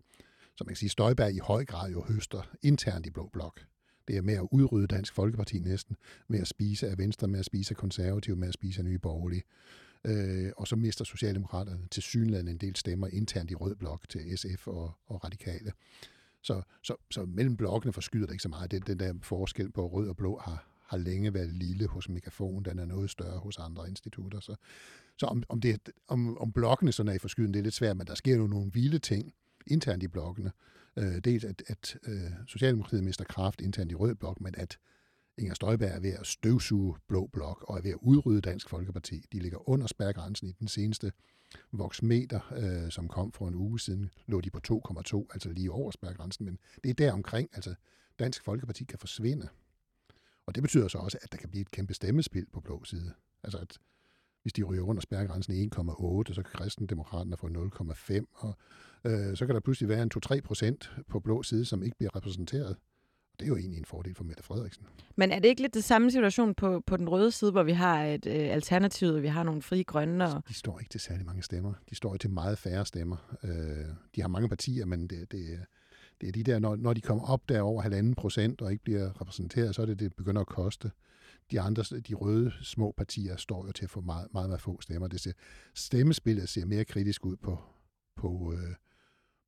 Så 0.55 0.63
man 0.63 0.67
kan 0.67 0.77
sige, 0.77 0.89
Støjberg 0.89 1.33
i 1.33 1.39
høj 1.39 1.65
grad 1.65 1.91
jo 1.91 2.03
høster 2.03 2.41
internt 2.61 3.05
i 3.05 3.09
Blå 3.09 3.29
Blok. 3.33 3.65
Det 4.07 4.17
er 4.17 4.21
med 4.21 4.33
at 4.33 4.47
udrydde 4.51 4.87
Dansk 4.87 5.13
Folkeparti 5.13 5.59
næsten, 5.59 5.97
med 6.27 6.39
at 6.39 6.47
spise 6.47 6.89
af 6.89 6.97
Venstre, 6.97 7.27
med 7.27 7.39
at 7.39 7.45
spise 7.45 7.71
af 7.71 7.77
Konservative, 7.77 8.35
med 8.35 8.47
at 8.47 8.53
spise 8.53 8.79
af 8.79 8.85
Nye 8.85 8.99
Borgerlige. 8.99 9.43
Øh, 10.05 10.51
og 10.57 10.67
så 10.67 10.75
mister 10.75 11.05
Socialdemokraterne 11.05 11.87
til 11.91 12.03
synligheden 12.03 12.47
en 12.47 12.57
del 12.57 12.75
stemmer 12.75 13.07
internt 13.07 13.51
i 13.51 13.55
Rød 13.55 13.75
Blok 13.75 14.09
til 14.09 14.37
SF 14.37 14.67
og, 14.67 14.91
og 15.07 15.23
Radikale. 15.23 15.71
Så, 16.43 16.61
så, 16.83 16.95
så 17.11 17.25
mellem 17.25 17.57
blokkene 17.57 17.93
forskyder 17.93 18.25
det 18.25 18.33
ikke 18.33 18.43
så 18.43 18.49
meget. 18.49 18.71
Det, 18.71 18.87
den 18.87 18.99
der 18.99 19.13
forskel 19.21 19.71
på 19.71 19.87
rød 19.87 20.09
og 20.09 20.17
blå 20.17 20.37
har, 20.37 20.67
har 20.81 20.97
længe 20.97 21.33
været 21.33 21.53
lille 21.53 21.87
hos 21.87 22.09
Megafon. 22.09 22.65
Den 22.65 22.79
er 22.79 22.85
noget 22.85 23.09
større 23.09 23.39
hos 23.39 23.57
andre 23.57 23.89
institutter. 23.89 24.39
Så, 24.39 24.55
så 25.17 25.25
om, 25.25 25.43
om, 25.49 25.61
det, 25.61 25.89
om, 26.07 26.37
om 26.37 26.51
blokkene 26.53 26.91
sådan 26.91 27.09
er 27.09 27.13
i 27.13 27.19
forskyden, 27.19 27.53
det 27.53 27.59
er 27.59 27.63
lidt 27.63 27.73
svært, 27.73 27.97
men 27.97 28.07
der 28.07 28.15
sker 28.15 28.35
jo 28.35 28.47
nogle 28.47 28.71
vilde 28.73 28.99
ting 28.99 29.33
internt 29.67 30.03
i 30.03 30.07
blokkene. 30.07 30.51
Øh, 30.97 31.17
dels 31.17 31.43
at, 31.43 31.63
at 31.67 31.97
øh, 32.07 32.31
Socialdemokratiet 32.47 33.03
mister 33.03 33.25
kraft 33.25 33.61
internt 33.61 33.91
i 33.91 33.95
rød 33.95 34.15
blok, 34.15 34.41
men 34.41 34.55
at 34.57 34.77
Inger 35.37 35.53
Støjberg 35.53 35.91
er 35.91 35.99
ved 35.99 36.13
at 36.13 36.27
støvsuge 36.27 36.95
blå 37.07 37.27
blok 37.33 37.65
og 37.67 37.77
er 37.77 37.81
ved 37.81 37.91
at 37.91 37.97
udrydde 38.01 38.41
Dansk 38.41 38.69
Folkeparti. 38.69 39.25
De 39.31 39.39
ligger 39.39 39.69
under 39.69 39.87
spærgrænsen 39.87 40.47
i 40.47 40.51
den 40.51 40.67
seneste 40.67 41.11
voksmeter, 41.71 42.39
øh, 42.57 42.91
som 42.91 43.07
kom 43.07 43.31
for 43.31 43.47
en 43.47 43.55
uge 43.55 43.79
siden, 43.79 44.09
lå 44.27 44.41
de 44.41 44.49
på 44.49 44.59
2,2, 44.67 45.27
altså 45.33 45.49
lige 45.49 45.71
over 45.71 45.91
spærgrænsen, 45.91 46.45
men 46.45 46.59
det 46.83 46.89
er 46.89 46.93
der 46.93 47.13
omkring, 47.13 47.49
altså 47.53 47.75
Dansk 48.19 48.43
Folkeparti 48.43 48.83
kan 48.83 48.99
forsvinde. 48.99 49.47
Og 50.45 50.55
det 50.55 50.63
betyder 50.63 50.87
så 50.87 50.97
også, 50.97 51.17
at 51.21 51.31
der 51.31 51.37
kan 51.37 51.49
blive 51.49 51.61
et 51.61 51.71
kæmpe 51.71 51.93
stemmespil 51.93 52.45
på 52.53 52.61
blå 52.61 52.83
side. 52.83 53.13
Altså 53.43 53.57
at 53.57 53.77
hvis 54.41 54.53
de 54.53 54.63
ryger 54.63 54.83
under 54.83 55.01
spærgrænsen 55.01 55.53
i 55.53 55.63
1,8, 55.63 56.33
så 56.33 56.41
kan 56.43 56.59
kristendemokraterne 56.59 57.37
få 57.37 57.47
0,5, 57.47 58.25
og 58.33 58.57
øh, 59.05 59.37
så 59.37 59.45
kan 59.45 59.55
der 59.55 59.61
pludselig 59.61 59.89
være 59.89 60.03
en 60.03 60.11
2-3 60.31 60.41
procent 60.41 60.91
på 61.07 61.19
blå 61.19 61.43
side, 61.43 61.65
som 61.65 61.83
ikke 61.83 61.97
bliver 61.97 62.15
repræsenteret. 62.15 62.77
Det 63.41 63.47
er 63.47 63.49
jo 63.49 63.57
egentlig 63.57 63.77
en 63.77 63.85
fordel 63.85 64.15
for 64.15 64.23
Mette 64.23 64.43
Frederiksen. 64.43 64.83
Men 65.15 65.31
er 65.31 65.39
det 65.39 65.47
ikke 65.47 65.61
lidt 65.61 65.73
det 65.73 65.83
samme 65.83 66.11
situation 66.11 66.53
på, 66.55 66.83
på 66.85 66.97
den 66.97 67.09
røde 67.09 67.31
side, 67.31 67.51
hvor 67.51 67.63
vi 67.63 67.71
har 67.71 68.03
et 68.03 68.25
øh, 68.25 68.33
alternativ, 68.33 69.07
og 69.07 69.21
vi 69.21 69.27
har 69.27 69.43
nogle 69.43 69.61
frie 69.61 69.83
grønne? 69.83 70.25
Og... 70.25 70.43
De 70.47 70.53
står 70.53 70.79
ikke 70.79 70.89
til 70.89 70.99
særlig 70.99 71.25
mange 71.25 71.43
stemmer. 71.43 71.73
De 71.89 71.95
står 71.95 72.17
til 72.17 72.29
meget 72.29 72.57
færre 72.57 72.85
stemmer. 72.85 73.37
Øh, 73.43 73.85
de 74.15 74.21
har 74.21 74.27
mange 74.27 74.49
partier, 74.49 74.85
men 74.85 75.07
det, 75.07 75.31
det, 75.31 75.59
det 76.21 76.27
er 76.27 76.31
de 76.31 76.43
der, 76.43 76.59
når, 76.59 76.75
når 76.75 76.93
de 76.93 77.01
kommer 77.01 77.23
op 77.23 77.49
der 77.49 77.61
over 77.61 77.81
halvanden 77.81 78.15
procent 78.15 78.61
og 78.61 78.71
ikke 78.71 78.83
bliver 78.83 79.21
repræsenteret, 79.21 79.75
så 79.75 79.81
er 79.81 79.85
det, 79.85 79.99
det 79.99 80.15
begynder 80.15 80.41
at 80.41 80.47
koste 80.47 80.91
de 81.51 81.61
andre, 81.61 81.83
de 81.83 82.13
røde 82.13 82.51
små 82.61 82.93
partier 82.97 83.35
står 83.35 83.65
jo 83.65 83.71
til 83.71 83.83
at 83.83 83.89
få 83.89 84.01
meget, 84.01 84.27
meget, 84.33 84.49
meget 84.49 84.61
få 84.61 84.81
stemmer. 84.81 85.07
Det 85.07 85.19
ser, 85.19 85.31
stemmespillet 85.75 86.49
ser 86.49 86.65
mere 86.65 86.85
kritisk 86.85 87.25
ud 87.25 87.35
på, 87.35 87.59
på, 88.15 88.53
øh, 88.53 88.75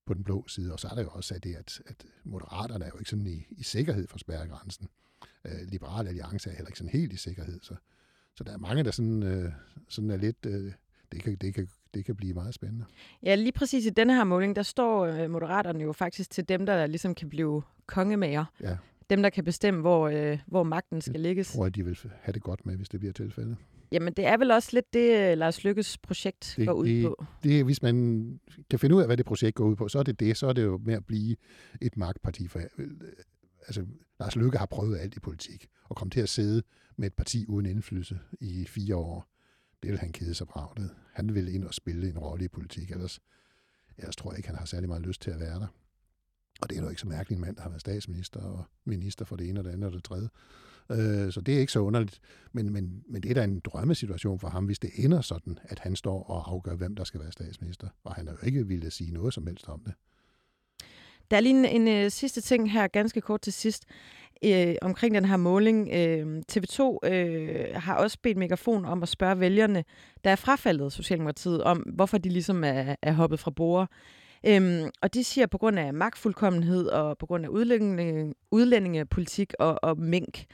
på 0.05 0.13
den 0.13 0.23
blå 0.23 0.47
side. 0.47 0.73
Og 0.73 0.79
så 0.79 0.87
er 0.87 0.95
der 0.95 1.01
jo 1.01 1.09
også 1.09 1.39
det, 1.43 1.55
at, 1.55 1.81
at 1.85 2.05
moderaterne 2.23 2.85
er 2.85 2.89
jo 2.93 2.99
ikke 2.99 3.09
sådan 3.09 3.27
i, 3.27 3.45
i 3.49 3.63
sikkerhed 3.63 4.07
for 4.07 4.17
spærregrænsen. 4.17 4.87
Øh, 5.45 5.51
Liberale 5.67 6.09
Alliance 6.09 6.49
er 6.49 6.53
heller 6.53 6.69
ikke 6.69 6.77
sådan 6.77 6.93
helt 6.93 7.13
i 7.13 7.17
sikkerhed. 7.17 7.59
Så, 7.61 7.75
så 8.35 8.43
der 8.43 8.53
er 8.53 8.57
mange, 8.57 8.83
der 8.83 8.91
sådan, 8.91 9.23
øh, 9.23 9.51
sådan 9.89 10.09
er 10.09 10.17
lidt... 10.17 10.45
Øh, 10.45 10.71
det 11.11 11.23
kan, 11.23 11.35
det, 11.35 11.53
kan, 11.53 11.67
det 11.93 12.05
kan 12.05 12.15
blive 12.15 12.33
meget 12.33 12.53
spændende. 12.53 12.85
Ja, 13.23 13.35
lige 13.35 13.51
præcis 13.51 13.85
i 13.85 13.89
denne 13.89 14.15
her 14.15 14.23
måling, 14.23 14.55
der 14.55 14.63
står 14.63 15.05
øh, 15.05 15.29
Moderaterne 15.29 15.83
jo 15.83 15.91
faktisk 15.91 16.29
til 16.29 16.49
dem, 16.49 16.65
der 16.65 16.87
ligesom 16.87 17.15
kan 17.15 17.29
blive 17.29 17.61
kongemager. 17.87 18.45
Ja 18.61 18.77
dem, 19.09 19.21
der 19.21 19.29
kan 19.29 19.43
bestemme, 19.43 19.81
hvor, 19.81 20.07
øh, 20.07 20.39
hvor 20.47 20.63
magten 20.63 21.01
skal 21.01 21.19
ligges. 21.19 21.53
Jeg 21.53 21.57
tror, 21.57 21.65
at 21.65 21.75
de 21.75 21.85
vil 21.85 21.97
have 22.21 22.33
det 22.33 22.41
godt 22.41 22.65
med, 22.65 22.75
hvis 22.75 22.89
det 22.89 22.99
bliver 22.99 23.13
tilfældet. 23.13 23.57
Jamen, 23.93 24.13
det 24.13 24.25
er 24.25 24.37
vel 24.37 24.51
også 24.51 24.69
lidt 24.73 24.93
det, 24.93 25.31
øh, 25.31 25.37
Lars 25.37 25.63
Lykkes 25.63 25.97
projekt 25.97 26.53
det, 26.57 26.67
går 26.67 26.73
ud 26.73 26.87
det, 26.87 27.03
på. 27.03 27.25
Det, 27.43 27.65
hvis 27.65 27.81
man 27.81 28.39
kan 28.69 28.79
finde 28.79 28.95
ud 28.95 29.01
af, 29.01 29.07
hvad 29.07 29.17
det 29.17 29.25
projekt 29.25 29.55
går 29.55 29.65
ud 29.65 29.75
på, 29.75 29.87
så 29.87 29.99
er 29.99 30.03
det 30.03 30.19
det. 30.19 30.37
Så 30.37 30.47
er 30.47 30.53
det 30.53 30.63
jo 30.63 30.77
med 30.85 30.93
at 30.93 31.05
blive 31.05 31.35
et 31.81 31.97
magtparti. 31.97 32.47
For, 32.47 32.59
øh, 32.77 32.87
altså, 33.67 33.85
Lars 34.19 34.35
Lykke 34.35 34.57
har 34.57 34.65
prøvet 34.65 34.97
alt 34.97 35.15
i 35.15 35.19
politik, 35.19 35.67
og 35.83 35.95
kom 35.95 36.09
til 36.09 36.21
at 36.21 36.29
sidde 36.29 36.63
med 36.97 37.07
et 37.07 37.13
parti 37.13 37.45
uden 37.47 37.65
indflydelse 37.65 38.19
i 38.41 38.65
fire 38.65 38.95
år. 38.95 39.27
Det 39.83 39.91
vil 39.91 39.99
han 39.99 40.11
kede 40.11 40.33
sig 40.33 40.47
braget. 40.47 40.89
Han 41.13 41.35
vil 41.35 41.55
ind 41.55 41.63
og 41.63 41.73
spille 41.73 42.09
en 42.09 42.19
rolle 42.19 42.45
i 42.45 42.47
politik, 42.47 42.91
ellers, 42.91 43.19
ellers 43.97 44.15
tror 44.15 44.31
jeg 44.31 44.39
ikke, 44.39 44.49
han 44.49 44.57
har 44.57 44.65
særlig 44.65 44.89
meget 44.89 45.05
lyst 45.05 45.21
til 45.21 45.31
at 45.31 45.39
være 45.39 45.59
der. 45.59 45.67
Og 46.61 46.69
det 46.69 46.77
er 46.77 46.81
jo 46.81 46.89
ikke 46.89 47.01
så 47.01 47.07
mærkeligt 47.07 47.37
en 47.37 47.45
mand, 47.45 47.55
der 47.55 47.61
har 47.61 47.69
været 47.69 47.81
statsminister 47.81 48.39
og 48.39 48.63
minister 48.85 49.25
for 49.25 49.35
det 49.35 49.49
ene 49.49 49.59
og 49.59 49.63
det 49.63 49.71
andet 49.71 49.87
og 49.87 49.93
det 49.93 50.03
tredje. 50.03 50.29
Øh, 50.91 51.31
så 51.31 51.41
det 51.41 51.55
er 51.55 51.59
ikke 51.59 51.71
så 51.71 51.79
underligt. 51.79 52.19
Men, 52.51 52.73
men, 52.73 53.03
men 53.09 53.23
det 53.23 53.29
er 53.29 53.36
da 53.36 53.43
en 53.43 53.59
drømmesituation 53.59 54.39
for 54.39 54.47
ham, 54.47 54.65
hvis 54.65 54.79
det 54.79 54.89
ender 54.95 55.21
sådan, 55.21 55.59
at 55.63 55.79
han 55.79 55.95
står 55.95 56.23
og 56.23 56.51
afgør, 56.51 56.75
hvem 56.75 56.95
der 56.95 57.03
skal 57.03 57.19
være 57.19 57.31
statsminister. 57.31 57.88
Og 58.03 58.15
han 58.15 58.27
har 58.27 58.34
jo 58.34 58.47
ikke 58.47 58.67
ville 58.67 58.91
sige 58.91 59.13
noget 59.13 59.34
som 59.34 59.47
helst 59.47 59.69
om 59.69 59.79
det. 59.86 59.93
Der 61.31 61.38
er 61.38 61.41
lige 61.41 61.59
en, 61.59 61.81
en 61.81 61.88
øh, 61.88 62.11
sidste 62.11 62.41
ting 62.41 62.71
her, 62.71 62.88
ganske 62.88 63.21
kort 63.21 63.41
til 63.41 63.53
sidst, 63.53 63.86
øh, 64.45 64.75
omkring 64.81 65.15
den 65.15 65.25
her 65.25 65.38
måling. 65.38 65.89
Øh, 65.93 66.41
TV2 66.51 67.07
øh, 67.07 67.65
har 67.75 67.95
også 67.95 68.17
bedt 68.23 68.38
Megafon 68.38 68.86
om 68.86 69.03
at 69.03 69.09
spørge 69.09 69.39
vælgerne, 69.39 69.84
der 70.23 70.31
er 70.31 70.36
frafaldet 70.36 70.93
Socialdemokratiet, 70.93 71.63
om 71.63 71.77
hvorfor 71.77 72.17
de 72.17 72.29
ligesom 72.29 72.63
er, 72.63 72.95
er 73.01 73.11
hoppet 73.11 73.39
fra 73.39 73.51
borger. 73.51 73.86
Øhm, 74.45 74.89
og 75.01 75.13
de 75.13 75.23
siger 75.23 75.47
på 75.47 75.57
grund 75.57 75.79
af 75.79 75.93
magtfuldkommenhed 75.93 76.87
og 76.87 77.17
på 77.17 77.25
grund 77.25 77.45
af 77.45 77.49
udlændinge, 77.49 78.33
udlændingepolitik 78.51 79.53
og, 79.59 79.83
og 79.83 79.99
mink. 79.99 80.45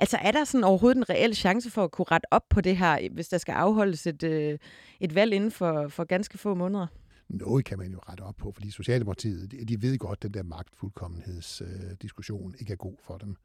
Altså 0.00 0.18
er 0.22 0.30
der 0.30 0.44
sådan 0.44 0.64
overhovedet 0.64 0.98
en 0.98 1.10
reel 1.10 1.34
chance 1.34 1.70
for 1.70 1.84
at 1.84 1.90
kunne 1.90 2.06
rette 2.10 2.32
op 2.32 2.48
på 2.50 2.60
det 2.60 2.76
her, 2.76 3.08
hvis 3.12 3.28
der 3.28 3.38
skal 3.38 3.52
afholdes 3.52 4.06
et, 4.06 4.22
øh, 4.22 4.58
et 5.00 5.14
valg 5.14 5.32
inden 5.32 5.50
for, 5.50 5.88
for 5.88 6.04
ganske 6.04 6.38
få 6.38 6.54
måneder? 6.54 6.86
Noget 7.28 7.64
kan 7.64 7.78
man 7.78 7.92
jo 7.92 7.98
rette 7.98 8.22
op 8.22 8.36
på, 8.36 8.52
fordi 8.52 8.70
Socialdemokratiet, 8.70 9.68
de 9.68 9.82
ved 9.82 9.98
godt, 9.98 10.18
at 10.18 10.22
den 10.22 10.34
der 10.34 10.42
magtfuldkommenhedsdiskussion 10.42 12.54
ikke 12.58 12.72
er 12.72 12.76
god 12.76 12.96
for 13.06 13.18
dem. 13.18 13.36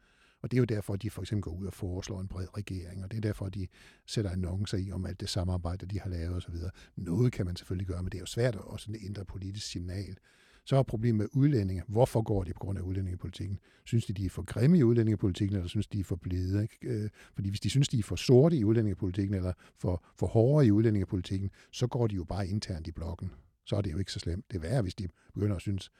Og 0.44 0.52
det 0.52 0.58
er 0.58 0.62
jo 0.62 0.66
derfor, 0.66 0.94
at 0.94 1.02
de 1.02 1.10
for 1.10 1.22
eksempel 1.22 1.41
går 1.41 1.52
ud 1.52 1.66
og 1.66 1.74
foreslår 1.74 2.22
en 2.22 2.28
bred 2.28 2.58
regering, 2.58 3.04
og 3.04 3.12
det 3.12 3.18
er 3.18 3.22
derfor, 3.22 3.46
at 3.46 3.54
de 3.54 3.68
sætter 4.06 4.32
annoncer 4.32 4.78
i 4.78 4.91
om 4.91 5.06
alt 5.06 5.20
det 5.20 5.30
samarbejde, 5.30 5.86
de 5.86 6.00
har 6.00 6.10
lavet 6.10 6.36
osv. 6.36 6.56
Noget 6.96 7.32
kan 7.32 7.46
man 7.46 7.56
selvfølgelig 7.56 7.88
gøre, 7.88 8.04
men 8.04 8.12
det 8.12 8.18
er 8.18 8.22
jo 8.22 8.26
svært 8.26 8.56
at 8.56 8.62
også 8.62 8.91
ændre 9.06 9.26
politisk 9.26 9.68
signal. 9.68 10.18
Så 10.66 10.76
er 10.76 10.84
problemet 10.84 11.18
med 11.18 11.28
udlændinge. 11.34 11.84
Hvorfor 11.88 12.22
går 12.22 12.44
det 12.44 12.54
på 12.54 12.60
grund 12.60 12.78
af 12.78 12.82
udlændingepolitikken? 12.82 13.60
Synes 13.86 14.06
de, 14.06 14.14
de 14.14 14.26
er 14.26 14.30
for 14.30 14.41
grimme 14.41 14.78
i 14.78 14.84
udlændingepolitikken, 14.84 15.56
eller 15.56 15.68
synes 15.68 15.88
de, 15.88 16.00
er 16.00 16.04
for 16.04 16.16
blide? 16.16 16.62
Ikke? 16.62 16.78
Øh, 16.82 17.10
fordi 17.34 17.50
hvis 17.50 17.60
de 17.60 17.70
synes, 17.70 17.88
de 17.88 18.00
er 18.00 18.04
for 18.04 18.16
sorte 18.16 18.58
i 18.58 18.64
udlændingepolitikken, 18.64 19.36
eller 19.36 19.54
for, 19.78 20.04
for 20.16 20.28
hårde 20.28 20.68
i 20.68 20.72
udlændingepolitikken, 20.72 21.52
så 21.72 21.88
går 21.88 22.08
de 22.08 22.16
jo 22.16 22.24
bare 22.24 22.48
internt 22.48 22.88
i 22.88 22.91
blokken. 22.91 23.32
Så 23.66 23.76
er 23.76 23.82
det 23.82 23.91
jo 23.91 23.98
ikke 23.98 24.12
så 24.12 24.20
slemt. 24.20 24.46
Det 24.52 24.56
er 24.56 24.62
værre, 24.62 24.82
hvis 24.82 24.96
de 24.96 25.08
begynder 25.34 25.56
at 25.56 25.62
synes, 25.62 25.91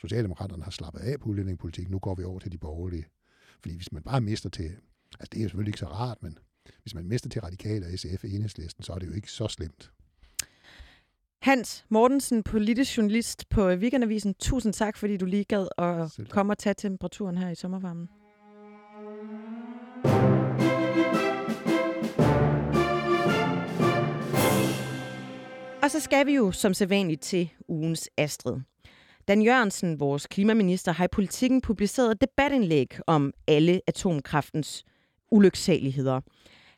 Socialdemokraterne 0.00 0.64
har 0.64 0.70
slappet 0.70 1.00
af 1.00 1.20
på 1.20 1.28
udlændingepolitikken, 1.28 1.92
nu 1.92 1.98
går 1.98 2.14
vi 2.14 2.24
over 2.24 2.38
til 2.38 2.52
de 2.52 2.58
borgerlige. 2.58 3.06
Fordi 3.62 3.76
hvis 3.76 3.92
man 3.92 4.02
bare 4.02 4.20
mister 4.20 4.48
til, 4.48 4.70
altså 5.20 5.28
det 5.32 5.38
er 5.38 5.42
jo 5.42 5.48
selvfølgelig 5.48 5.68
ikke 5.68 5.78
så 5.78 5.86
rart, 5.86 6.22
men, 6.22 6.38
hvis 6.82 6.94
man 6.94 7.04
mister 7.04 7.28
til 7.28 7.40
radikale 7.40 7.86
og 7.86 7.98
SF 7.98 8.24
enhedslisten, 8.24 8.84
så 8.84 8.92
er 8.92 8.98
det 8.98 9.06
jo 9.06 9.12
ikke 9.12 9.30
så 9.30 9.48
slemt. 9.48 9.92
Hans 11.42 11.84
Mortensen, 11.88 12.42
politisk 12.42 12.96
journalist 12.96 13.48
på 13.48 13.68
Weekendavisen. 13.68 14.34
Tusind 14.34 14.72
tak, 14.72 14.96
fordi 14.96 15.16
du 15.16 15.24
lige 15.24 15.44
gad 15.44 15.68
at 15.78 16.28
komme 16.28 16.52
og 16.52 16.58
tage 16.58 16.74
temperaturen 16.74 17.38
her 17.38 17.50
i 17.50 17.54
sommervarmen. 17.54 18.08
Og 25.82 25.90
så 25.90 26.00
skal 26.00 26.26
vi 26.26 26.34
jo 26.34 26.52
som 26.52 26.74
sædvanligt 26.74 27.20
til 27.20 27.50
ugens 27.68 28.10
Astrid. 28.16 28.60
Dan 29.28 29.42
Jørgensen, 29.42 30.00
vores 30.00 30.26
klimaminister, 30.26 30.92
har 30.92 31.04
i 31.04 31.08
politikken 31.12 31.60
publiceret 31.60 32.10
et 32.10 32.20
debatindlæg 32.20 32.98
om 33.06 33.32
alle 33.48 33.80
atomkraftens 33.86 34.84
ulyksaligheder. 35.30 36.20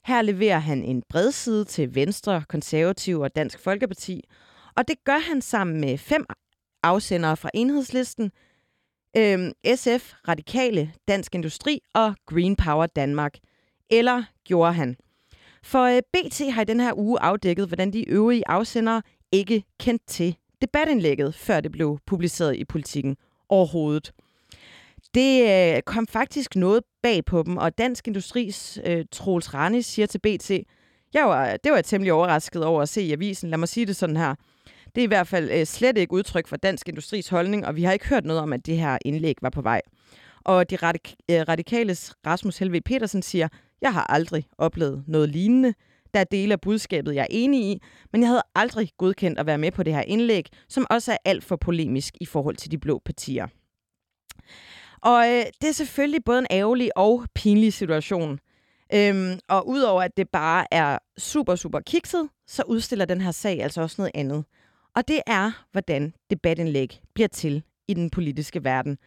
Her 0.05 0.22
leverer 0.22 0.59
han 0.59 0.84
en 0.84 1.03
bredside 1.09 1.64
til 1.64 1.95
Venstre, 1.95 2.45
Konservativ 2.49 3.20
og 3.20 3.36
Dansk 3.36 3.59
Folkeparti, 3.59 4.24
og 4.76 4.88
det 4.88 5.05
gør 5.05 5.18
han 5.18 5.42
sammen 5.42 5.80
med 5.80 5.99
fem 5.99 6.26
afsendere 6.82 7.36
fra 7.36 7.51
enhedslisten, 7.55 8.30
øhm, 9.16 9.53
SF, 9.74 10.12
Radikale, 10.28 10.92
Dansk 11.09 11.34
Industri 11.34 11.80
og 11.95 12.14
Green 12.26 12.57
Power 12.57 12.86
Danmark. 12.86 13.34
Eller 13.90 14.22
gjorde 14.45 14.72
han? 14.72 14.97
For 15.62 15.82
øh, 15.82 16.03
BT 16.12 16.53
har 16.55 16.62
i 16.62 16.64
den 16.64 16.80
her 16.80 16.92
uge 16.99 17.20
afdækket, 17.20 17.66
hvordan 17.66 17.92
de 17.92 18.09
øvrige 18.09 18.49
afsendere 18.49 19.03
ikke 19.32 19.64
kendte 19.80 20.07
til 20.07 20.36
debatindlægget, 20.65 21.35
før 21.35 21.61
det 21.61 21.73
blev 21.73 21.99
publiceret 22.07 22.57
i 22.57 22.65
politikken 22.65 23.17
overhovedet. 23.49 24.12
Det 25.15 25.43
øh, 25.77 25.83
kom 25.83 26.07
faktisk 26.07 26.57
noget 26.57 26.83
bag 27.03 27.25
på 27.25 27.43
dem, 27.43 27.57
og 27.57 27.79
Dansk 27.79 28.09
Industris 28.09 28.79
øh, 28.85 29.05
Troels 29.12 29.55
Ranis 29.55 29.87
siger 29.87 30.07
til 30.07 30.19
BT, 30.19 30.51
jeg 31.15 31.25
var, 31.25 31.57
det 31.57 31.71
var 31.71 31.77
jeg 31.77 31.85
temmelig 31.85 32.12
overrasket 32.12 32.65
over 32.65 32.83
at 32.83 32.89
se 32.89 33.03
i 33.03 33.12
avisen. 33.12 33.51
Lad 33.51 33.59
mig 33.59 33.69
sige 33.69 33.87
det 33.87 33.97
sådan 33.97 34.17
her. 34.17 34.35
Det 34.95 35.01
er 35.01 35.05
i 35.05 35.07
hvert 35.07 35.27
fald 35.27 35.51
øh, 35.51 35.67
slet 35.67 35.99
ikke 35.99 36.12
udtryk 36.12 36.47
for 36.47 36.57
Dansk 36.57 36.89
Industris 36.89 37.29
holdning, 37.29 37.67
og 37.67 37.77
vi 37.77 37.83
har 37.83 37.93
ikke 37.93 38.09
hørt 38.09 38.25
noget 38.25 38.43
om, 38.43 38.53
at 38.53 38.67
det 38.67 38.77
her 38.77 38.99
indlæg 39.05 39.35
var 39.43 39.51
på 39.51 39.62
vej. 39.62 39.81
Og 40.45 40.71
de 40.71 40.77
radik- 40.77 41.15
øh, 41.31 41.41
radikales 41.49 42.15
Rasmus 42.27 42.59
Helve 42.59 42.81
Petersen 42.81 43.23
siger, 43.23 43.49
jeg 43.81 43.93
har 43.93 44.07
aldrig 44.09 44.45
oplevet 44.59 45.05
noget 45.07 45.29
lignende. 45.29 45.75
Der 46.15 46.21
er 46.21 46.25
dele 46.25 46.53
af 46.53 46.61
budskabet, 46.61 47.15
jeg 47.15 47.23
er 47.23 47.27
enig 47.31 47.61
i, 47.61 47.83
men 48.12 48.21
jeg 48.21 48.29
havde 48.29 48.43
aldrig 48.55 48.91
godkendt 48.99 49.39
at 49.39 49.47
være 49.47 49.59
med 49.59 49.71
på 49.71 49.83
det 49.83 49.95
her 49.95 50.03
indlæg, 50.03 50.47
som 50.69 50.87
også 50.91 51.12
er 51.12 51.17
alt 51.25 51.45
for 51.45 51.57
polemisk 51.57 52.15
i 52.21 52.27
forhold 52.27 52.57
til 52.57 52.71
de 52.71 52.79
blå 52.79 53.03
partier. 53.05 53.47
Og 55.03 55.29
øh, 55.29 55.45
det 55.61 55.69
er 55.69 55.73
selvfølgelig 55.73 56.25
både 56.25 56.39
en 56.39 56.47
ærgerlig 56.51 56.91
og 56.97 57.25
pinlig 57.35 57.73
situation. 57.73 58.39
Øhm, 58.95 59.39
og 59.49 59.69
udover 59.69 60.03
at 60.03 60.17
det 60.17 60.29
bare 60.29 60.67
er 60.71 60.99
super, 61.19 61.55
super 61.55 61.81
kikset, 61.81 62.29
så 62.47 62.62
udstiller 62.67 63.05
den 63.05 63.21
her 63.21 63.31
sag 63.31 63.62
altså 63.62 63.83
også 63.83 63.95
noget 63.99 64.12
andet. 64.15 64.45
Og 64.97 65.09
det 65.09 65.21
er, 65.27 65.67
hvordan 65.73 66.15
debatindlæg 66.31 67.01
bliver 67.15 67.29
til 67.29 67.62
i 67.89 67.95
den 67.95 68.11
politiske 68.11 68.65
verden. 68.65 68.99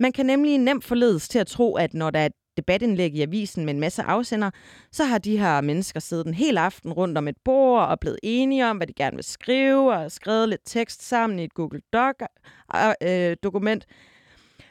Man 0.00 0.12
kan 0.12 0.26
nemlig 0.26 0.58
nemt 0.58 0.84
forledes 0.84 1.28
til 1.28 1.38
at 1.38 1.46
tro, 1.46 1.74
at 1.74 1.94
når 1.94 2.10
der 2.10 2.20
er 2.20 2.28
debatindlæg 2.56 3.14
i 3.14 3.22
avisen 3.22 3.64
med 3.64 3.74
en 3.74 3.80
masse 3.80 4.02
afsender, 4.02 4.50
så 4.92 5.04
har 5.04 5.18
de 5.18 5.38
her 5.38 5.60
mennesker 5.60 6.00
siddet 6.00 6.26
en 6.26 6.34
hel 6.34 6.58
aften 6.58 6.92
rundt 6.92 7.18
om 7.18 7.28
et 7.28 7.36
bord 7.44 7.82
og 7.88 8.00
blevet 8.00 8.18
enige 8.22 8.66
om, 8.66 8.76
hvad 8.76 8.86
de 8.86 8.92
gerne 8.92 9.16
vil 9.16 9.24
skrive, 9.24 9.94
og 9.94 10.12
skrevet 10.12 10.48
lidt 10.48 10.60
tekst 10.64 11.08
sammen 11.08 11.38
i 11.38 11.44
et 11.44 11.54
Google 11.54 11.80
Doc-dokument. 11.92 13.86
Øh, 13.88 13.96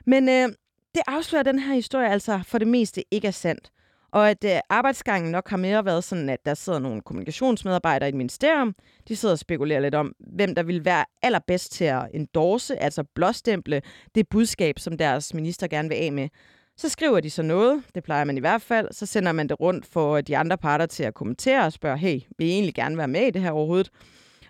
Men 0.06 0.30
øh, 0.30 0.50
det 0.96 1.02
afslører 1.08 1.44
den 1.44 1.60
her 1.60 1.74
historie 1.74 2.10
altså 2.10 2.40
for 2.44 2.58
det 2.58 2.68
meste 2.68 3.04
ikke 3.12 3.28
er 3.28 3.32
sandt. 3.32 3.72
Og 4.12 4.30
at 4.30 4.44
øh, 4.44 4.60
arbejdsgangen 4.70 5.32
nok 5.32 5.50
har 5.50 5.58
mere 5.58 5.86
været 5.86 6.04
sådan, 6.04 6.30
at 6.30 6.46
der 6.46 6.54
sidder 6.54 6.80
nogle 6.80 7.02
kommunikationsmedarbejdere 7.02 8.08
i 8.08 8.10
et 8.10 8.16
ministerium. 8.16 8.76
De 9.08 9.16
sidder 9.16 9.34
og 9.34 9.40
spekulerer 9.40 9.80
lidt 9.80 9.96
om, 9.96 10.14
hvem 10.20 10.56
der 10.56 10.64
vil 10.64 10.86
være 10.86 11.06
allerbedst 11.22 11.72
til 11.72 11.86
at 11.86 12.08
endorse, 12.14 12.84
altså 12.84 13.04
blåstemple 13.16 13.82
det 14.16 14.30
budskab, 14.30 14.80
som 14.80 14.98
deres 14.98 15.34
minister 15.34 15.68
gerne 15.68 15.90
vil 15.90 15.96
af 15.96 16.12
med. 16.12 16.30
Så 16.78 16.90
skriver 16.90 17.20
de 17.20 17.30
så 17.30 17.42
noget, 17.42 17.84
det 17.96 18.04
plejer 18.04 18.24
man 18.24 18.38
i 18.38 18.40
hvert 18.40 18.62
fald, 18.62 18.88
så 18.92 19.06
sender 19.06 19.32
man 19.32 19.50
det 19.50 19.60
rundt 19.60 19.86
for 19.86 20.22
de 20.22 20.38
andre 20.38 20.58
parter 20.58 20.86
til 20.86 21.04
at 21.04 21.14
kommentere 21.14 21.66
og 21.66 21.74
spørge, 21.74 21.98
hey, 21.98 22.20
vil 22.38 22.48
I 22.48 22.52
egentlig 22.52 22.76
gerne 22.76 22.98
være 22.98 23.08
med 23.08 23.22
i 23.22 23.32
det 23.32 23.42
her 23.42 23.52
overhovedet? 23.52 23.90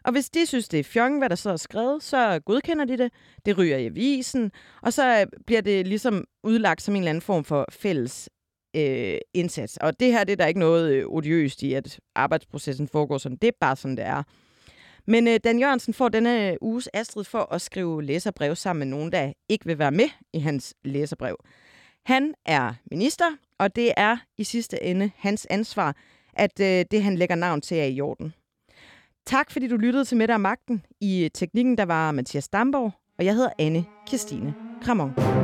Og 0.03 0.11
hvis 0.11 0.29
de 0.29 0.45
synes, 0.45 0.67
det 0.67 0.79
er 0.79 0.83
fjong, 0.83 1.17
hvad 1.17 1.29
der 1.29 1.35
så 1.35 1.49
er 1.49 1.57
skrevet, 1.57 2.03
så 2.03 2.39
godkender 2.45 2.85
de 2.85 2.97
det. 2.97 3.11
Det 3.45 3.57
ryger 3.57 3.77
i 3.77 3.85
avisen, 3.85 4.51
og 4.81 4.93
så 4.93 5.19
øh, 5.19 5.27
bliver 5.45 5.61
det 5.61 5.87
ligesom 5.87 6.25
udlagt 6.43 6.81
som 6.81 6.95
en 6.95 7.01
eller 7.01 7.09
anden 7.09 7.21
form 7.21 7.43
for 7.43 7.65
fælles 7.71 8.29
øh, 8.75 9.17
indsats. 9.33 9.77
Og 9.77 9.99
det 9.99 10.11
her 10.11 10.23
det 10.23 10.31
er 10.31 10.35
der 10.35 10.45
ikke 10.45 10.59
noget 10.59 10.91
øh, 10.91 11.05
odiøst 11.07 11.63
i, 11.63 11.73
at 11.73 11.99
arbejdsprocessen 12.15 12.87
foregår 12.87 13.17
sådan. 13.17 13.37
Det 13.37 13.47
er 13.47 13.51
bare 13.59 13.75
sådan, 13.75 13.97
det 13.97 14.05
er. 14.05 14.23
Men 15.07 15.27
øh, 15.27 15.39
Dan 15.43 15.59
Jørgensen 15.59 15.93
får 15.93 16.09
denne 16.09 16.51
øh, 16.51 16.57
uges 16.61 16.89
Astrid 16.93 17.23
for 17.23 17.53
at 17.53 17.61
skrive 17.61 18.03
læserbrev 18.03 18.55
sammen 18.55 18.89
med 18.89 18.97
nogen, 18.97 19.11
der 19.11 19.33
ikke 19.49 19.65
vil 19.65 19.79
være 19.79 19.91
med 19.91 20.09
i 20.33 20.39
hans 20.39 20.73
læserbrev. 20.83 21.37
Han 22.05 22.33
er 22.45 22.73
minister, 22.91 23.25
og 23.59 23.75
det 23.75 23.93
er 23.97 24.17
i 24.37 24.43
sidste 24.43 24.83
ende 24.83 25.11
hans 25.17 25.47
ansvar, 25.49 25.95
at 26.33 26.59
øh, 26.59 26.85
det, 26.91 27.03
han 27.03 27.15
lægger 27.15 27.35
navn 27.35 27.61
til, 27.61 27.77
er 27.77 27.85
i 27.85 28.01
orden. 28.01 28.33
Tak 29.25 29.51
fordi 29.51 29.67
du 29.67 29.75
lyttede 29.77 30.05
til 30.05 30.17
Mette 30.17 30.31
og 30.31 30.41
Magten. 30.41 30.85
I 31.01 31.29
teknikken 31.33 31.77
der 31.77 31.85
var 31.85 32.11
Mathias 32.11 32.47
Damborg, 32.47 32.91
og 33.17 33.25
jeg 33.25 33.33
hedder 33.33 33.49
Anne 33.59 33.85
Kirstine 34.07 34.53
Kramon. 34.81 35.34